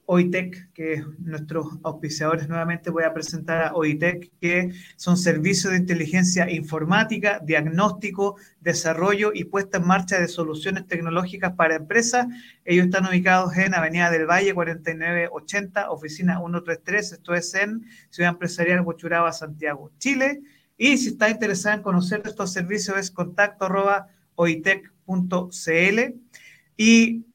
OITEC, 0.10 0.72
que 0.72 0.94
es 0.94 1.06
nuestros 1.20 1.68
auspiciadores, 1.84 2.48
nuevamente 2.48 2.90
voy 2.90 3.04
a 3.04 3.14
presentar 3.14 3.62
a 3.62 3.74
OITEC, 3.74 4.32
que 4.40 4.72
son 4.96 5.18
servicios 5.18 5.74
de 5.74 5.80
inteligencia 5.80 6.50
informática, 6.50 7.42
diagnóstico, 7.44 8.38
desarrollo 8.62 9.32
y 9.34 9.44
puesta 9.44 9.80
en 9.80 9.86
marcha 9.86 10.18
de 10.18 10.30
soluciones 10.30 10.88
tecnológicas 10.88 11.54
para 11.54 11.76
empresas. 11.76 12.26
Ellos 12.64 12.86
están 12.86 13.06
ubicados 13.06 13.56
en 13.58 13.76
Avenida 13.76 14.10
del 14.10 14.26
Valle 14.26 14.54
4980, 14.54 15.92
oficina 15.92 16.40
133, 16.40 17.12
esto 17.12 17.34
es 17.34 17.54
en 17.54 17.86
Ciudad 18.10 18.32
Empresarial 18.32 18.84
Bochuraba, 18.84 19.34
Santiago, 19.34 19.92
Chile. 19.98 20.42
Y 20.78 20.98
si 20.98 21.10
está 21.10 21.30
interesado 21.30 21.76
en 21.76 21.84
conocer 21.84 22.22
estos 22.24 22.54
servicios 22.54 22.98
es 22.98 23.12
contacto 23.12 23.68
oitec.cl. 24.36 26.00
Y 26.78 27.26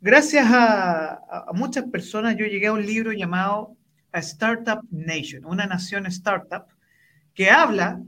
gracias 0.00 0.46
a, 0.50 1.46
muchas 1.54 1.84
personas 1.84 2.36
yo 2.36 2.46
llegué 2.46 2.68
a 2.68 2.72
un 2.72 2.84
libro 2.84 3.12
llamado 3.12 3.76
A 4.12 4.18
Startup 4.18 4.80
Nation, 4.90 5.44
una 5.44 5.66
nación 5.66 6.06
startup, 6.06 6.66
que 7.34 7.50
habla 7.50 8.02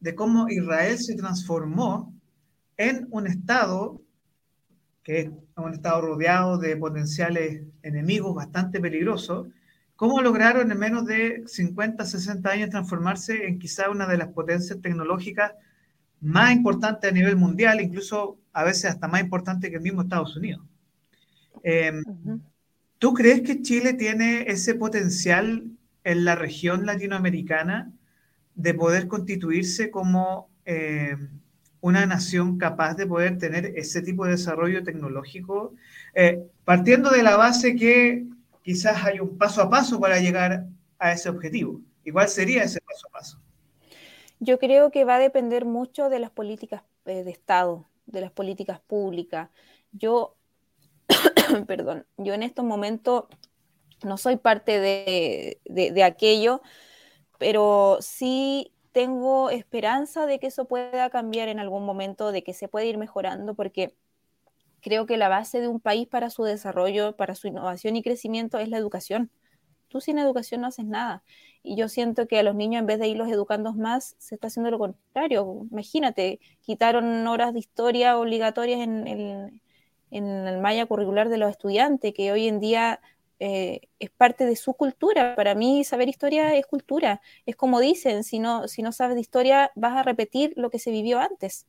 de 0.00 0.14
cómo 0.14 0.48
Israel 0.48 0.98
se 0.98 1.16
transformó 1.16 2.14
en 2.76 3.06
un 3.10 3.26
estado 3.26 4.00
que 5.08 5.20
es 5.20 5.30
un 5.56 5.72
estado 5.72 6.02
rodeado 6.02 6.58
de 6.58 6.76
potenciales 6.76 7.62
enemigos 7.82 8.34
bastante 8.34 8.78
peligrosos, 8.78 9.48
cómo 9.96 10.20
lograron 10.20 10.70
en 10.70 10.78
menos 10.78 11.06
de 11.06 11.44
50, 11.46 12.04
60 12.04 12.50
años 12.50 12.68
transformarse 12.68 13.46
en 13.46 13.58
quizá 13.58 13.88
una 13.88 14.06
de 14.06 14.18
las 14.18 14.28
potencias 14.28 14.82
tecnológicas 14.82 15.52
más 16.20 16.52
importantes 16.52 17.10
a 17.10 17.14
nivel 17.14 17.36
mundial, 17.36 17.80
incluso 17.80 18.38
a 18.52 18.64
veces 18.64 18.84
hasta 18.84 19.08
más 19.08 19.22
importante 19.22 19.70
que 19.70 19.76
el 19.76 19.82
mismo 19.82 20.02
Estados 20.02 20.36
Unidos. 20.36 20.67
Em, 21.62 22.02
¿Tú 22.98 23.14
crees 23.14 23.42
que 23.42 23.62
Chile 23.62 23.92
tiene 23.94 24.44
ese 24.48 24.74
potencial 24.74 25.64
en 26.04 26.24
la 26.24 26.34
región 26.34 26.86
latinoamericana 26.86 27.92
de 28.54 28.74
poder 28.74 29.06
constituirse 29.06 29.90
como 29.90 30.50
em, 30.64 31.40
una 31.80 32.06
nación 32.06 32.58
capaz 32.58 32.94
de 32.94 33.06
poder 33.06 33.38
tener 33.38 33.66
ese 33.76 34.02
tipo 34.02 34.24
de 34.24 34.32
desarrollo 34.32 34.82
tecnológico, 34.82 35.74
eh, 36.14 36.42
partiendo 36.64 37.10
de 37.10 37.22
la 37.22 37.36
base 37.36 37.76
que 37.76 38.26
quizás 38.62 39.04
hay 39.04 39.20
un 39.20 39.38
paso 39.38 39.62
a 39.62 39.70
paso 39.70 40.00
para 40.00 40.18
llegar 40.18 40.66
a 40.98 41.12
ese 41.12 41.28
objetivo? 41.28 41.80
¿Y 42.04 42.10
cuál 42.10 42.28
sería 42.28 42.64
ese 42.64 42.80
paso 42.80 43.06
a 43.08 43.12
paso? 43.12 43.38
Yo 44.40 44.58
creo 44.58 44.90
que 44.90 45.04
va 45.04 45.16
a 45.16 45.20
depender 45.20 45.64
mucho 45.64 46.08
de 46.08 46.18
las 46.18 46.30
políticas 46.30 46.82
eh, 47.04 47.22
de 47.22 47.30
Estado, 47.30 47.86
de 48.06 48.20
las 48.20 48.32
políticas 48.32 48.80
públicas. 48.80 49.50
Yo 49.92 50.37
perdón, 51.66 52.06
yo 52.16 52.34
en 52.34 52.42
estos 52.42 52.64
momentos 52.64 53.24
no 54.04 54.16
soy 54.16 54.36
parte 54.36 54.78
de, 54.80 56.02
aquello, 56.04 56.62
pero 57.38 57.98
sí 58.00 58.72
tengo 58.92 59.50
esperanza 59.50 60.26
de 60.26 60.38
que 60.38 60.48
eso 60.48 60.66
pueda 60.66 61.10
cambiar 61.10 61.48
en 61.48 61.58
algún 61.58 61.84
momento, 61.84 62.32
de 62.32 62.42
que 62.42 62.54
se 62.54 62.68
pueda 62.68 62.86
ir 62.86 62.98
mejorando, 62.98 63.54
porque 63.54 63.94
creo 64.80 65.06
que 65.06 65.16
la 65.16 65.28
base 65.28 65.60
de 65.60 65.68
un 65.68 65.80
país 65.80 66.06
para 66.08 66.30
su 66.30 66.44
desarrollo, 66.44 67.16
para 67.16 67.34
su 67.34 67.48
innovación 67.48 67.96
y 67.96 68.02
crecimiento 68.02 68.58
es 68.58 68.68
la 68.68 68.78
educación. 68.78 69.30
Tú 69.88 70.00
sin 70.00 70.18
educación 70.18 70.60
no 70.60 70.66
haces 70.68 70.84
nada. 70.84 71.24
Y 71.62 71.76
yo 71.76 71.88
siento 71.88 72.26
que 72.26 72.38
a 72.38 72.42
los 72.42 72.54
niños, 72.54 72.80
en 72.80 72.86
vez 72.86 72.98
de 72.98 73.08
irlos 73.08 73.28
educando 73.28 73.72
más, 73.72 74.16
se 74.18 74.34
está 74.34 74.48
haciendo 74.48 74.70
lo 74.70 74.78
contrario. 74.78 75.66
Imagínate, 75.70 76.40
quitaron 76.60 77.26
horas 77.26 77.52
de 77.52 77.58
historia 77.60 78.18
obligatorias 78.18 78.80
en, 78.80 79.06
el 79.06 79.60
en 80.10 80.46
el 80.46 80.58
malla 80.58 80.86
curricular 80.86 81.28
de 81.28 81.38
los 81.38 81.50
estudiantes, 81.50 82.14
que 82.14 82.32
hoy 82.32 82.48
en 82.48 82.60
día 82.60 83.00
eh, 83.40 83.82
es 84.00 84.10
parte 84.10 84.46
de 84.46 84.56
su 84.56 84.74
cultura. 84.74 85.34
Para 85.36 85.54
mí 85.54 85.84
saber 85.84 86.08
historia 86.08 86.54
es 86.56 86.66
cultura. 86.66 87.20
Es 87.46 87.56
como 87.56 87.80
dicen, 87.80 88.24
si 88.24 88.38
no, 88.38 88.68
si 88.68 88.82
no 88.82 88.92
sabes 88.92 89.14
de 89.14 89.20
historia 89.20 89.70
vas 89.76 89.96
a 89.96 90.02
repetir 90.02 90.52
lo 90.56 90.70
que 90.70 90.78
se 90.78 90.90
vivió 90.90 91.20
antes. 91.20 91.66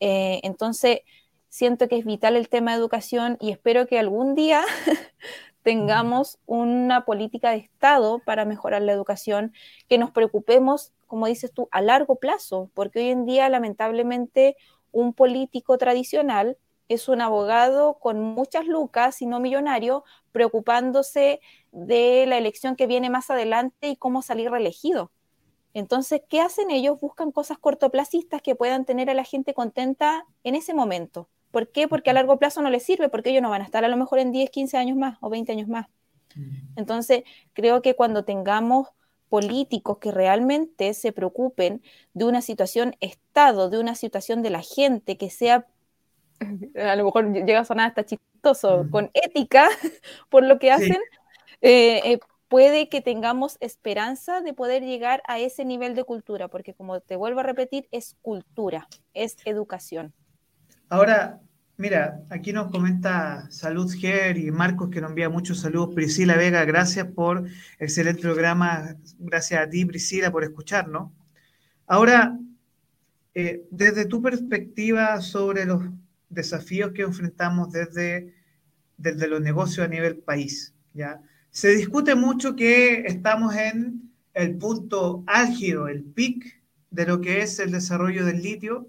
Eh, 0.00 0.40
entonces, 0.44 1.00
siento 1.48 1.88
que 1.88 1.98
es 1.98 2.04
vital 2.04 2.36
el 2.36 2.48
tema 2.48 2.72
de 2.72 2.78
educación 2.78 3.36
y 3.40 3.50
espero 3.50 3.86
que 3.86 3.98
algún 3.98 4.34
día 4.34 4.62
tengamos 5.62 6.38
una 6.46 7.04
política 7.04 7.50
de 7.50 7.58
Estado 7.58 8.20
para 8.20 8.44
mejorar 8.44 8.82
la 8.82 8.92
educación, 8.92 9.52
que 9.88 9.98
nos 9.98 10.10
preocupemos, 10.10 10.92
como 11.06 11.26
dices 11.26 11.52
tú, 11.52 11.68
a 11.72 11.82
largo 11.82 12.16
plazo, 12.16 12.70
porque 12.74 13.00
hoy 13.00 13.10
en 13.10 13.26
día 13.26 13.48
lamentablemente 13.48 14.56
un 14.92 15.12
político 15.12 15.76
tradicional 15.76 16.56
es 16.88 17.08
un 17.08 17.20
abogado 17.20 17.98
con 18.00 18.20
muchas 18.20 18.66
lucas 18.66 19.20
y 19.22 19.26
no 19.26 19.40
millonario, 19.40 20.04
preocupándose 20.32 21.40
de 21.72 22.24
la 22.26 22.38
elección 22.38 22.76
que 22.76 22.86
viene 22.86 23.10
más 23.10 23.30
adelante 23.30 23.88
y 23.88 23.96
cómo 23.96 24.22
salir 24.22 24.50
reelegido. 24.50 25.10
Entonces, 25.74 26.22
¿qué 26.28 26.40
hacen 26.40 26.70
ellos? 26.70 26.98
Buscan 27.00 27.30
cosas 27.30 27.58
cortoplacistas 27.58 28.42
que 28.42 28.54
puedan 28.54 28.84
tener 28.84 29.10
a 29.10 29.14
la 29.14 29.24
gente 29.24 29.54
contenta 29.54 30.24
en 30.42 30.54
ese 30.54 30.74
momento. 30.74 31.28
¿Por 31.50 31.70
qué? 31.70 31.88
Porque 31.88 32.10
a 32.10 32.14
largo 32.14 32.38
plazo 32.38 32.62
no 32.62 32.70
les 32.70 32.82
sirve, 32.82 33.08
porque 33.08 33.30
ellos 33.30 33.42
no 33.42 33.50
van 33.50 33.62
a 33.62 33.64
estar 33.64 33.84
a 33.84 33.88
lo 33.88 33.96
mejor 33.96 34.18
en 34.18 34.32
10, 34.32 34.50
15 34.50 34.76
años 34.76 34.96
más 34.96 35.18
o 35.20 35.30
20 35.30 35.52
años 35.52 35.68
más. 35.68 35.86
Entonces, 36.76 37.24
creo 37.52 37.82
que 37.82 37.96
cuando 37.96 38.24
tengamos 38.24 38.88
políticos 39.28 39.98
que 39.98 40.12
realmente 40.12 40.94
se 40.94 41.12
preocupen 41.12 41.82
de 42.14 42.24
una 42.24 42.42
situación 42.42 42.96
Estado, 43.00 43.70
de 43.70 43.78
una 43.78 43.94
situación 43.94 44.42
de 44.42 44.50
la 44.50 44.62
gente, 44.62 45.16
que 45.16 45.30
sea 45.30 45.66
a 46.76 46.96
lo 46.96 47.04
mejor 47.04 47.32
llega 47.32 47.60
a 47.60 47.64
sonar 47.64 47.88
hasta 47.88 48.04
chistoso, 48.04 48.86
con 48.90 49.10
ética 49.14 49.68
por 50.30 50.44
lo 50.44 50.58
que 50.58 50.70
hacen, 50.70 50.98
eh, 51.60 52.00
eh, 52.04 52.18
puede 52.48 52.88
que 52.88 53.00
tengamos 53.00 53.56
esperanza 53.60 54.40
de 54.40 54.54
poder 54.54 54.82
llegar 54.82 55.22
a 55.26 55.38
ese 55.38 55.64
nivel 55.64 55.94
de 55.94 56.04
cultura, 56.04 56.48
porque 56.48 56.74
como 56.74 57.00
te 57.00 57.16
vuelvo 57.16 57.40
a 57.40 57.44
repetir, 57.44 57.88
es 57.92 58.16
cultura, 58.22 58.88
es 59.14 59.36
educación. 59.44 60.12
Ahora, 60.88 61.40
mira, 61.76 62.22
aquí 62.30 62.52
nos 62.52 62.70
comenta 62.70 63.50
Salud 63.50 63.90
Ger 63.92 64.38
y 64.38 64.50
Marcos 64.50 64.88
que 64.90 65.00
nos 65.00 65.10
envía 65.10 65.28
muchos 65.28 65.60
saludos. 65.60 65.94
Priscila 65.94 66.36
Vega, 66.36 66.64
gracias 66.64 67.06
por 67.06 67.44
excelente 67.78 68.22
programa. 68.22 68.96
Gracias 69.18 69.60
a 69.60 69.68
ti, 69.68 69.84
Priscila, 69.84 70.30
por 70.30 70.44
escucharnos. 70.44 71.12
Ahora, 71.86 72.38
eh, 73.34 73.66
desde 73.70 74.06
tu 74.06 74.22
perspectiva 74.22 75.20
sobre 75.20 75.64
los 75.66 75.82
desafíos 76.28 76.92
que 76.92 77.02
enfrentamos 77.02 77.72
desde, 77.72 78.34
desde 78.96 79.28
los 79.28 79.40
negocios 79.40 79.86
a 79.86 79.90
nivel 79.90 80.18
país. 80.18 80.74
¿ya? 80.94 81.20
Se 81.50 81.68
discute 81.74 82.14
mucho 82.14 82.56
que 82.56 83.04
estamos 83.06 83.54
en 83.54 84.10
el 84.34 84.56
punto 84.56 85.24
álgido, 85.26 85.88
el 85.88 86.04
pic 86.04 86.62
de 86.90 87.06
lo 87.06 87.20
que 87.20 87.42
es 87.42 87.58
el 87.58 87.70
desarrollo 87.70 88.24
del 88.24 88.42
litio, 88.42 88.88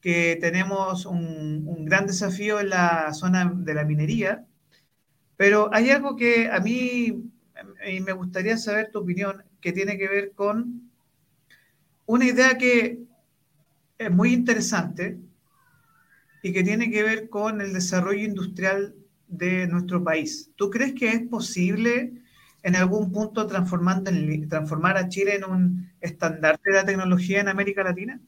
que 0.00 0.36
tenemos 0.40 1.06
un, 1.06 1.64
un 1.66 1.84
gran 1.84 2.06
desafío 2.06 2.60
en 2.60 2.70
la 2.70 3.12
zona 3.14 3.50
de 3.54 3.74
la 3.74 3.84
minería, 3.84 4.46
pero 5.36 5.70
hay 5.72 5.90
algo 5.90 6.16
que 6.16 6.48
a 6.50 6.60
mí 6.60 7.30
me 8.04 8.12
gustaría 8.12 8.56
saber 8.56 8.90
tu 8.90 9.00
opinión, 9.00 9.42
que 9.60 9.72
tiene 9.72 9.98
que 9.98 10.08
ver 10.08 10.32
con 10.32 10.90
una 12.06 12.24
idea 12.26 12.56
que 12.58 13.00
es 13.98 14.10
muy 14.10 14.32
interesante, 14.32 15.18
y 16.44 16.52
que 16.52 16.62
tiene 16.62 16.90
que 16.90 17.02
ver 17.02 17.30
con 17.30 17.62
el 17.62 17.72
desarrollo 17.72 18.22
industrial 18.22 18.94
de 19.28 19.66
nuestro 19.66 20.04
país. 20.04 20.50
¿Tú 20.56 20.68
crees 20.68 20.92
que 20.92 21.08
es 21.08 21.22
posible 21.22 22.12
en 22.62 22.76
algún 22.76 23.10
punto 23.10 23.46
transformando 23.46 24.10
transformar 24.50 24.98
a 24.98 25.08
Chile 25.08 25.36
en 25.36 25.44
un 25.44 25.90
estandarte 26.02 26.70
de 26.70 26.76
la 26.76 26.84
tecnología 26.84 27.40
en 27.40 27.48
América 27.48 27.82
Latina? 27.82 28.20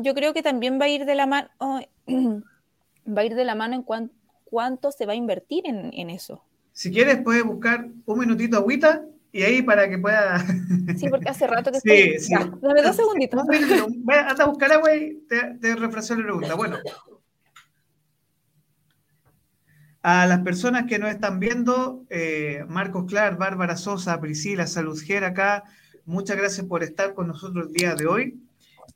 Yo 0.00 0.14
creo, 0.14 0.32
que 0.32 0.44
también 0.44 0.78
va 0.80 0.84
a 0.84 0.88
ir 0.88 1.06
de 1.06 1.16
la 1.16 1.26
mano, 1.26 1.48
va 2.08 3.22
a 3.22 3.24
ir 3.24 3.34
de 3.34 3.44
la 3.44 3.56
mano 3.56 3.74
en 3.74 3.82
cuánto 4.44 4.92
se 4.92 5.06
va 5.06 5.14
a 5.14 5.16
invertir 5.16 5.66
en, 5.66 5.90
en 5.92 6.08
eso. 6.08 6.44
Si 6.70 6.92
quieres, 6.92 7.20
puedes 7.20 7.42
buscar 7.42 7.88
un 8.06 8.18
minutito 8.20 8.58
agüita 8.58 9.04
y 9.34 9.42
ahí 9.42 9.62
para 9.62 9.88
que 9.88 9.98
pueda. 9.98 10.38
Sí, 10.96 11.08
porque 11.08 11.28
hace 11.28 11.48
rato 11.48 11.72
que 11.72 11.78
estoy. 11.78 12.18
Sí, 12.20 12.26
sí. 12.26 12.34
dame 12.34 12.82
dos 12.82 12.94
segunditos. 12.94 13.42
Anda 13.42 14.44
a 14.44 14.46
buscar 14.46 14.72
agua 14.72 14.94
y 14.94 15.24
te, 15.28 15.58
te 15.60 15.74
la 15.74 15.88
pregunta. 15.90 16.54
Bueno. 16.54 16.78
A 20.02 20.26
las 20.26 20.40
personas 20.40 20.84
que 20.86 21.00
nos 21.00 21.10
están 21.10 21.40
viendo, 21.40 22.04
eh, 22.10 22.64
Marcos 22.68 23.06
Clar, 23.06 23.36
Bárbara 23.36 23.76
Sosa, 23.76 24.20
Priscila, 24.20 24.68
Saludger 24.68 25.24
acá, 25.24 25.64
muchas 26.04 26.36
gracias 26.36 26.66
por 26.66 26.84
estar 26.84 27.14
con 27.14 27.26
nosotros 27.26 27.66
el 27.66 27.72
día 27.72 27.94
de 27.96 28.06
hoy. 28.06 28.40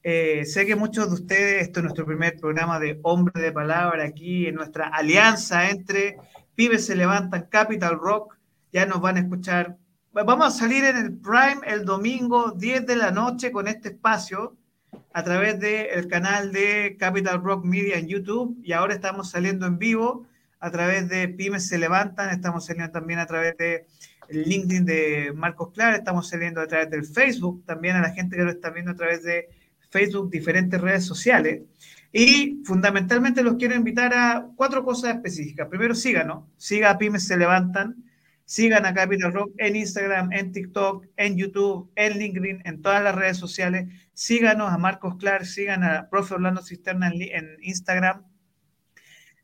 Eh, 0.04 0.44
sé 0.44 0.66
que 0.66 0.76
muchos 0.76 1.08
de 1.08 1.14
ustedes, 1.14 1.62
esto 1.62 1.80
es 1.80 1.84
nuestro 1.84 2.06
primer 2.06 2.36
programa 2.38 2.78
de 2.78 3.00
Hombre 3.02 3.42
de 3.42 3.50
Palabra 3.50 4.04
aquí 4.04 4.46
en 4.46 4.54
nuestra 4.54 4.86
alianza 4.88 5.70
entre 5.70 6.16
Pibes 6.54 6.86
se 6.86 6.94
levantan, 6.94 7.48
Capital 7.50 7.98
Rock, 7.98 8.36
ya 8.72 8.86
nos 8.86 9.00
van 9.00 9.16
a 9.16 9.20
escuchar. 9.20 9.76
Vamos 10.26 10.46
a 10.48 10.58
salir 10.58 10.84
en 10.84 10.96
el 10.96 11.12
Prime 11.12 11.60
el 11.64 11.84
domingo 11.84 12.50
10 12.50 12.86
de 12.86 12.96
la 12.96 13.12
noche 13.12 13.52
con 13.52 13.68
este 13.68 13.90
espacio 13.90 14.56
a 15.12 15.22
través 15.22 15.60
del 15.60 16.08
canal 16.08 16.50
de 16.50 16.96
Capital 16.98 17.40
Rock 17.42 17.64
Media 17.64 17.98
en 17.98 18.08
YouTube 18.08 18.58
y 18.64 18.72
ahora 18.72 18.94
estamos 18.94 19.30
saliendo 19.30 19.66
en 19.66 19.78
vivo 19.78 20.26
a 20.58 20.70
través 20.72 21.08
de 21.08 21.28
Pymes 21.28 21.68
se 21.68 21.78
levantan, 21.78 22.30
estamos 22.30 22.66
saliendo 22.66 22.90
también 22.90 23.20
a 23.20 23.26
través 23.26 23.56
de 23.58 23.86
LinkedIn 24.28 24.84
de 24.84 25.32
Marcos 25.36 25.70
Clar, 25.72 25.94
estamos 25.94 26.28
saliendo 26.28 26.60
a 26.60 26.66
través 26.66 26.90
del 26.90 27.04
Facebook, 27.04 27.64
también 27.64 27.94
a 27.94 28.00
la 28.00 28.10
gente 28.10 28.36
que 28.36 28.42
lo 28.42 28.50
está 28.50 28.70
viendo 28.70 28.90
a 28.90 28.96
través 28.96 29.22
de 29.22 29.48
Facebook, 29.88 30.30
diferentes 30.30 30.80
redes 30.80 31.04
sociales. 31.04 31.62
Y 32.12 32.60
fundamentalmente 32.64 33.42
los 33.42 33.54
quiero 33.54 33.76
invitar 33.76 34.12
a 34.14 34.48
cuatro 34.56 34.84
cosas 34.84 35.14
específicas. 35.14 35.68
Primero, 35.68 35.94
síganos, 35.94 36.44
siga 36.56 36.90
a 36.90 36.98
Pymes 36.98 37.24
se 37.24 37.36
levantan, 37.36 38.07
sigan 38.48 38.86
a 38.86 38.94
Capital 38.94 39.34
Rock 39.34 39.52
en 39.58 39.76
Instagram, 39.76 40.32
en 40.32 40.52
TikTok, 40.52 41.04
en 41.18 41.36
YouTube, 41.36 41.92
en 41.96 42.18
LinkedIn, 42.18 42.62
en 42.64 42.80
todas 42.80 43.02
las 43.02 43.14
redes 43.14 43.36
sociales. 43.36 43.88
Síganos 44.14 44.72
a 44.72 44.78
Marcos 44.78 45.16
Clark, 45.18 45.44
sigan 45.44 45.84
a 45.84 46.08
Profe 46.08 46.32
Orlando 46.32 46.62
Cisterna 46.62 47.08
en, 47.08 47.58
Instagram. 47.60 48.24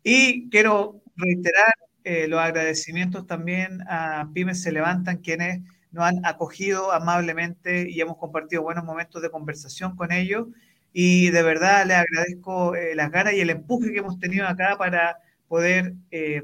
Y 0.02 0.48
quiero 0.48 1.02
reiterar 1.16 1.74
eh, 2.04 2.28
los 2.28 2.40
agradecimientos 2.40 3.26
también 3.26 3.82
a 3.88 4.30
Pymes 4.32 4.62
Se 4.62 4.72
Levantan, 4.72 5.18
quienes 5.18 5.60
nos 5.92 6.06
han 6.06 6.24
acogido 6.24 6.90
amablemente 6.90 7.90
y 7.90 8.00
hemos 8.00 8.16
compartido 8.16 8.62
buenos 8.62 8.84
momentos 8.84 9.20
de 9.20 9.30
conversación 9.30 9.96
con 9.96 10.12
ellos. 10.12 10.46
Y 10.94 11.28
de 11.28 11.42
verdad 11.42 11.84
les 11.84 11.98
agradezco 11.98 12.74
eh, 12.74 12.94
las 12.94 13.10
ganas 13.10 13.34
y 13.34 13.40
el 13.40 13.50
empuje 13.50 13.92
que 13.92 13.98
hemos 13.98 14.18
tenido 14.18 14.46
acá 14.46 14.78
para 14.78 15.18
poder 15.46 15.92
eh, 16.10 16.42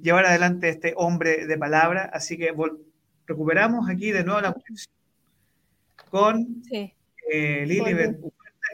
llevar 0.00 0.26
adelante 0.26 0.68
este 0.68 0.94
hombre 0.96 1.46
de 1.46 1.58
palabra. 1.58 2.10
Así 2.12 2.36
que 2.36 2.54
recuperamos 3.26 3.88
aquí 3.88 4.10
de 4.12 4.24
nuevo 4.24 4.40
la 4.40 4.52
conexión 4.52 4.94
con 6.10 6.62
sí. 6.64 6.92
eh, 7.30 7.66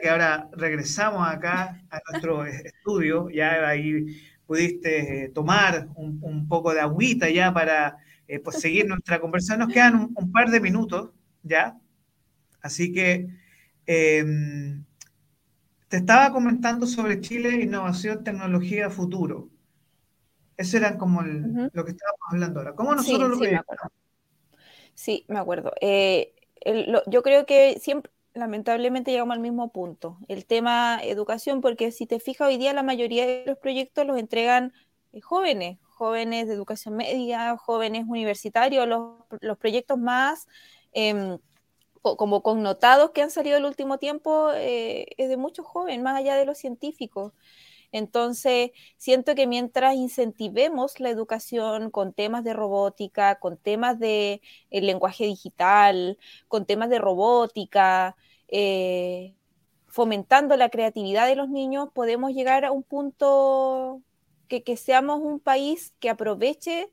que 0.01 0.09
ahora 0.09 0.49
regresamos 0.53 1.27
acá 1.27 1.81
a 1.89 1.99
nuestro 2.09 2.45
estudio. 2.45 3.29
Ya 3.29 3.67
ahí 3.67 4.05
pudiste 4.45 5.25
eh, 5.25 5.29
tomar 5.29 5.87
un, 5.95 6.47
poco 6.47 6.73
de 6.73 6.81
agüita 6.81 7.29
ya 7.29 7.53
para 7.53 7.97
eh, 8.27 8.39
pues 8.39 8.59
seguir 8.59 8.85
nuestra 8.87 9.19
conversación. 9.19 9.59
Nos 9.59 9.73
quedan 9.73 10.11
un, 10.15 10.31
par 10.31 10.49
de 10.49 10.59
minutos 10.59 11.11
ya. 11.43 11.77
Así 12.61 12.91
que 12.91 13.27
em, 13.85 14.83
te 15.87 15.97
estaba 15.97 16.31
comentando 16.31 16.85
sobre 16.85 17.21
Chile, 17.21 17.61
innovación, 17.61 18.23
tecnología, 18.23 18.89
futuro. 18.89 19.49
Eso 20.57 20.77
era 20.77 20.97
como 20.97 21.21
lo 21.21 21.85
que 21.85 21.91
estábamos 21.91 22.27
hablando 22.31 22.59
ahora. 22.59 22.75
¿Cómo 22.75 22.95
nosotros 22.95 23.29
lo 23.29 23.37
sí, 23.37 23.51
sí, 24.93 25.25
me 25.27 25.39
acuerdo. 25.39 25.73
Eh, 25.81 26.35
yo 27.07 27.23
creo 27.23 27.45
que 27.45 27.79
siempre, 27.79 28.11
lamentablemente 28.33 29.11
llegamos 29.11 29.33
al 29.33 29.41
mismo 29.41 29.71
punto. 29.71 30.17
El 30.27 30.45
tema 30.45 30.99
educación, 31.03 31.61
porque 31.61 31.91
si 31.91 32.05
te 32.05 32.19
fijas 32.19 32.47
hoy 32.47 32.57
día 32.57 32.73
la 32.73 32.83
mayoría 32.83 33.25
de 33.25 33.43
los 33.45 33.57
proyectos 33.57 34.05
los 34.05 34.17
entregan 34.17 34.73
eh, 35.13 35.21
jóvenes, 35.21 35.79
jóvenes 35.81 36.47
de 36.47 36.53
educación 36.53 36.95
media, 36.95 37.57
jóvenes 37.57 38.05
universitarios, 38.07 38.87
los, 38.87 39.57
proyectos 39.57 39.97
más 39.97 40.47
em, 40.93 41.37
como 42.01 42.41
connotados 42.41 43.11
que 43.11 43.21
han 43.21 43.29
salido 43.29 43.57
el 43.57 43.65
último 43.65 43.99
tiempo 43.99 44.51
eh, 44.55 45.05
es 45.17 45.29
de 45.29 45.37
muchos 45.37 45.65
jóvenes, 45.65 46.01
más 46.01 46.17
allá 46.17 46.35
de 46.35 46.45
los 46.45 46.57
científicos. 46.57 47.33
Entonces, 47.91 48.71
siento 48.97 49.35
que 49.35 49.47
mientras 49.47 49.95
incentivemos 49.95 50.99
la 50.99 51.09
educación 51.09 51.91
con 51.91 52.13
temas 52.13 52.43
de 52.43 52.53
robótica, 52.53 53.39
con 53.39 53.57
temas 53.57 53.99
de 53.99 54.41
lenguaje 54.71 55.25
digital, 55.25 56.17
con 56.47 56.65
temas 56.65 56.89
de 56.89 56.99
robótica, 56.99 58.15
eh, 58.47 59.35
fomentando 59.87 60.55
la 60.57 60.69
creatividad 60.69 61.27
de 61.27 61.35
los 61.35 61.49
niños, 61.49 61.89
podemos 61.93 62.31
llegar 62.31 62.65
a 62.65 62.71
un 62.71 62.83
punto 62.83 64.01
que, 64.47 64.77
seamos 64.77 65.19
un 65.21 65.39
país 65.39 65.93
que 65.99 66.09
aproveche 66.09 66.91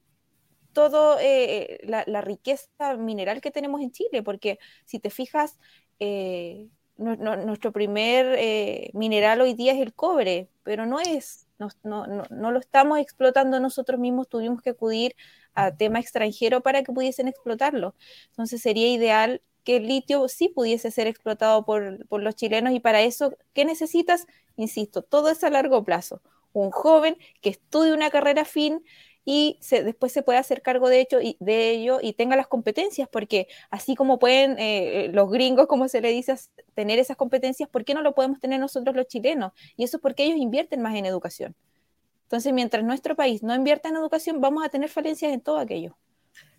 toda 0.73 1.19
eh, 1.21 1.81
la, 1.85 2.21
riqueza 2.21 2.97
mineral 2.97 3.41
que 3.41 3.51
tenemos 3.51 3.81
en 3.81 3.91
Chile, 3.93 4.23
porque 4.23 4.59
si 4.85 4.99
te 5.01 5.11
fijas, 5.11 5.59
eh, 6.01 6.69
nuestro 6.99 7.73
primer 7.73 8.35
eh, 8.39 8.91
mineral 8.93 9.41
hoy 9.41 9.55
día 9.55 9.73
es 9.73 9.81
el 9.81 9.95
cobre, 9.95 10.49
pero 10.65 10.85
no 10.85 10.99
es, 10.99 11.47
no, 11.59 12.07
no, 12.07 12.51
lo 12.51 12.59
estamos 12.59 12.99
explotando 12.99 13.61
nosotros 13.61 14.01
mismos, 14.01 14.29
tuvimos 14.29 14.63
que 14.63 14.71
acudir 14.71 15.15
a 15.55 15.75
tema 15.75 16.01
extranjero 16.01 16.61
para 16.61 16.83
que 16.83 16.93
pudiesen 16.93 17.29
explotarlo. 17.29 17.95
Entonces 18.31 18.61
sería 18.61 18.89
ideal 18.89 19.43
que 19.65 19.77
el 19.77 19.87
litio 19.87 20.29
sí 20.29 20.49
pudiese 20.49 20.91
ser 20.91 21.07
explotado 21.07 21.65
por, 21.65 22.07
por 22.09 22.23
los 22.23 22.35
chilenos 22.35 22.73
y 22.73 22.81
para 22.81 23.03
eso, 23.03 23.37
¿qué 23.55 23.65
necesitas? 23.65 24.27
Insisto, 24.57 25.03
todo 25.03 25.31
es 25.31 25.45
a 25.45 25.51
largo 25.51 25.85
plazo. 25.85 26.21
Un 26.53 26.71
joven 26.71 27.17
que 27.41 27.51
estudie 27.51 27.93
una 27.93 28.11
carrera 28.11 28.45
fin, 28.45 28.83
y 29.31 29.59
después 29.71 30.11
se 30.11 30.23
puede 30.23 30.39
hacer 30.39 30.63
cargo 30.63 30.89
de, 30.89 31.03
hecho, 31.03 31.21
y, 31.21 31.37
de 31.39 31.69
ello 31.69 31.99
y 32.01 32.15
tenga 32.15 32.35
las 32.35 32.47
competencias, 32.47 33.11
porque 33.13 33.47
así 33.69 33.95
como 33.95 34.19
pueden 34.19 34.53
eh, 34.53 35.05
eh, 35.05 35.11
los 35.13 35.31
gringos, 35.31 35.67
como 35.67 35.87
se 35.87 36.01
le 36.01 36.09
dice, 36.09 36.35
tener 36.75 36.99
esas 36.99 37.19
competencias, 37.19 37.69
¿por 37.69 37.85
qué 37.85 37.93
no 37.93 38.01
lo 38.01 38.15
podemos 38.15 38.41
tener 38.41 38.59
nosotros 38.59 38.97
los 38.97 39.07
chilenos? 39.07 39.53
Y 39.77 39.85
eso 39.85 39.99
es 39.99 40.03
porque 40.03 40.25
ellos 40.25 40.39
invierten 40.39 40.81
más 40.81 40.95
en 40.95 41.05
educación. 41.05 41.55
Entonces, 42.23 42.55
mientras 42.55 42.83
nuestro 42.83 43.17
país 43.17 43.43
no 43.43 43.55
invierta 43.55 43.91
en 43.91 43.97
educación, 43.97 44.41
vamos 44.41 44.65
a 44.65 44.71
tener 44.71 44.89
falencias 44.89 45.31
en 45.31 45.43
todo 45.43 45.59
aquello. 45.59 45.95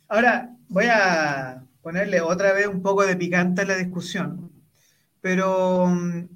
Ahora, 0.07 0.55
voy 0.67 0.85
a 0.91 1.63
ponerle 1.81 2.21
otra 2.21 2.53
vez 2.53 2.67
un 2.67 2.83
poco 2.83 3.03
de 3.03 3.15
picante 3.15 3.63
a 3.63 3.65
la 3.65 3.77
discusión, 3.77 4.51
pero 5.21 5.87
mm, 5.87 6.27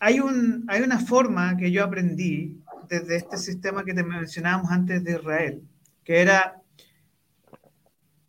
hay, 0.00 0.20
un, 0.20 0.64
hay 0.68 0.80
una 0.80 1.00
forma 1.00 1.54
que 1.58 1.70
yo 1.70 1.84
aprendí 1.84 2.62
desde 2.88 3.16
este 3.16 3.36
sistema 3.36 3.84
que 3.84 3.92
te 3.92 4.02
mencionábamos 4.02 4.70
antes 4.70 5.04
de 5.04 5.12
Israel, 5.12 5.62
que 6.04 6.20
era, 6.20 6.60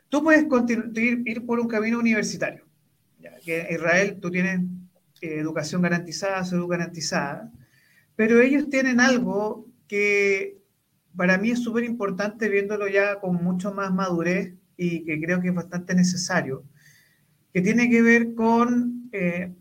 tú 0.10 0.24
puedes 0.24 0.46
ir, 0.96 1.46
por 1.46 1.60
un 1.60 1.68
camino 1.68 2.00
universitario. 2.00 2.66
que 3.46 3.62
en 3.62 3.76
Israel 3.76 4.20
tú 4.22 4.30
tienes 4.32 4.62
eh, 5.22 5.40
educación 5.40 5.82
garantizada, 5.82 6.44
salud 6.44 6.68
garantizada, 6.68 7.52
pero 8.16 8.42
ellos 8.42 8.70
tienen 8.70 9.00
algo 9.00 9.68
que 9.88 10.58
para 11.16 11.38
mí 11.38 11.52
es 11.52 11.64
súper 11.64 11.84
importante 11.84 12.50
viéndolo 12.50 12.88
ya 12.88 13.20
con 13.20 13.36
mucho 13.44 13.74
más 13.74 13.94
madurez 13.94 14.54
y 14.78 15.04
que 15.04 15.20
creo 15.22 15.42
que 15.42 15.50
es 15.50 15.56
bastante 15.56 15.94
necesario, 15.94 16.64
que 17.54 17.62
tiene 17.62 17.90
que 17.90 18.02
ver 18.02 18.34
con 18.34 19.10
eh, 19.12 19.54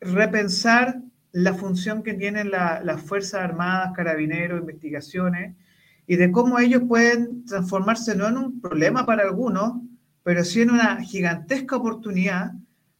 repensar 0.00 1.02
la 1.32 1.52
función 1.52 2.02
que 2.02 2.14
tienen 2.14 2.50
las 2.50 3.02
Fuerzas 3.02 3.42
Armadas, 3.42 3.92
Carabineros, 3.94 4.60
Investigaciones, 4.60 5.54
y 6.06 6.16
de 6.16 6.30
cómo 6.30 6.58
ellos 6.58 6.82
pueden 6.86 7.44
transformarse 7.44 8.14
no 8.14 8.28
en 8.28 8.36
un 8.36 8.60
problema 8.60 9.04
para 9.04 9.24
algunos, 9.24 9.80
pero 10.22 10.44
sí 10.44 10.62
en 10.62 10.70
una 10.70 11.02
gigantesca 11.02 11.76
oportunidad 11.76 12.52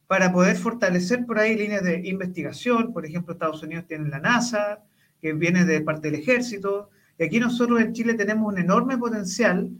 para 0.07 0.31
poder 0.31 0.57
fortalecer 0.57 1.25
por 1.25 1.39
ahí 1.39 1.55
líneas 1.55 1.83
de 1.83 2.07
investigación. 2.07 2.93
Por 2.93 3.05
ejemplo, 3.05 3.33
Estados 3.33 3.63
Unidos 3.63 3.85
tiene 3.87 4.09
la 4.09 4.19
NASA, 4.19 4.83
que 5.21 5.33
viene 5.33 5.65
de 5.65 5.81
parte 5.81 6.11
del 6.11 6.19
ejército, 6.19 6.89
y 7.17 7.23
aquí 7.23 7.39
nosotros 7.39 7.81
en 7.81 7.93
Chile 7.93 8.13
tenemos 8.13 8.51
un 8.51 8.59
enorme 8.59 8.97
potencial 8.97 9.71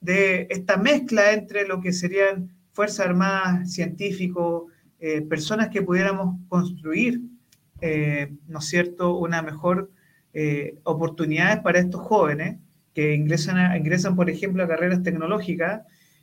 de 0.00 0.46
esta 0.50 0.76
mezcla 0.76 1.32
entre 1.32 1.66
lo 1.66 1.80
que 1.80 1.92
serían 1.92 2.50
Fuerzas 2.72 3.06
Armadas, 3.06 3.72
científicos, 3.72 4.64
eh, 4.98 5.22
personas 5.22 5.68
que 5.68 5.82
pudiéramos 5.82 6.36
construir, 6.48 7.20
eh, 7.80 8.32
¿no 8.48 8.60
es 8.60 8.64
cierto?, 8.64 9.18
una 9.18 9.42
mejor 9.42 9.90
eh, 10.32 10.78
para 11.62 11.78
estos 11.78 12.00
jóvenes 12.00 12.58
que 12.96 13.14
ingresan, 13.14 13.76
ingresan, 13.76 14.16
por 14.16 14.30
ejemplo, 14.30 14.64
a 14.64 14.68
carreras 14.68 15.02
tecnológicas 15.02 15.82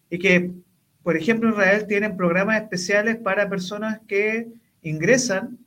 y 0.10 0.18
que, 0.18 0.50
por 1.04 1.16
ejemplo, 1.16 1.52
Israel 1.52 1.86
tienen 1.88 2.18
programas 2.18 2.60
especiales 2.64 3.18
para 3.18 3.48
personas 3.48 4.00
que 4.08 4.48
ingresan 4.82 5.60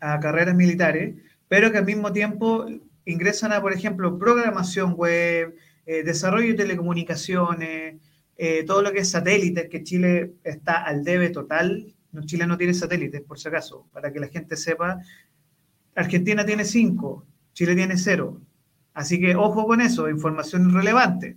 a 0.00 0.20
carreras 0.20 0.54
militares, 0.54 1.14
pero 1.48 1.72
que 1.72 1.78
al 1.78 1.86
mismo 1.86 2.12
tiempo 2.12 2.66
ingresan 3.06 3.52
a, 3.52 3.62
por 3.62 3.72
ejemplo, 3.72 4.18
programación 4.18 4.92
web, 4.98 5.56
eh, 5.86 6.02
desarrollo 6.02 6.48
de 6.48 6.62
telecomunicaciones, 6.62 7.96
eh, 8.36 8.64
todo 8.66 8.82
lo 8.82 8.92
que 8.92 8.98
es 8.98 9.10
satélites, 9.10 9.70
que 9.70 9.82
Chile 9.82 10.34
está 10.44 10.84
al 10.84 11.04
debe 11.04 11.30
total. 11.30 11.94
Chile 12.26 12.46
no 12.46 12.58
tiene 12.58 12.74
satélites, 12.74 13.22
por 13.22 13.38
si 13.38 13.48
acaso, 13.48 13.88
para 13.94 14.12
que 14.12 14.20
la 14.20 14.28
gente 14.28 14.58
sepa. 14.58 15.00
Argentina 15.94 16.44
tiene 16.44 16.66
cinco, 16.66 17.24
Chile 17.54 17.74
tiene 17.74 17.96
cero. 17.96 18.42
Así 18.98 19.20
que 19.20 19.36
ojo 19.36 19.64
con 19.64 19.80
eso, 19.80 20.10
información 20.10 20.74
relevante. 20.74 21.36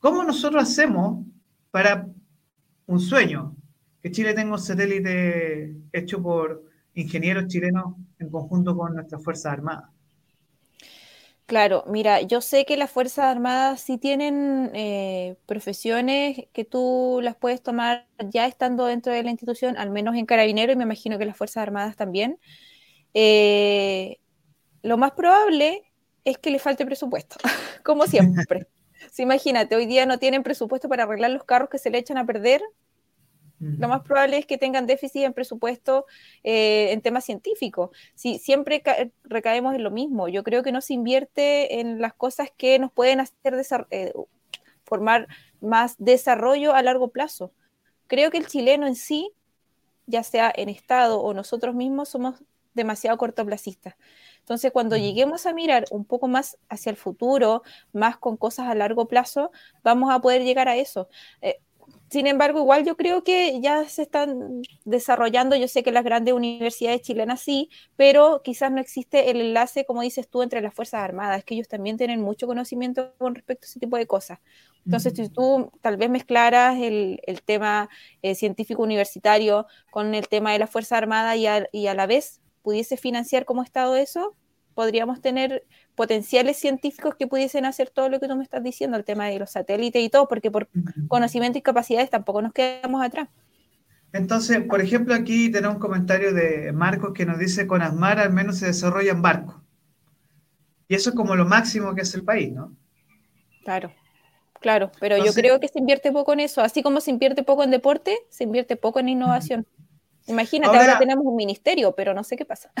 ¿Cómo 0.00 0.24
nosotros 0.24 0.64
hacemos 0.64 1.24
para 1.70 2.08
un 2.86 2.98
sueño? 2.98 3.54
Que 4.02 4.10
Chile 4.10 4.34
tenga 4.34 4.54
un 4.54 4.58
satélite 4.58 5.76
hecho 5.92 6.20
por 6.20 6.64
ingenieros 6.94 7.46
chilenos 7.46 7.94
en 8.18 8.30
conjunto 8.30 8.76
con 8.76 8.96
nuestras 8.96 9.22
Fuerzas 9.22 9.52
Armadas. 9.52 9.90
Claro, 11.46 11.84
mira, 11.86 12.20
yo 12.22 12.40
sé 12.40 12.64
que 12.64 12.76
las 12.76 12.90
Fuerzas 12.90 13.26
Armadas 13.26 13.80
sí 13.80 13.96
tienen 13.96 14.72
eh, 14.74 15.36
profesiones 15.46 16.48
que 16.52 16.64
tú 16.64 17.20
las 17.22 17.36
puedes 17.36 17.62
tomar 17.62 18.08
ya 18.28 18.48
estando 18.48 18.86
dentro 18.86 19.12
de 19.12 19.22
la 19.22 19.30
institución, 19.30 19.76
al 19.76 19.90
menos 19.90 20.16
en 20.16 20.26
Carabinero, 20.26 20.72
y 20.72 20.76
me 20.76 20.82
imagino 20.82 21.16
que 21.16 21.26
las 21.26 21.36
Fuerzas 21.36 21.62
Armadas 21.62 21.94
también. 21.94 22.40
Eh, 23.14 24.18
lo 24.82 24.96
más 24.96 25.12
probable 25.12 25.91
es 26.24 26.38
que 26.38 26.50
le 26.50 26.58
falte 26.58 26.86
presupuesto, 26.86 27.36
como 27.84 28.06
siempre. 28.06 28.66
si 29.10 29.22
imagínate, 29.22 29.76
hoy 29.76 29.86
día 29.86 30.06
no 30.06 30.18
tienen 30.18 30.42
presupuesto 30.42 30.88
para 30.88 31.04
arreglar 31.04 31.30
los 31.30 31.44
carros 31.44 31.68
que 31.68 31.78
se 31.78 31.90
le 31.90 31.98
echan 31.98 32.18
a 32.18 32.26
perder, 32.26 32.62
lo 33.62 33.86
más 33.86 34.02
probable 34.02 34.38
es 34.38 34.46
que 34.46 34.58
tengan 34.58 34.86
déficit 34.86 35.22
en 35.22 35.32
presupuesto 35.32 36.06
eh, 36.42 36.90
en 36.90 37.00
temas 37.00 37.24
científicos. 37.24 37.90
Si 38.16 38.40
siempre 38.40 38.82
recaemos 39.22 39.76
en 39.76 39.84
lo 39.84 39.92
mismo, 39.92 40.26
yo 40.26 40.42
creo 40.42 40.64
que 40.64 40.72
no 40.72 40.80
se 40.80 40.94
invierte 40.94 41.78
en 41.78 42.00
las 42.00 42.12
cosas 42.12 42.48
que 42.56 42.80
nos 42.80 42.90
pueden 42.90 43.20
hacer 43.20 43.54
eh, 43.90 44.12
formar 44.82 45.28
más 45.60 45.94
desarrollo 45.98 46.74
a 46.74 46.82
largo 46.82 47.08
plazo. 47.08 47.52
Creo 48.08 48.32
que 48.32 48.38
el 48.38 48.48
chileno 48.48 48.84
en 48.84 48.96
sí, 48.96 49.30
ya 50.06 50.24
sea 50.24 50.52
en 50.54 50.68
Estado 50.68 51.20
o 51.20 51.32
nosotros 51.32 51.72
mismos, 51.72 52.08
somos 52.08 52.42
demasiado 52.74 53.16
cortoplacistas. 53.16 53.94
Entonces, 54.42 54.72
cuando 54.72 54.96
lleguemos 54.96 55.46
a 55.46 55.54
mirar 55.54 55.84
un 55.90 56.04
poco 56.04 56.28
más 56.28 56.58
hacia 56.68 56.90
el 56.90 56.96
futuro, 56.96 57.62
más 57.92 58.16
con 58.16 58.36
cosas 58.36 58.68
a 58.68 58.74
largo 58.74 59.06
plazo, 59.06 59.52
vamos 59.84 60.12
a 60.12 60.20
poder 60.20 60.42
llegar 60.42 60.68
a 60.68 60.76
eso. 60.76 61.08
Eh, 61.40 61.60
sin 62.10 62.26
embargo, 62.26 62.58
igual 62.58 62.84
yo 62.84 62.96
creo 62.96 63.24
que 63.24 63.58
ya 63.62 63.88
se 63.88 64.02
están 64.02 64.60
desarrollando, 64.84 65.56
yo 65.56 65.66
sé 65.66 65.82
que 65.82 65.92
las 65.92 66.04
grandes 66.04 66.34
universidades 66.34 67.00
chilenas 67.00 67.40
sí, 67.40 67.70
pero 67.96 68.42
quizás 68.44 68.70
no 68.70 68.80
existe 68.80 69.30
el 69.30 69.40
enlace, 69.40 69.86
como 69.86 70.02
dices 70.02 70.28
tú, 70.28 70.42
entre 70.42 70.60
las 70.60 70.74
Fuerzas 70.74 71.00
Armadas, 71.00 71.42
que 71.42 71.54
ellos 71.54 71.68
también 71.68 71.96
tienen 71.96 72.20
mucho 72.20 72.46
conocimiento 72.46 73.14
con 73.16 73.34
respecto 73.34 73.64
a 73.64 73.68
ese 73.68 73.80
tipo 73.80 73.96
de 73.96 74.06
cosas. 74.06 74.40
Entonces, 74.84 75.14
si 75.16 75.30
tú 75.30 75.70
tal 75.80 75.96
vez 75.96 76.10
mezclaras 76.10 76.78
el, 76.78 77.18
tema 77.46 77.88
eh, 78.20 78.34
científico 78.34 78.82
universitario 78.82 79.66
con 79.90 80.14
el 80.14 80.28
tema 80.28 80.52
de 80.52 80.58
las 80.58 80.68
Fuerzas 80.68 80.98
Armadas 80.98 81.36
y 81.38 81.46
y 81.72 81.86
a 81.86 81.94
la 81.94 82.06
vez 82.06 82.41
pudiese 82.62 82.96
financiar 82.96 83.44
como 83.44 83.62
Estado 83.62 83.96
eso, 83.96 84.36
podríamos 84.74 85.20
tener 85.20 85.64
potenciales 85.94 86.56
científicos 86.56 87.14
que 87.16 87.26
pudiesen 87.26 87.64
hacer 87.64 87.90
todo 87.90 88.08
lo 88.08 88.20
que 88.20 88.28
tú 88.28 88.36
me 88.36 88.44
estás 88.44 88.62
diciendo, 88.62 88.96
el 88.96 89.04
tema 89.04 89.26
de 89.26 89.38
los 89.38 89.50
satélites 89.50 90.02
y 90.02 90.08
todo, 90.08 90.28
porque 90.28 90.50
por 90.50 90.68
conocimiento 91.08 91.58
y 91.58 91.62
capacidades 91.62 92.10
tampoco 92.10 92.42
nos 92.42 92.52
quedamos 92.52 93.04
atrás. 93.04 93.28
Entonces, 94.12 94.62
por 94.64 94.80
ejemplo, 94.80 95.14
aquí 95.14 95.50
tenemos 95.50 95.76
un 95.76 95.80
comentario 95.80 96.34
de 96.34 96.72
Marcos 96.72 97.12
que 97.14 97.24
nos 97.24 97.38
dice, 97.38 97.66
con 97.66 97.80
ASMAR 97.80 98.18
al 98.18 98.32
menos 98.32 98.58
se 98.58 98.66
desarrollan 98.66 99.22
barcos. 99.22 99.56
Y 100.88 100.94
eso 100.94 101.10
es 101.10 101.16
como 101.16 101.34
lo 101.34 101.46
máximo 101.46 101.94
que 101.94 102.02
es 102.02 102.14
el 102.14 102.22
país, 102.22 102.52
¿no? 102.52 102.76
Claro, 103.64 103.92
claro, 104.60 104.90
pero 105.00 105.16
yo 105.24 105.32
creo 105.32 105.60
que 105.60 105.68
se 105.68 105.78
invierte 105.78 106.12
poco 106.12 106.34
en 106.34 106.40
eso, 106.40 106.60
así 106.60 106.82
como 106.82 107.00
se 107.00 107.10
invierte 107.10 107.42
poco 107.42 107.64
en 107.64 107.70
deporte, 107.70 108.18
se 108.28 108.44
invierte 108.44 108.76
poco 108.76 109.00
en 109.00 109.08
innovación. 109.08 109.66
Imagínate, 110.26 110.76
ahora, 110.76 110.98
tenemos 110.98 111.24
un 111.26 111.36
ministerio, 111.36 111.94
pero 111.94 112.14
no 112.14 112.24
sé 112.24 112.36
qué 112.36 112.44
pasa. 112.44 112.72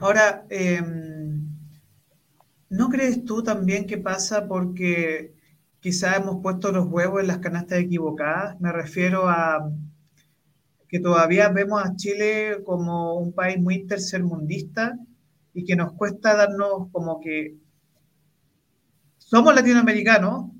ahora, 0.00 0.46
em, 0.48 1.48
¿no 2.68 2.88
crees 2.88 3.24
tú 3.24 3.42
también 3.42 3.86
que 3.86 3.98
pasa 3.98 4.46
porque 4.46 5.34
quizá 5.80 6.16
hemos 6.16 6.40
puesto 6.42 6.72
los 6.72 6.86
huevos 6.86 7.20
en 7.20 7.26
las 7.26 7.38
canastas 7.38 7.80
equivocadas? 7.80 8.60
Me 8.60 8.72
refiero 8.72 9.28
a 9.28 9.70
que 10.88 11.00
todavía 11.00 11.48
vemos 11.48 11.82
a 11.84 11.96
Chile 11.96 12.62
como 12.64 13.18
un 13.18 13.32
país 13.32 13.58
muy 13.58 13.86
tercermundista 13.86 14.96
y 15.52 15.64
que 15.64 15.76
nos 15.76 15.92
cuesta 15.92 16.36
darnos 16.36 16.88
como 16.92 17.20
que 17.20 17.56
somos 19.18 19.54
latinoamericanos, 19.54 20.50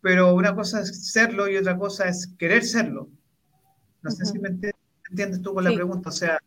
pero 0.00 0.34
una 0.34 0.54
cosa 0.54 0.80
es 0.80 1.12
serlo 1.12 1.48
y 1.48 1.56
otra 1.56 1.76
cosa 1.76 2.08
es 2.08 2.34
querer 2.36 2.64
serlo. 2.64 3.08
No 4.02 4.10
sé 4.10 4.26
si 4.26 4.38
me 4.38 4.48
entiendes 4.48 5.42
tú 5.42 5.54
con 5.54 5.64
la 5.64 5.72
pregunta. 5.72 6.08
O 6.08 6.12
sea, 6.12 6.38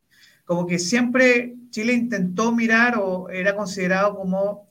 como 0.46 0.68
que 0.68 0.80
siempre 0.80 1.56
Chile 1.70 1.94
intentó 1.94 2.52
mirar 2.52 2.98
o 2.98 3.30
era 3.30 3.56
considerado 3.56 4.16
como 4.16 4.70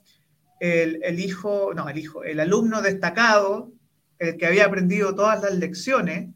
el, 0.59 1.19
hijo, 1.19 1.73
no, 1.75 1.89
el 1.89 1.97
hijo, 1.97 2.23
el 2.23 2.39
alumno 2.39 2.81
destacado, 2.81 3.71
el 4.17 4.37
que 4.37 4.45
había 4.45 4.65
aprendido 4.65 5.13
todas 5.13 5.41
las 5.41 5.55
lecciones, 5.55 6.29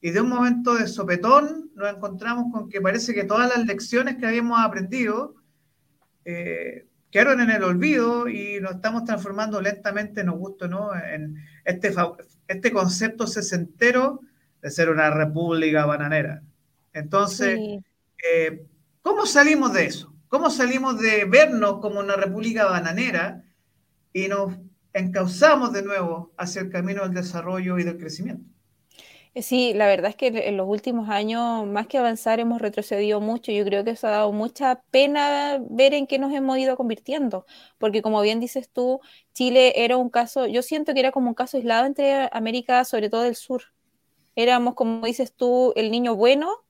y 0.00 0.10
de 0.10 0.20
un 0.20 0.28
momento 0.28 0.74
de 0.74 0.88
sopetón 0.88 1.70
nos 1.74 1.94
encontramos 1.94 2.52
con 2.52 2.68
que 2.68 2.80
parece 2.80 3.14
que 3.14 3.24
todas 3.24 3.48
las 3.48 3.66
lecciones 3.66 4.16
que 4.16 4.26
habíamos 4.26 4.60
aprendido 4.60 5.34
eh, 6.24 6.86
quedaron 7.10 7.40
en 7.40 7.50
el 7.50 7.62
olvido 7.62 8.28
y 8.28 8.60
nos 8.60 8.76
estamos 8.76 9.04
transformando 9.04 9.60
lentamente, 9.60 10.22
nos 10.22 10.36
gusta, 10.36 10.68
¿no? 10.68 10.94
En 10.94 11.36
este, 11.64 11.94
este 12.46 12.72
concepto 12.72 13.26
sesentero 13.26 14.20
de 14.62 14.70
ser 14.70 14.90
una 14.90 15.10
república 15.10 15.86
bananera. 15.86 16.42
Entonces, 16.92 17.58
eh, 18.32 18.66
¿cómo 19.02 19.26
salimos 19.26 19.72
de 19.72 19.86
eso? 19.86 20.12
¿Cómo 20.28 20.50
salimos 20.50 20.98
de 20.98 21.24
vernos 21.24 21.80
como 21.80 22.00
una 22.00 22.16
república 22.16 22.66
bananera 22.66 23.44
y 24.12 24.28
nos 24.28 24.54
encauzamos 24.92 25.72
de 25.72 25.82
nuevo 25.82 26.32
hacia 26.36 26.62
el 26.62 26.70
camino 26.70 27.02
del 27.02 27.14
desarrollo 27.14 27.78
y 27.78 27.84
del 27.84 27.98
crecimiento? 27.98 28.44
Eh, 29.34 29.42
sí, 29.42 29.74
la 29.74 29.86
verdad 29.86 30.08
es 30.08 30.16
que 30.16 30.28
en 30.28 30.56
los 30.56 30.66
últimos 30.66 31.10
años, 31.10 31.66
más 31.66 31.86
que 31.86 31.98
avanzar, 31.98 32.40
hemos 32.40 32.62
retrocedido 32.62 33.20
mucho. 33.20 33.52
Yo 33.52 33.64
creo 33.66 33.84
que 33.84 33.90
eso 33.90 34.06
ha 34.08 34.12
dado 34.12 34.32
mucha 34.32 34.80
pena 34.90 35.58
ver 35.68 35.92
en 35.92 36.06
qué 36.06 36.18
nos 36.18 36.32
hemos 36.32 36.56
ido 36.56 36.74
convirtiendo, 36.76 37.44
porque 37.76 38.00
como 38.00 38.22
bien 38.22 38.40
dices 38.40 38.70
tú, 38.70 39.00
Chile 39.34 39.74
era 39.84 39.98
un 39.98 40.08
caso, 40.08 40.46
yo 40.46 40.62
siento 40.62 40.94
que 40.94 41.00
era 41.00 41.12
como 41.12 41.28
un 41.28 41.34
caso 41.34 41.58
aislado 41.58 41.84
entre 41.84 42.30
América, 42.32 42.84
sobre 42.86 43.10
todo 43.10 43.22
del 43.22 43.36
sur 43.36 43.75
éramos, 44.36 44.74
como 44.74 45.04
dices 45.04 45.34
tú, 45.34 45.72
el 45.76 45.90
niño 45.90 46.14
bueno 46.14 46.66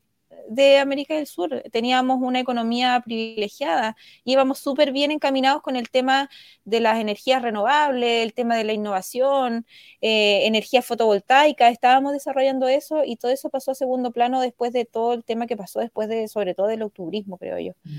de 0.49 0.79
América 0.79 1.15
del 1.15 1.27
Sur. 1.27 1.63
Teníamos 1.73 2.19
una 2.23 2.41
economía 2.41 3.01
privilegiada, 3.05 3.97
íbamos 4.25 4.59
súper 4.59 4.93
bien 4.93 5.11
encaminados 5.11 5.63
con 5.63 5.77
el 5.77 5.91
tema 5.91 6.31
de 6.65 6.81
las 6.81 6.99
energías 6.99 7.43
renovables, 7.43 8.23
el 8.23 8.35
tema 8.35 8.57
de 8.57 8.65
la 8.65 8.73
innovación, 8.73 9.67
eh, 10.01 10.47
energía 10.47 10.83
fotovoltaica, 10.83 11.69
estábamos 11.69 12.13
desarrollando 12.13 12.69
eso 12.69 13.03
y 13.05 13.17
todo 13.17 13.33
eso 13.33 13.51
pasó 13.51 13.73
a 13.73 13.75
segundo 13.75 14.13
plano 14.13 14.41
después 14.41 14.73
de 14.73 14.85
todo 14.85 15.15
el 15.15 15.25
tema 15.25 15.47
que 15.47 15.57
pasó 15.57 15.81
después 15.81 16.09
de, 16.09 16.29
sobre 16.29 16.55
todo 16.55 16.69
del 16.69 16.83
octubrismo, 16.83 17.39
creo 17.39 17.59
yo. 17.59 17.73
Mm. 17.85 17.97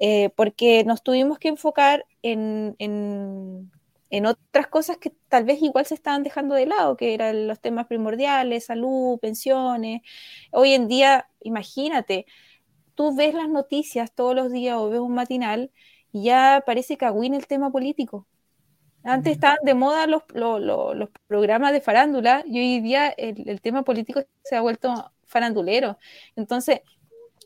Eh, 0.00 0.30
porque 0.34 0.84
nos 0.84 1.02
tuvimos 1.02 1.38
que 1.38 1.48
enfocar 1.48 2.04
en 2.22 2.74
en 2.78 3.70
otras 4.26 4.68
cosas 4.68 4.98
que 4.98 5.10
tal 5.28 5.44
vez 5.44 5.60
igual 5.62 5.86
se 5.86 5.94
estaban 5.94 6.22
dejando 6.22 6.54
de 6.54 6.66
lado, 6.66 6.96
que 6.96 7.14
eran 7.14 7.48
los 7.48 7.60
temas 7.60 7.86
primordiales, 7.86 8.66
salud, 8.66 9.18
pensiones. 9.18 10.02
Hoy 10.52 10.72
en 10.74 10.88
día, 10.88 11.28
imagínate, 11.40 12.26
tú 12.94 13.16
ves 13.16 13.34
las 13.34 13.48
noticias 13.48 14.12
todos 14.14 14.34
los 14.34 14.52
días 14.52 14.76
o 14.76 14.90
ves 14.90 15.00
un 15.00 15.14
matinal 15.14 15.72
y 16.12 16.24
ya 16.24 16.62
parece 16.66 16.96
cagüín 16.96 17.34
el 17.34 17.46
tema 17.46 17.70
político. 17.72 18.26
Antes 19.02 19.32
estaban 19.34 19.58
de 19.64 19.74
moda 19.74 20.06
los, 20.06 20.22
los, 20.32 21.10
programas 21.26 21.72
de 21.72 21.80
farándula 21.80 22.42
y 22.46 22.58
hoy 22.58 22.80
día 22.80 23.08
el, 23.08 23.48
el, 23.48 23.60
tema 23.60 23.82
político 23.82 24.22
se 24.44 24.56
ha 24.56 24.60
vuelto 24.62 25.12
farandulero. 25.24 25.98
Entonces, 26.36 26.80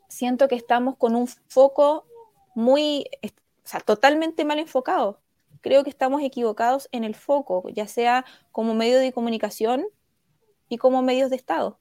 siento 0.09 0.49
que 0.49 0.55
estamos 0.57 0.97
con 0.97 1.17
un 1.17 1.27
foco 1.49 2.07
muy, 2.55 3.07
o 3.25 3.29
sea, 3.65 3.81
totalmente 3.81 4.45
mal 4.45 4.59
enfocado 4.59 5.21
creo 5.61 5.85
que 5.85 5.91
estamos 5.91 6.23
equivocados 6.23 6.89
en 6.93 7.05
el 7.05 7.15
foco, 7.15 7.69
ya 7.71 7.87
sea 7.87 8.25
como 8.53 8.75
medio 8.75 8.99
de 8.99 9.13
comunicación 9.13 9.87
y 10.69 10.79
como 10.79 11.03
medios 11.03 11.31
de 11.31 11.37
Estado. 11.37 11.79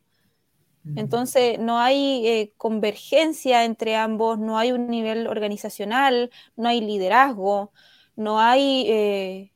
Entonces, 0.96 1.60
no 1.60 1.80
hay 1.80 2.26
eh, 2.26 2.54
convergencia 2.56 3.66
entre 3.66 3.98
ambos, 3.98 4.40
no 4.40 4.58
hay 4.58 4.72
un 4.72 4.88
nivel 4.88 5.28
organizacional, 5.28 6.32
no 6.56 6.70
hay 6.70 6.80
liderazgo, 6.80 7.74
no 8.16 8.40
hay 8.40 8.86
eh, 8.88 9.52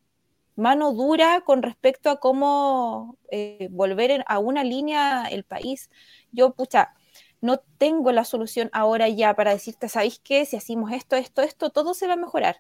mano 0.58 0.92
dura 0.92 1.42
con 1.46 1.64
respecto 1.64 2.10
a 2.10 2.20
cómo 2.20 3.18
eh, 3.32 3.70
volver 3.72 4.26
a 4.28 4.40
una 4.40 4.66
línea 4.66 5.26
el 5.32 5.46
país. 5.46 5.90
Yo, 6.34 6.54
pucha, 6.54 6.94
no 7.40 7.60
tengo 7.78 8.12
la 8.12 8.26
solución 8.26 8.70
ahora 8.74 9.08
ya 9.08 9.34
para 9.34 9.52
decirte, 9.52 9.88
¿sabéis 9.88 10.20
qué? 10.20 10.46
Si 10.46 10.58
hacemos 10.58 10.92
esto, 10.92 11.16
esto, 11.16 11.42
esto, 11.42 11.70
todo 11.70 11.94
se 11.94 12.08
va 12.08 12.14
a 12.14 12.18
mejorar 12.18 12.58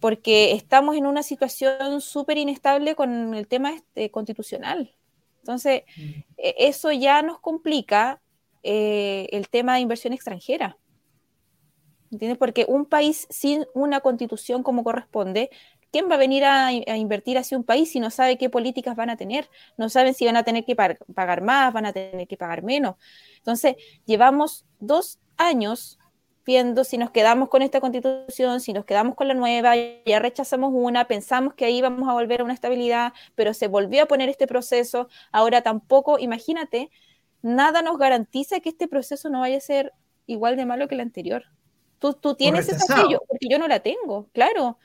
porque 0.00 0.52
estamos 0.52 0.96
en 0.96 1.06
una 1.06 1.22
situación 1.22 2.00
súper 2.00 2.38
inestable 2.38 2.94
con 2.94 3.34
el 3.34 3.46
tema 3.46 3.72
este, 3.72 4.10
constitucional. 4.10 4.94
Entonces, 5.40 5.82
mm. 5.96 6.00
e, 6.38 6.54
eso 6.58 6.90
ya 6.90 7.22
nos 7.22 7.38
complica 7.38 8.20
eh, 8.62 9.28
el 9.30 9.48
tema 9.48 9.74
de 9.74 9.80
inversión 9.80 10.12
extranjera. 10.12 10.76
¿Entiendes? 12.10 12.38
Porque 12.38 12.64
un 12.66 12.86
país 12.86 13.26
sin 13.30 13.66
una 13.72 14.00
constitución 14.00 14.64
como 14.64 14.82
corresponde, 14.82 15.50
¿quién 15.92 16.10
va 16.10 16.16
a 16.16 16.18
venir 16.18 16.44
a, 16.44 16.72
invertir 16.72 17.38
hacia 17.38 17.56
un 17.56 17.62
país 17.62 17.92
si 17.92 18.00
no 18.00 18.10
sabe 18.10 18.36
qué 18.36 18.50
políticas 18.50 18.96
van 18.96 19.10
a 19.10 19.16
tener? 19.16 19.48
No 19.76 19.88
saben 19.88 20.14
si 20.14 20.26
van 20.26 20.36
a 20.36 20.42
tener 20.42 20.64
que 20.64 20.74
pagar 20.74 21.42
más, 21.42 21.72
van 21.72 21.86
a 21.86 21.92
tener 21.92 22.26
que 22.26 22.36
pagar 22.36 22.64
menos. 22.64 22.96
Entonces, 23.36 23.76
llevamos 24.06 24.64
dos 24.80 25.20
años 25.36 25.99
viendo 26.50 26.82
si 26.82 26.98
nos 26.98 27.12
quedamos 27.12 27.48
con 27.48 27.62
esta 27.62 27.80
constitución, 27.80 28.60
si 28.60 28.72
nos 28.72 28.84
quedamos 28.84 29.14
con 29.14 29.28
la 29.28 29.34
nueva, 29.34 29.74
ya 30.04 30.18
rechazamos 30.18 30.72
una, 30.74 31.06
pensamos 31.06 31.54
que 31.54 31.64
ahí 31.64 31.80
vamos 31.80 32.08
a 32.08 32.12
volver 32.12 32.40
a 32.40 32.44
una 32.44 32.54
estabilidad, 32.54 33.12
pero 33.36 33.54
se 33.54 33.68
volvió 33.68 34.02
a 34.02 34.06
poner 34.06 34.28
este 34.28 34.48
proceso, 34.48 35.08
ahora 35.30 35.62
tampoco, 35.62 36.18
imagínate, 36.18 36.90
nada 37.40 37.82
nos 37.82 37.98
garantiza 37.98 38.58
que 38.58 38.70
este 38.70 38.88
proceso 38.88 39.30
no 39.30 39.40
vaya 39.40 39.58
a 39.58 39.60
ser 39.60 39.92
igual 40.26 40.56
de 40.56 40.66
malo 40.66 40.88
que 40.88 40.96
el 40.96 41.02
anterior. 41.02 41.44
Tú, 42.00 42.14
tú 42.14 42.34
tienes 42.34 42.68
esa 42.68 42.84
porque 43.06 43.46
yo 43.48 43.60
no 43.60 43.68
la 43.68 43.78
tengo, 43.78 44.26
claro 44.32 44.76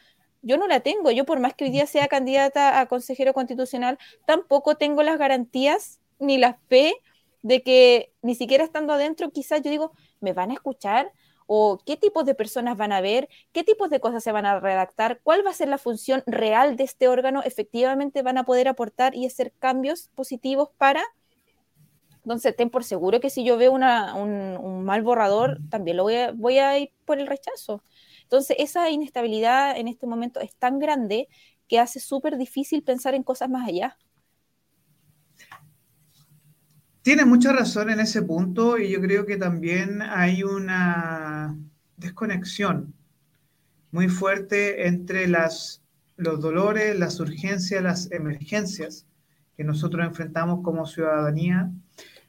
yo 0.46 0.58
no 0.58 0.68
la 0.68 0.80
tengo. 0.80 1.10
Yo 1.10 1.26
por 1.26 1.40
más 1.40 1.56
que 1.56 1.66
hoy 1.66 1.72
día 1.72 1.88
sea 1.88 2.08
candidata 2.08 2.80
a 2.80 2.86
consejero 2.86 3.34
constitucional, 3.34 3.98
tampoco 4.28 4.76
tengo 4.76 5.02
las 5.02 5.18
garantías 5.18 6.00
ni 6.20 6.38
la 6.38 6.60
fe 6.70 6.94
de 7.42 7.62
que 7.62 8.12
ni 8.22 8.34
siquiera 8.34 8.64
estando 8.64 8.94
adentro, 8.94 9.32
quizás 9.32 9.62
yo 9.62 9.70
digo, 9.70 9.92
¿me 10.20 10.34
van 10.34 10.52
a 10.52 10.56
escuchar? 10.56 11.12
¿O 11.48 11.80
qué 11.86 11.96
tipos 11.98 12.26
de 12.26 12.36
personas 12.36 12.78
van 12.78 12.92
a 12.92 13.02
ver? 13.02 13.30
¿Qué 13.52 13.64
tipos 13.64 13.90
de 13.90 14.00
cosas 14.00 14.24
se 14.24 14.32
van 14.32 14.46
a 14.46 14.60
redactar? 14.60 15.20
¿Cuál 15.24 15.46
va 15.46 15.52
a 15.52 15.54
ser 15.54 15.68
la 15.68 15.78
función 15.78 16.24
real 16.26 16.76
de 16.76 16.84
este 16.84 17.08
órgano? 17.08 17.44
¿Efectivamente 17.44 18.24
van 18.24 18.38
a 18.38 18.46
poder 18.46 18.68
aportar 18.68 19.16
y 19.16 19.26
hacer 19.26 19.54
cambios 19.60 20.10
positivos 20.16 20.70
para? 20.78 21.04
Entonces, 22.24 22.56
ten 22.56 22.72
por 22.72 22.84
seguro 22.84 23.20
que 23.20 23.30
si 23.30 23.44
yo 23.44 23.58
veo 23.58 23.72
un, 23.72 24.84
mal 24.84 25.04
borrador, 25.04 25.60
también 25.70 25.98
lo 25.98 26.04
voy 26.04 26.16
a, 26.16 26.32
voy 26.32 26.58
a 26.58 26.80
ir 26.80 26.92
por 27.06 27.20
el 27.20 27.28
rechazo. 27.28 27.84
Entonces, 28.24 28.58
esa 28.60 28.90
inestabilidad 28.90 29.78
en 29.78 29.88
este 29.88 30.08
momento 30.08 30.40
es 30.40 30.56
tan 30.56 30.80
grande 30.80 31.28
que 31.68 31.80
hace 31.80 32.00
súper 32.00 32.38
difícil 32.38 32.82
pensar 32.82 33.14
en 33.14 33.22
cosas 33.22 33.50
más 33.50 33.68
allá. 33.68 33.98
Tienes 37.06 37.28
mucha 37.28 37.54
razón 37.54 37.92
en 37.92 38.00
ese 38.00 38.24
punto 38.24 38.80
y 38.80 38.90
yo 38.90 39.00
creo 39.00 39.28
que 39.28 39.38
también 39.38 40.02
hay 40.02 40.42
una 40.42 41.56
desconexión 41.98 42.96
muy 43.92 44.10
fuerte 44.10 44.88
entre 44.88 45.28
las, 45.28 45.84
los 46.18 46.42
dolores, 46.42 46.98
las 46.98 47.20
urgencias, 47.20 47.84
las 47.84 48.12
emergencias 48.12 49.06
que 49.56 49.64
nosotros 49.64 50.04
enfrentamos 50.04 50.64
como 50.64 50.88
ciudadanía 50.88 51.72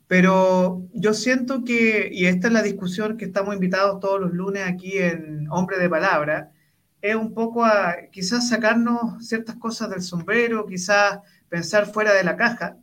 pero 0.06 0.86
yo 0.92 1.14
siento 1.14 1.64
que, 1.64 2.10
y 2.12 2.26
esta 2.26 2.48
es 2.48 2.52
la 2.52 2.62
discusión 2.62 3.16
que 3.16 3.24
estamos 3.24 3.54
invitados 3.54 3.98
todos 3.98 4.20
los 4.20 4.32
lunes 4.34 4.62
aquí 4.66 4.98
en 4.98 5.48
Hombre 5.50 5.78
de 5.78 5.88
Palabra, 5.88 6.52
es 7.00 7.16
un 7.16 7.32
poco 7.32 7.64
a 7.64 7.96
quizás 8.12 8.50
sacarnos 8.50 9.26
ciertas 9.26 9.56
cosas 9.56 9.88
del 9.88 10.02
sombrero, 10.02 10.66
quizás 10.66 11.20
pensar 11.48 11.86
fuera 11.86 12.12
de 12.12 12.24
la 12.24 12.36
caja. 12.36 12.76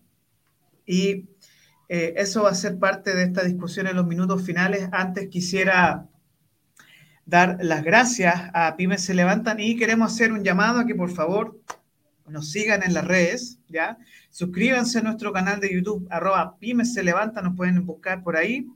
Y 0.85 1.29
eh, 1.89 2.13
eso 2.17 2.43
va 2.43 2.51
a 2.51 2.55
ser 2.55 2.79
parte 2.79 3.15
de 3.15 3.23
esta 3.23 3.43
discusión 3.43 3.87
en 3.87 3.95
los 3.95 4.07
minutos 4.07 4.43
finales. 4.43 4.89
Antes 4.91 5.29
quisiera 5.29 6.07
dar 7.25 7.57
las 7.61 7.83
gracias 7.83 8.49
a 8.53 8.75
Pymes 8.75 9.03
Se 9.03 9.13
Levantan 9.13 9.59
y 9.59 9.75
queremos 9.77 10.13
hacer 10.13 10.31
un 10.31 10.43
llamado 10.43 10.79
a 10.79 10.85
que 10.85 10.95
por 10.95 11.11
favor 11.11 11.59
nos 12.27 12.51
sigan 12.51 12.83
en 12.83 12.93
las 12.93 13.05
redes, 13.05 13.59
¿ya? 13.67 13.97
Suscríbanse 14.29 14.99
a 14.99 15.01
nuestro 15.01 15.33
canal 15.33 15.59
de 15.59 15.73
YouTube, 15.73 16.07
arroba 16.09 16.57
pymes 16.57 16.93
se 16.93 17.03
levanta, 17.03 17.41
nos 17.41 17.55
pueden 17.55 17.85
buscar 17.85 18.23
por 18.23 18.35
ahí. 18.35 18.67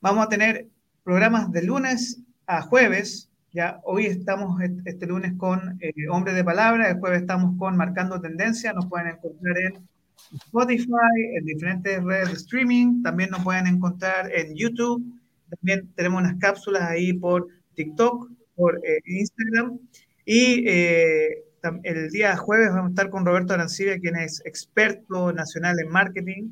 Vamos 0.00 0.24
a 0.24 0.28
tener 0.28 0.68
programas 1.02 1.50
de 1.52 1.62
lunes 1.62 2.20
a 2.46 2.62
jueves, 2.62 3.28
ya 3.52 3.80
hoy 3.82 4.06
estamos 4.06 4.60
este 4.84 5.06
lunes 5.06 5.32
con 5.36 5.76
eh, 5.80 5.92
Hombre 6.08 6.32
de 6.32 6.44
Palabra, 6.44 6.88
el 6.88 6.98
jueves 6.98 7.22
estamos 7.22 7.58
con 7.58 7.76
Marcando 7.76 8.20
Tendencia, 8.20 8.72
nos 8.72 8.86
pueden 8.86 9.08
encontrar 9.08 9.58
en 9.58 9.88
Spotify, 10.32 11.36
en 11.36 11.44
diferentes 11.44 12.02
redes 12.02 12.28
de 12.28 12.34
streaming, 12.34 13.02
también 13.02 13.30
nos 13.30 13.42
pueden 13.42 13.66
encontrar 13.66 14.30
en 14.34 14.54
YouTube, 14.54 15.02
también 15.48 15.92
tenemos 15.94 16.22
unas 16.22 16.38
cápsulas 16.38 16.82
ahí 16.82 17.12
por 17.12 17.48
TikTok, 17.74 18.30
por 18.54 18.80
eh, 18.84 19.00
Instagram 19.06 19.78
y 20.24 20.64
eh, 20.68 21.44
el 21.82 22.10
día 22.10 22.36
jueves 22.36 22.68
vamos 22.68 22.86
a 22.86 22.90
estar 22.90 23.10
con 23.10 23.26
Roberto 23.26 23.54
Arancibia, 23.54 23.98
quien 23.98 24.16
es 24.16 24.42
experto 24.44 25.32
nacional 25.32 25.78
en 25.80 25.88
marketing, 25.88 26.50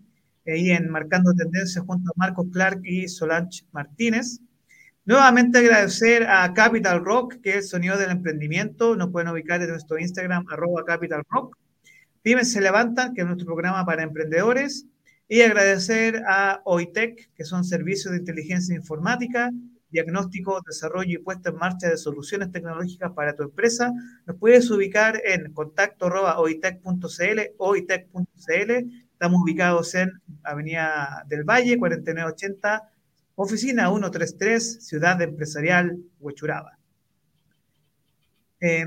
y 0.56 0.70
en 0.70 0.88
Marcando 0.90 1.34
Tendencias 1.34 1.84
junto 1.84 2.10
a 2.10 2.14
Marcos 2.16 2.46
Clark 2.52 2.80
y 2.84 3.08
Solange 3.08 3.64
Martínez. 3.72 4.40
Nuevamente 5.04 5.58
agradecer 5.58 6.26
a 6.26 6.52
Capital 6.52 7.04
Rock, 7.04 7.40
que 7.42 7.50
es 7.50 7.56
el 7.56 7.62
sonido 7.64 7.98
del 7.98 8.10
emprendimiento. 8.10 8.96
Nos 8.96 9.10
pueden 9.10 9.28
ubicar 9.28 9.62
en 9.62 9.70
nuestro 9.70 9.98
Instagram, 9.98 10.46
arroba 10.50 10.84
Capital 10.84 11.22
Rock. 11.30 11.56
Pymes 12.28 12.52
se 12.52 12.60
levantan, 12.60 13.14
que 13.14 13.22
es 13.22 13.26
nuestro 13.26 13.46
programa 13.46 13.86
para 13.86 14.02
emprendedores. 14.02 14.84
Y 15.28 15.40
agradecer 15.40 16.22
a 16.28 16.60
OITEC, 16.66 17.32
que 17.34 17.42
son 17.42 17.64
servicios 17.64 18.12
de 18.12 18.18
inteligencia 18.18 18.76
informática, 18.76 19.50
diagnóstico, 19.88 20.60
desarrollo 20.60 21.18
y 21.18 21.22
puesta 21.22 21.48
en 21.48 21.56
marcha 21.56 21.88
de 21.88 21.96
soluciones 21.96 22.52
tecnológicas 22.52 23.12
para 23.12 23.34
tu 23.34 23.44
empresa. 23.44 23.94
Nos 24.26 24.36
puedes 24.36 24.70
ubicar 24.70 25.22
en 25.24 25.54
contacto 25.54 26.08
oitec.cl, 26.36 27.40
oitec.cl. 27.56 28.72
Estamos 29.10 29.42
ubicados 29.42 29.94
en 29.94 30.12
Avenida 30.42 31.24
del 31.30 31.44
Valle, 31.44 31.78
4980, 31.78 32.90
oficina 33.36 33.88
133, 33.88 34.84
Ciudad 34.86 35.22
Empresarial, 35.22 35.96
Huechuraba. 36.20 36.78
Eh, 38.60 38.84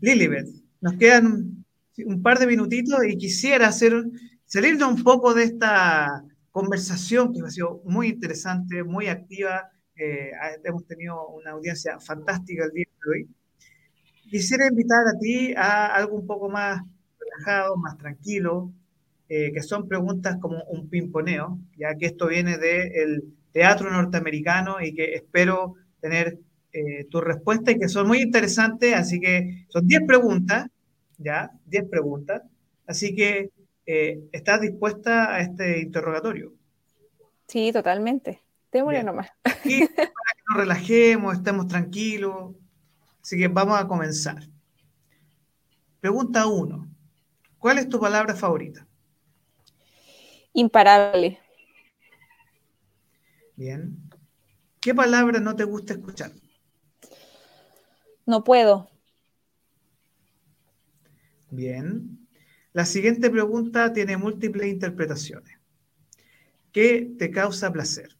Lilibet, 0.00 0.46
nos 0.80 0.94
quedan 0.94 1.61
un, 1.98 2.22
par 2.22 2.38
de 2.38 2.46
minutitos 2.46 2.98
y 3.06 3.16
quisiera 3.16 3.68
hacer, 3.68 4.04
salirnos 4.44 4.92
un 4.92 5.02
poco 5.02 5.34
de 5.34 5.44
esta 5.44 6.24
conversación 6.50 7.32
que 7.32 7.40
ha 7.40 7.50
sido 7.50 7.82
muy 7.84 8.08
interesante, 8.08 8.84
muy 8.84 9.06
activa, 9.06 9.70
eh, 9.96 10.32
hemos 10.64 10.86
tenido 10.86 11.28
una 11.28 11.52
audiencia 11.52 11.98
fantástica 12.00 12.64
el 12.64 12.72
día 12.72 12.84
de 13.04 13.10
hoy. 13.10 13.28
Quisiera 14.30 14.66
invitar 14.66 15.06
a 15.06 15.18
ti 15.18 15.54
a 15.54 15.94
algo 15.94 16.16
un 16.16 16.26
poco 16.26 16.48
más 16.48 16.82
relajado, 17.18 17.76
más 17.76 17.96
tranquilo, 17.98 18.72
eh, 19.28 19.52
que 19.52 19.62
son 19.62 19.88
preguntas 19.88 20.36
como 20.40 20.62
un 20.64 20.88
pimponeo, 20.88 21.58
ya 21.76 21.94
que 21.96 22.06
esto 22.06 22.28
viene 22.28 22.58
del 22.58 23.22
teatro 23.52 23.90
norteamericano 23.90 24.80
y 24.80 24.94
que 24.94 25.14
espero 25.14 25.74
tener 26.00 26.38
eh, 26.72 27.06
tu 27.10 27.20
respuesta 27.20 27.70
y 27.70 27.78
que 27.78 27.88
son 27.88 28.08
muy 28.08 28.20
interesantes, 28.20 28.94
así 28.94 29.20
que 29.20 29.66
son 29.68 29.86
10 29.86 30.02
preguntas, 30.06 30.66
ya, 31.18 31.50
10 31.66 31.88
preguntas, 31.88 32.42
así 32.86 33.14
que 33.14 33.50
¿estás 33.84 34.60
dispuesta 34.60 35.34
a 35.34 35.40
este 35.40 35.80
interrogatorio? 35.80 36.52
Sí, 37.46 37.72
totalmente. 37.72 38.42
Démosle 38.72 39.04
nomás. 39.04 39.28
Y 39.64 39.86
para 39.86 40.08
que 40.08 40.42
nos 40.48 40.58
relajemos, 40.58 41.34
estemos 41.34 41.68
tranquilos. 41.68 42.54
Así 43.22 43.38
que 43.38 43.48
vamos 43.48 43.78
a 43.78 43.86
comenzar. 43.86 44.42
Pregunta 46.00 46.46
uno. 46.46 46.88
¿Cuál 47.58 47.78
es 47.78 47.88
tu 47.88 48.00
palabra 48.00 48.34
favorita? 48.34 48.86
Imparable. 50.52 51.38
Bien. 53.54 53.96
¿Qué 54.80 54.94
palabra 54.94 55.38
no 55.38 55.54
te 55.54 55.64
gusta 55.64 55.92
escuchar? 55.92 56.32
No 58.26 58.42
puedo. 58.42 58.91
Bien. 61.52 62.26
La 62.72 62.86
siguiente 62.86 63.28
pregunta 63.28 63.92
tiene 63.92 64.16
múltiples 64.16 64.68
interpretaciones. 64.68 65.58
¿Qué 66.72 67.12
te 67.18 67.30
causa 67.30 67.70
placer? 67.70 68.16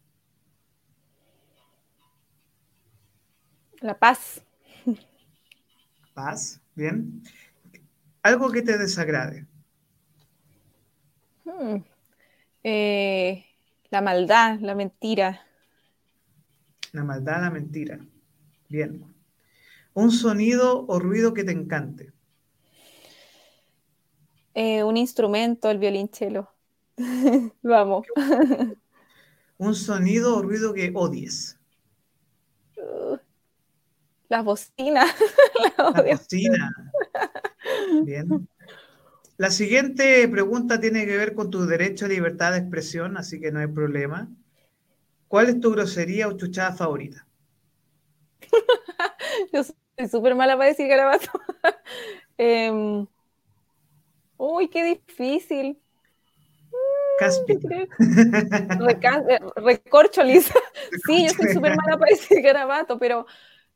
La 3.80 3.99
paz. 3.99 4.43
Paz, 6.12 6.61
bien. 6.74 7.22
Algo 8.22 8.53
que 8.53 8.61
te 8.61 8.76
desagrade. 8.76 9.47
Hmm. 11.45 11.78
Eh, 12.62 13.47
la 13.89 14.03
maldad, 14.03 14.61
la 14.61 14.74
mentira. 14.74 15.41
La 16.93 17.03
maldad, 17.03 17.41
la 17.41 17.51
mentira. 17.51 17.99
Bien. 18.68 19.07
Un 19.95 20.11
sonido 20.11 20.85
o 20.87 20.99
ruido 20.99 21.33
que 21.33 21.45
te 21.45 21.53
encante. 21.53 22.11
Eh, 24.55 24.82
un 24.84 24.96
instrumento, 24.96 25.70
el 25.70 25.78
violonchelo. 25.78 26.48
Lo 27.62 27.76
amo. 27.76 28.05
un 29.59 29.74
sonido 29.74 30.36
o 30.36 30.42
ruido 30.42 30.74
que 30.74 30.92
odies. 30.94 31.59
Las 34.28 34.44
bocinas. 34.44 35.14
La 35.94 36.03
bocina. 36.03 36.72
Bien. 38.05 38.48
La 39.36 39.50
siguiente 39.50 40.26
pregunta 40.28 40.80
tiene 40.80 41.07
que 41.07 41.16
ver 41.16 41.34
con 41.34 41.50
tu 41.50 41.66
derecho 41.66 42.05
a 42.07 42.09
libertad 42.09 42.53
de 42.53 42.59
expresión, 42.59 43.16
así 43.16 43.40
que 43.40 43.50
no 43.50 43.61
hay 43.61 43.66
problema. 43.66 44.28
¿Cuál 45.28 45.48
es 45.48 45.61
tu 45.61 45.70
grosería 45.72 46.28
o 46.28 46.36
chuchada 46.36 46.72
favorita? 46.72 47.26
Yo 49.53 49.64
soy 49.64 50.09
súper 50.09 50.34
mala 50.34 50.57
para 50.57 50.68
decir 50.68 50.88
garabato. 50.88 51.30
Em, 52.38 53.07
uy, 54.43 54.68
qué 54.68 54.82
difícil. 54.84 55.80
Caspi. 57.18 57.59
Eh, 59.28 59.38
recorcho, 59.57 60.22
Lisa. 60.24 60.55
Sí, 61.07 61.24
yo 61.24 61.32
soy 61.32 61.49
súper 61.49 61.74
mala 61.76 61.99
para 61.99 62.11
decir 62.11 62.40
garabato, 62.43 62.99
pero 62.99 63.26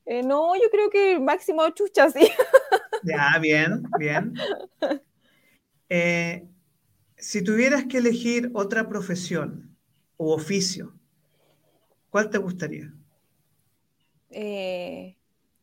eh, 0.05 0.23
no, 0.23 0.55
yo 0.57 0.69
creo 0.71 0.91
que 0.91 1.19
máximo 1.21 1.69
chucha, 1.71 2.11
sí. 2.11 2.29
Ya, 3.05 3.39
bien, 3.41 3.83
bien. 3.99 4.33
Eh, 5.89 6.49
si 7.17 7.45
tuvieras 7.45 7.85
que 7.85 7.99
elegir 7.99 8.51
otra 8.55 8.89
profesión 8.89 9.77
u 10.17 10.31
oficio, 10.31 10.95
¿cuál 12.11 12.31
te 12.31 12.39
gustaría? 12.39 12.93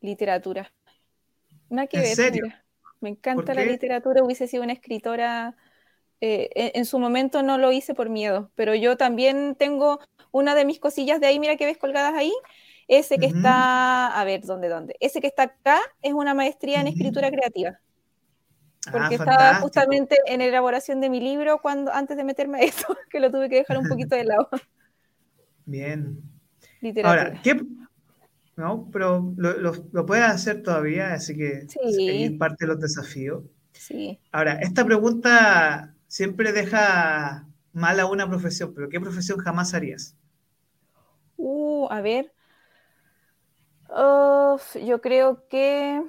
literatura. 0.00 0.72
Nada 1.68 1.86
que 1.86 1.98
ver. 1.98 2.16
Serio? 2.16 2.63
Me 3.04 3.10
encanta 3.10 3.54
la 3.54 3.64
literatura, 3.64 4.24
hubiese 4.24 4.48
sido 4.48 4.62
una 4.62 4.72
escritora 4.72 5.54
eh, 6.20 6.72
en, 6.74 6.86
su 6.86 6.98
momento 6.98 7.42
no 7.42 7.58
lo 7.58 7.70
hice 7.70 7.92
por 7.92 8.08
miedo, 8.08 8.50
pero 8.54 8.74
yo 8.74 8.96
también 8.96 9.56
tengo 9.56 10.00
una 10.30 10.54
de 10.54 10.64
mis 10.64 10.80
cosillas 10.80 11.20
de 11.20 11.26
ahí, 11.26 11.38
mira 11.38 11.56
que 11.56 11.66
ves 11.66 11.76
colgadas 11.76 12.14
ahí, 12.14 12.32
ese 12.88 13.18
que 13.18 13.26
está, 13.26 14.18
a 14.18 14.24
ver, 14.24 14.40
¿dónde, 14.40 14.70
dónde? 14.70 14.96
Ese 15.00 15.20
que 15.20 15.26
está 15.26 15.42
acá 15.42 15.80
es 16.00 16.14
una 16.14 16.32
maestría 16.32 16.80
en 16.80 16.86
escritura 16.86 17.30
creativa. 17.30 17.78
Ah, 18.86 18.90
porque 18.90 19.16
estaba 19.16 19.56
justamente 19.56 20.16
en 20.26 20.40
elaboración 20.40 21.02
de 21.02 21.10
mi 21.10 21.20
libro 21.20 21.60
cuando 21.60 21.92
antes 21.92 22.16
de 22.16 22.24
meterme 22.24 22.58
a 22.58 22.62
eso, 22.62 22.86
que 23.10 23.20
lo 23.20 23.30
tuve 23.30 23.50
que 23.50 23.56
dejar 23.56 23.76
un 23.76 23.88
poquito 23.88 24.16
de 24.16 24.24
lado. 24.24 24.48
Bien. 25.66 26.22
Literatura. 26.80 27.22
Ahora, 27.22 27.42
¿qué, 27.42 27.60
no, 28.56 28.88
pero 28.92 29.32
lo, 29.36 29.72
lo, 29.92 30.06
puedes 30.06 30.24
hacer 30.24 30.62
todavía, 30.62 31.12
así 31.12 31.36
que 31.36 31.66
es 31.66 32.32
parte 32.38 32.64
de 32.64 32.68
los 32.68 32.80
desafíos. 32.80 33.42
Sí. 33.72 34.20
Ahora, 34.30 34.54
esta 34.60 34.84
pregunta 34.84 35.94
siempre 36.06 36.52
deja 36.52 37.48
mal 37.72 37.98
a 37.98 38.06
una 38.06 38.28
profesión, 38.28 38.72
pero 38.72 38.88
¿qué 38.88 39.00
profesión 39.00 39.38
jamás 39.38 39.74
harías? 39.74 40.16
Uh, 41.36 41.88
a 41.90 42.00
ver. 42.00 42.32
yo 43.88 45.00
creo 45.00 45.48
que. 45.48 46.02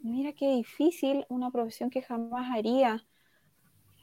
Mira 0.00 0.32
qué 0.32 0.56
difícil 0.56 1.24
una 1.28 1.50
profesión 1.50 1.88
que 1.88 2.02
jamás 2.02 2.50
haría. 2.50 3.06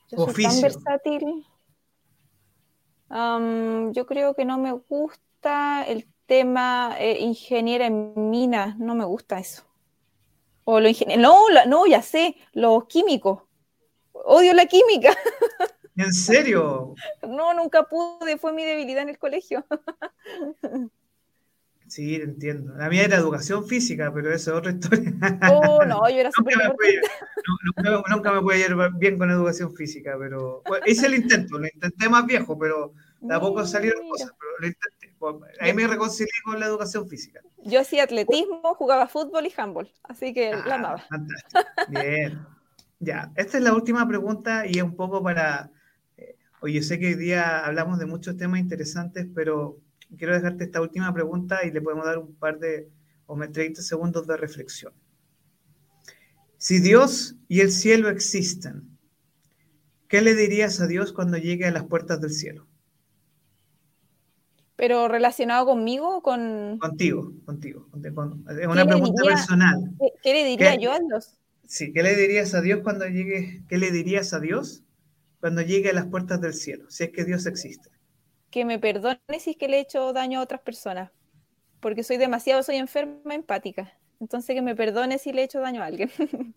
Yo 0.10 0.26
soy 0.26 0.46
tan 0.46 0.62
versátil. 0.62 1.46
yo 3.94 4.06
creo 4.08 4.34
que 4.34 4.46
no 4.46 4.58
me 4.58 4.72
gusta 4.72 5.84
el 5.88 6.08
tema 6.30 6.96
eh, 6.98 7.18
ingeniera 7.20 7.88
en 7.88 8.14
minas, 8.30 8.78
no 8.78 8.96
me 8.96 9.04
gusta 9.04 9.40
eso. 9.40 9.64
O 10.64 10.80
lo 10.80 10.90
no, 11.18 11.46
no, 11.68 11.88
ya 11.88 12.02
sé, 12.02 12.38
los 12.54 12.86
químicos 12.86 13.42
odio 14.26 14.54
la 14.54 14.66
química. 14.66 15.12
¿En 15.96 16.14
serio? 16.14 16.94
No, 17.28 17.54
nunca 17.54 17.84
pude, 17.84 18.38
fue 18.38 18.54
mi 18.54 18.64
debilidad 18.64 19.04
en 19.04 19.10
el 19.10 19.20
colegio. 19.20 19.66
Sí, 21.90 22.14
entiendo. 22.14 22.76
La 22.76 22.88
mía 22.88 23.06
era 23.06 23.18
educación 23.18 23.66
física, 23.66 24.14
pero 24.14 24.32
eso 24.32 24.52
es 24.52 24.58
otra 24.60 24.74
historia. 24.74 25.12
Oh, 25.52 25.84
no, 25.84 26.08
yo 26.08 26.18
era 26.18 26.32
súper 26.32 26.56
nunca, 26.56 28.04
nunca, 28.12 28.32
me 28.32 28.42
pude 28.42 28.60
ir 28.60 28.76
bien 29.00 29.18
con 29.18 29.32
educación 29.32 29.74
física, 29.74 30.16
pero 30.20 30.62
hice 30.86 31.08
el 31.08 31.16
intento, 31.16 31.58
lo 31.58 31.66
intenté 31.66 32.08
más 32.08 32.28
viejo, 32.28 32.60
pero 32.60 32.94
tampoco 33.28 33.66
salieron 33.66 34.08
cosas, 34.08 34.32
pero 34.40 34.52
lo 34.60 34.68
intenté. 34.68 34.99
Ahí 35.60 35.74
me 35.74 35.88
reconcilié 35.88 36.32
con 36.44 36.60
la 36.60 36.66
educación 36.66 37.08
física. 37.08 37.42
Yo 37.64 37.82
hacía 37.82 38.04
atletismo, 38.04 38.62
jugaba 38.76 39.08
fútbol 39.08 39.46
y 39.46 39.54
handball, 39.56 39.92
así 40.04 40.34
que 40.34 40.52
la 40.52 40.76
ah, 40.76 40.76
amaba. 40.76 41.06
Fantástico. 41.10 41.62
Bien. 41.90 42.40
Ya, 43.00 43.32
esta 43.36 43.58
es 43.58 43.64
la 43.64 43.74
última 43.74 44.08
pregunta 44.08 44.66
y 44.68 44.78
es 44.78 44.84
un 44.84 44.96
poco 44.96 45.24
para, 45.24 45.72
eh, 46.18 46.36
oye, 46.62 46.82
sé 46.82 47.00
que 47.00 47.08
hoy 47.08 47.16
día 47.16 47.66
hablamos 47.66 47.98
de 47.98 48.06
muchos 48.06 48.36
temas 48.36 48.60
interesantes, 48.60 49.26
pero 49.34 49.80
quiero 50.18 50.34
dejarte 50.34 50.66
esta 50.66 50.82
última 50.82 51.14
pregunta 51.14 51.66
y 51.66 51.72
le 51.72 51.82
podemos 51.82 52.06
dar 52.06 52.18
un 52.18 52.36
par 52.36 52.60
de, 52.60 52.90
o 53.26 53.38
30 53.38 53.82
segundos 53.82 54.28
de 54.28 54.36
reflexión. 54.36 54.94
Si 56.58 56.80
Dios 56.80 57.38
y 57.48 57.62
el 57.62 57.72
cielo 57.72 58.10
existen, 58.10 58.98
¿qué 60.10 60.22
le 60.22 60.36
dirías 60.36 60.82
a 60.82 60.88
Dios 60.88 61.14
cuando 61.14 61.38
llegue 61.38 61.66
a 61.66 61.72
las 61.72 61.86
puertas 61.86 62.20
del 62.20 62.32
cielo? 62.32 62.68
¿Pero 64.80 65.10
relacionado 65.10 65.66
conmigo 65.66 66.08
o 66.16 66.22
con...? 66.22 66.78
Contigo, 66.80 67.34
contigo. 67.44 67.90
es 68.02 68.66
una 68.66 68.86
pregunta 68.86 69.24
personal. 69.26 69.92
¿Qué, 70.24 70.34
le 70.34 70.46
diría 70.46 70.76
yo 70.76 70.94
a 70.94 71.00
Dios? 71.00 71.38
Sí, 71.68 71.92
¿qué 71.92 72.02
le 72.02 72.16
dirías 72.16 72.54
a 72.54 72.62
Dios 72.62 72.80
cuando 72.82 73.06
llegue? 73.06 73.62
¿Qué 73.68 73.78
le 73.78 73.92
dirías 73.92 74.34
a 74.34 74.40
Dios 74.40 74.84
cuando 75.42 75.62
llegue 75.64 75.90
a 75.90 75.94
las 75.94 76.06
puertas 76.06 76.40
del 76.40 76.54
cielo? 76.54 76.90
Si 76.90 77.04
es 77.04 77.10
que 77.10 77.26
Dios 77.26 77.46
existe. 77.46 77.90
Que 78.52 78.64
me 78.64 78.80
perdone 78.80 79.20
si 79.38 79.50
es 79.50 79.58
que 79.58 79.68
le 79.68 79.80
he 79.80 79.82
hecho 79.82 80.14
daño 80.14 80.40
a 80.40 80.44
otras 80.44 80.62
personas. 80.62 81.12
Porque 81.82 82.02
soy 82.02 82.16
demasiado, 82.16 82.64
soy 82.64 82.78
enferma 82.78 83.36
empática. 83.36 83.92
Entonces 84.22 84.56
que 84.56 84.62
me 84.62 84.78
perdone 84.78 85.18
si 85.18 85.34
le 85.34 85.42
he 85.42 85.44
hecho 85.44 85.60
daño 85.60 85.84
a 85.84 85.88
alguien. 85.88 86.10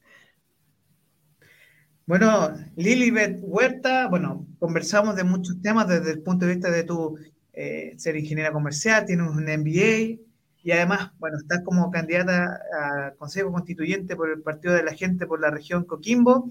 Bueno, 2.05 2.53
Lilibet 2.75 3.39
Huerta, 3.43 4.09
bueno, 4.09 4.45
conversamos 4.59 5.15
de 5.15 5.23
muchos 5.23 5.63
temas 5.63 5.87
desde 5.87 6.11
el 6.11 6.23
punto 6.23 6.45
de 6.45 6.55
vista 6.55 6.69
de 6.69 6.83
tu 6.83 7.17
eh, 7.53 7.95
ser 7.99 8.17
ingeniera 8.17 8.53
comercial, 8.53 9.05
tienes 9.05 9.29
un 9.29 9.45
MBA, 9.45 10.23
y 10.65 10.71
además, 10.71 11.11
bueno, 11.19 11.39
estás 11.39 11.63
como 11.65 11.91
candidata 11.91 12.61
a 12.73 13.15
Consejo 13.17 13.51
Constituyente 13.51 14.15
por 14.15 14.31
el 14.31 14.43
Partido 14.43 14.75
de 14.75 14.85
la 14.85 14.95
Gente 14.95 15.27
por 15.27 15.41
la 15.41 15.51
región 15.51 15.85
Coquimbo. 15.85 16.49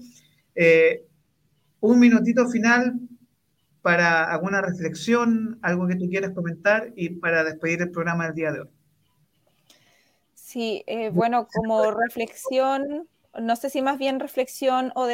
Eh, 0.54 1.06
un 1.80 1.98
minutito 1.98 2.46
final 2.48 3.00
para 3.80 4.30
alguna 4.30 4.60
reflexión, 4.60 5.58
algo 5.62 5.88
que 5.88 5.96
tú 5.96 6.08
quieras 6.08 6.32
comentar 6.32 6.92
y 6.94 7.08
para 7.08 7.42
despedir 7.42 7.80
el 7.82 7.90
programa 7.90 8.26
del 8.26 8.34
día 8.34 8.52
de 8.52 8.60
hoy. 8.60 8.68
Sí, 10.34 10.84
eh, 10.86 11.08
bueno, 11.08 11.48
como 11.52 11.90
reflexión, 11.90 13.08
no 13.40 13.56
sé 13.56 13.70
si 13.70 13.80
más 13.80 13.98
bien 13.98 14.20
reflexión 14.20 14.92
o 14.94 15.08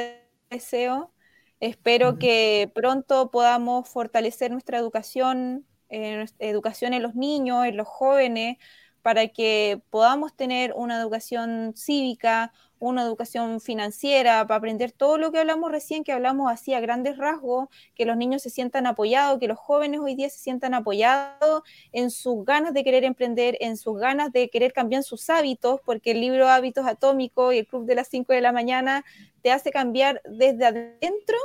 deseo, 0.50 1.12
espero 1.60 2.18
que 2.18 2.70
pronto 2.74 3.30
podamos 3.30 3.88
fortalecer 3.88 4.50
nuestra 4.50 4.78
educación, 4.78 5.64
eh, 5.90 6.26
educación 6.38 6.92
en 6.92 7.02
los 7.02 7.14
niños, 7.14 7.66
en 7.66 7.76
los 7.76 7.88
jóvenes, 7.88 8.58
para 9.02 9.28
que 9.28 9.80
podamos 9.90 10.34
tener 10.34 10.72
una 10.74 11.00
educación 11.00 11.72
cívica, 11.76 12.52
una 12.78 13.02
educación 13.02 13.60
financiera, 13.60 14.46
para 14.46 14.58
aprender 14.58 14.92
todo 14.92 15.18
lo 15.18 15.32
que 15.32 15.38
hablamos 15.38 15.70
recién, 15.70 16.04
que 16.04 16.12
hablamos 16.12 16.50
así 16.50 16.74
a 16.74 16.80
grandes 16.80 17.16
rasgos, 17.16 17.68
que 17.94 18.04
los 18.04 18.16
niños 18.16 18.42
se 18.42 18.50
sientan 18.50 18.86
apoyados, 18.86 19.38
que 19.38 19.48
los 19.48 19.58
jóvenes 19.58 20.00
hoy 20.00 20.14
día 20.14 20.28
se 20.30 20.38
sientan 20.38 20.74
apoyados 20.74 21.62
en 21.92 22.10
sus 22.10 22.44
ganas 22.44 22.74
de 22.74 22.84
querer 22.84 23.04
emprender, 23.04 23.56
en 23.60 23.76
sus 23.76 23.98
ganas 23.98 24.32
de 24.32 24.48
querer 24.50 24.72
cambiar 24.72 25.02
sus 25.02 25.28
hábitos, 25.30 25.80
porque 25.84 26.12
el 26.12 26.20
libro 26.20 26.48
Hábitos 26.48 26.86
Atómicos 26.86 27.54
y 27.54 27.58
el 27.58 27.66
Club 27.66 27.84
de 27.86 27.94
las 27.94 28.08
5 28.08 28.32
de 28.32 28.40
la 28.40 28.52
mañana 28.52 29.04
te 29.42 29.50
hace 29.50 29.70
cambiar 29.70 30.20
desde 30.24 30.66
adentro 30.66 31.38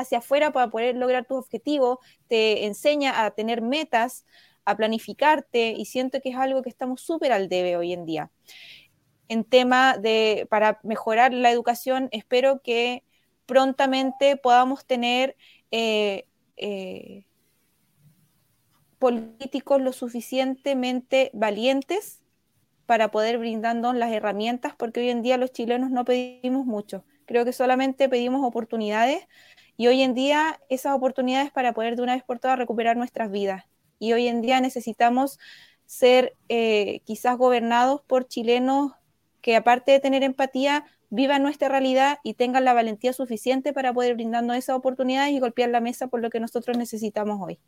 hacia 0.00 0.18
afuera 0.18 0.52
para 0.52 0.70
poder 0.70 0.96
lograr 0.96 1.26
tus 1.26 1.38
objetivos, 1.38 1.98
te 2.28 2.66
enseña 2.66 3.24
a 3.24 3.30
tener 3.32 3.62
metas, 3.62 4.24
a 4.64 4.76
planificarte 4.76 5.74
y 5.76 5.84
siento 5.86 6.20
que 6.20 6.30
es 6.30 6.36
algo 6.36 6.62
que 6.62 6.68
estamos 6.68 7.00
súper 7.00 7.32
al 7.32 7.48
debe 7.48 7.76
hoy 7.76 7.92
en 7.92 8.06
día. 8.06 8.30
En 9.28 9.44
tema 9.44 9.96
de, 9.96 10.46
para 10.50 10.80
mejorar 10.82 11.32
la 11.32 11.50
educación, 11.50 12.08
espero 12.12 12.60
que 12.62 13.04
prontamente 13.46 14.36
podamos 14.36 14.84
tener 14.86 15.36
eh, 15.70 16.26
eh, 16.56 17.26
políticos 18.98 19.80
lo 19.80 19.92
suficientemente 19.92 21.30
valientes 21.32 22.22
para 22.86 23.10
poder 23.10 23.38
brindarnos 23.38 23.94
las 23.94 24.12
herramientas, 24.12 24.74
porque 24.76 25.00
hoy 25.00 25.10
en 25.10 25.22
día 25.22 25.36
los 25.36 25.52
chilenos 25.52 25.90
no 25.90 26.04
pedimos 26.04 26.66
mucho, 26.66 27.04
creo 27.24 27.44
que 27.44 27.52
solamente 27.52 28.08
pedimos 28.08 28.44
oportunidades 28.44 29.26
y 29.80 29.86
hoy 29.86 30.02
en 30.02 30.12
día 30.12 30.60
esas 30.68 30.94
oportunidades 30.94 31.50
para 31.52 31.72
poder 31.72 31.96
de 31.96 32.02
una 32.02 32.12
vez 32.12 32.22
por 32.22 32.38
todas 32.38 32.58
recuperar 32.58 32.98
nuestras 32.98 33.30
vidas 33.30 33.64
y 33.98 34.12
hoy 34.12 34.28
en 34.28 34.42
día 34.42 34.60
necesitamos 34.60 35.38
ser 35.86 36.36
eh, 36.50 37.00
quizás 37.06 37.38
gobernados 37.38 38.02
por 38.06 38.28
chilenos 38.28 38.92
que 39.40 39.56
aparte 39.56 39.92
de 39.92 39.98
tener 39.98 40.22
empatía, 40.22 40.84
vivan 41.08 41.42
nuestra 41.42 41.70
realidad 41.70 42.18
y 42.22 42.34
tengan 42.34 42.66
la 42.66 42.74
valentía 42.74 43.14
suficiente 43.14 43.72
para 43.72 43.94
poder 43.94 44.16
brindarnos 44.16 44.54
esas 44.58 44.76
oportunidades 44.76 45.32
y 45.32 45.40
golpear 45.40 45.70
la 45.70 45.80
mesa 45.80 46.08
por 46.08 46.20
lo 46.20 46.28
que 46.28 46.40
nosotros 46.40 46.76
necesitamos 46.76 47.38
hoy. 47.40 47.58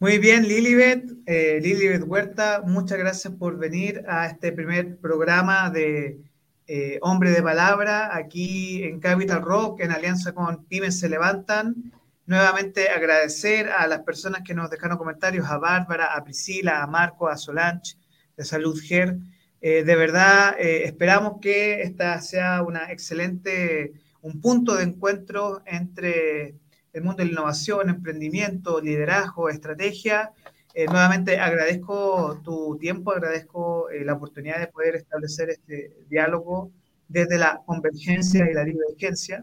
Muy 0.00 0.18
bien, 0.18 0.46
Lilibet, 0.46 1.12
eh, 1.24 1.60
Lilibet 1.62 2.02
Huerta, 2.06 2.62
muchas 2.66 2.98
gracias 2.98 3.32
por 3.32 3.56
venir 3.56 4.04
a 4.06 4.26
este 4.26 4.52
primer 4.52 4.98
programa 4.98 5.70
de 5.70 6.20
eh, 6.66 6.98
Hombre 7.02 7.30
de 7.30 7.42
Palabra 7.42 8.16
aquí 8.16 8.82
en 8.82 8.98
Capital 8.98 9.42
Rock, 9.42 9.80
en 9.80 9.92
alianza 9.92 10.32
con 10.32 10.64
Pymes 10.64 10.98
Se 10.98 11.08
Levantan. 11.08 11.92
Nuevamente 12.26 12.88
agradecer 12.88 13.68
a 13.68 13.86
las 13.86 14.00
personas 14.00 14.42
que 14.44 14.52
nos 14.52 14.68
dejaron 14.68 14.98
comentarios, 14.98 15.48
a 15.48 15.58
Bárbara, 15.58 16.14
a 16.14 16.24
Priscila, 16.24 16.82
a 16.82 16.86
Marco, 16.88 17.28
a 17.28 17.36
Solange 17.36 17.96
de 18.36 18.44
Salud 18.44 18.76
GER. 18.80 19.16
Eh, 19.60 19.84
de 19.84 19.96
verdad, 19.96 20.56
eh, 20.58 20.84
esperamos 20.84 21.34
que 21.40 21.82
esta 21.82 22.20
sea 22.20 22.62
una 22.62 22.90
excelente, 22.90 23.92
un 24.22 24.40
punto 24.40 24.74
de 24.74 24.84
encuentro 24.84 25.62
entre 25.66 26.56
el 26.92 27.02
mundo 27.02 27.18
de 27.18 27.26
la 27.26 27.32
innovación, 27.32 27.90
emprendimiento, 27.90 28.80
liderazgo, 28.80 29.48
estrategia. 29.50 30.32
Eh, 30.78 30.84
nuevamente 30.88 31.40
agradezco 31.40 32.38
tu 32.44 32.76
tiempo, 32.76 33.10
agradezco 33.10 33.88
la 34.04 34.12
oportunidad 34.12 34.60
de 34.60 34.66
poder 34.66 34.94
establecer 34.96 35.48
este 35.48 35.96
diálogo 36.10 36.70
desde 37.08 37.38
la 37.38 37.62
convergencia 37.64 38.46
y 38.50 38.52
la 38.52 38.62
divergencia. 38.62 39.42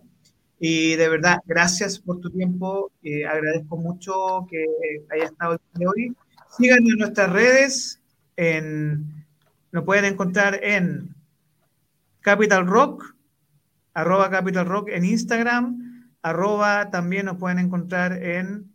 Y 0.59 0.95
de 0.95 1.09
verdad, 1.09 1.39
gracias 1.47 1.97
por 1.97 2.21
tu 2.21 2.29
tiempo. 2.29 2.91
Eh, 3.01 3.25
agradezco 3.25 3.77
mucho 3.77 4.45
que 4.47 4.63
haya 5.09 5.23
estado 5.23 5.59
de 5.73 5.88
hoy. 5.88 6.15
Síganos 6.55 6.91
en 6.91 6.99
nuestras 6.99 7.31
redes. 7.31 7.99
En, 8.38 9.25
nos 9.71 9.86
pueden 9.86 10.05
encontrar 10.05 10.63
en 10.63 11.15
Capital 12.21 12.67
Rock, 12.67 13.15
arroba 13.95 14.29
Capital 14.29 14.67
Rock 14.67 14.89
en 14.89 15.03
Instagram, 15.03 16.11
arroba 16.21 16.91
también 16.91 17.25
nos 17.25 17.38
pueden 17.38 17.57
encontrar 17.57 18.21
en 18.21 18.71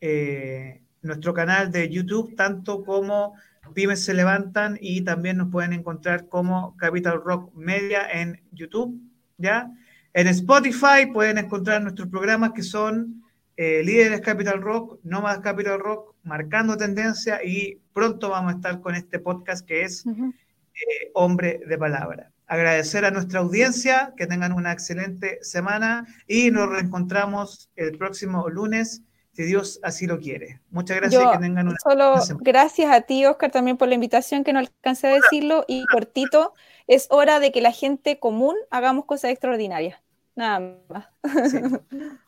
eh, 0.00 0.80
nuestro 1.08 1.34
canal 1.34 1.72
de 1.72 1.88
YouTube, 1.88 2.36
tanto 2.36 2.84
como 2.84 3.34
Pymes 3.74 4.04
se 4.04 4.14
levantan 4.14 4.78
y 4.80 5.02
también 5.02 5.38
nos 5.38 5.50
pueden 5.50 5.72
encontrar 5.72 6.28
como 6.28 6.76
Capital 6.76 7.20
Rock 7.24 7.52
Media 7.54 8.08
en 8.10 8.40
YouTube, 8.52 9.00
¿ya? 9.36 9.70
En 10.12 10.26
Spotify 10.28 11.06
pueden 11.12 11.38
encontrar 11.38 11.82
nuestros 11.82 12.08
programas 12.08 12.52
que 12.52 12.62
son 12.62 13.22
eh, 13.56 13.82
Líderes 13.84 14.20
Capital 14.20 14.62
Rock, 14.62 15.00
Nómadas 15.02 15.40
Capital 15.40 15.80
Rock, 15.80 16.14
Marcando 16.22 16.76
Tendencia 16.76 17.40
y 17.44 17.80
pronto 17.92 18.30
vamos 18.30 18.52
a 18.52 18.56
estar 18.56 18.80
con 18.80 18.94
este 18.94 19.18
podcast 19.18 19.66
que 19.66 19.82
es 19.82 20.04
eh, 20.06 21.10
Hombre 21.14 21.60
de 21.66 21.76
Palabra. 21.76 22.30
Agradecer 22.46 23.04
a 23.04 23.10
nuestra 23.10 23.40
audiencia, 23.40 24.14
que 24.16 24.26
tengan 24.26 24.52
una 24.52 24.72
excelente 24.72 25.38
semana 25.42 26.06
y 26.26 26.50
nos 26.50 26.70
reencontramos 26.70 27.70
el 27.76 27.98
próximo 27.98 28.48
lunes 28.48 29.02
si 29.38 29.44
Dios 29.44 29.78
así 29.84 30.08
lo 30.08 30.18
quiere. 30.18 30.60
Muchas 30.68 30.96
gracias 30.96 31.22
y 31.22 31.30
que 31.30 31.38
tengan 31.38 31.68
una 31.68 31.76
Solo 31.78 32.16
gracias 32.40 32.90
a 32.90 33.02
ti, 33.02 33.24
Oscar, 33.24 33.52
también 33.52 33.76
por 33.76 33.86
la 33.86 33.94
invitación, 33.94 34.42
que 34.42 34.52
no 34.52 34.58
alcancé 34.58 35.06
a 35.06 35.14
decirlo, 35.14 35.64
y 35.68 35.86
cortito, 35.86 36.54
es 36.88 37.06
hora 37.10 37.38
de 37.38 37.52
que 37.52 37.60
la 37.60 37.70
gente 37.70 38.18
común 38.18 38.56
hagamos 38.72 39.04
cosas 39.04 39.30
extraordinarias. 39.30 40.00
Nada 40.34 40.80
más. 40.88 41.06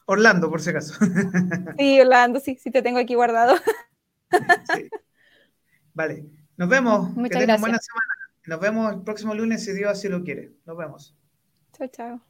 Orlando, 0.07 0.49
por 0.49 0.63
si 0.63 0.71
acaso. 0.71 0.95
sí, 1.81 2.01
Orlando, 2.01 2.39
sí, 2.39 2.57
sí 2.63 2.71
te 2.71 2.81
tengo 2.81 3.01
aquí 3.01 3.17
guardado. 3.17 3.57
Vale, 5.93 6.27
nos 6.57 6.69
vemos. 6.69 7.11
Muchas 7.17 7.41
que 7.41 7.47
gracias. 7.47 7.61
buena 7.61 7.79
semana. 7.81 8.15
Nos 8.47 8.61
vemos 8.61 8.95
el 8.95 9.03
próximo 9.03 9.35
lunes 9.35 9.65
si 9.65 9.73
Dios 9.73 9.91
así 9.91 10.09
lo 10.09 10.23
quiere. 10.23 10.53
Nos 10.65 10.77
vemos. 10.77 11.17
Chao, 11.73 11.89
chao. 11.89 12.30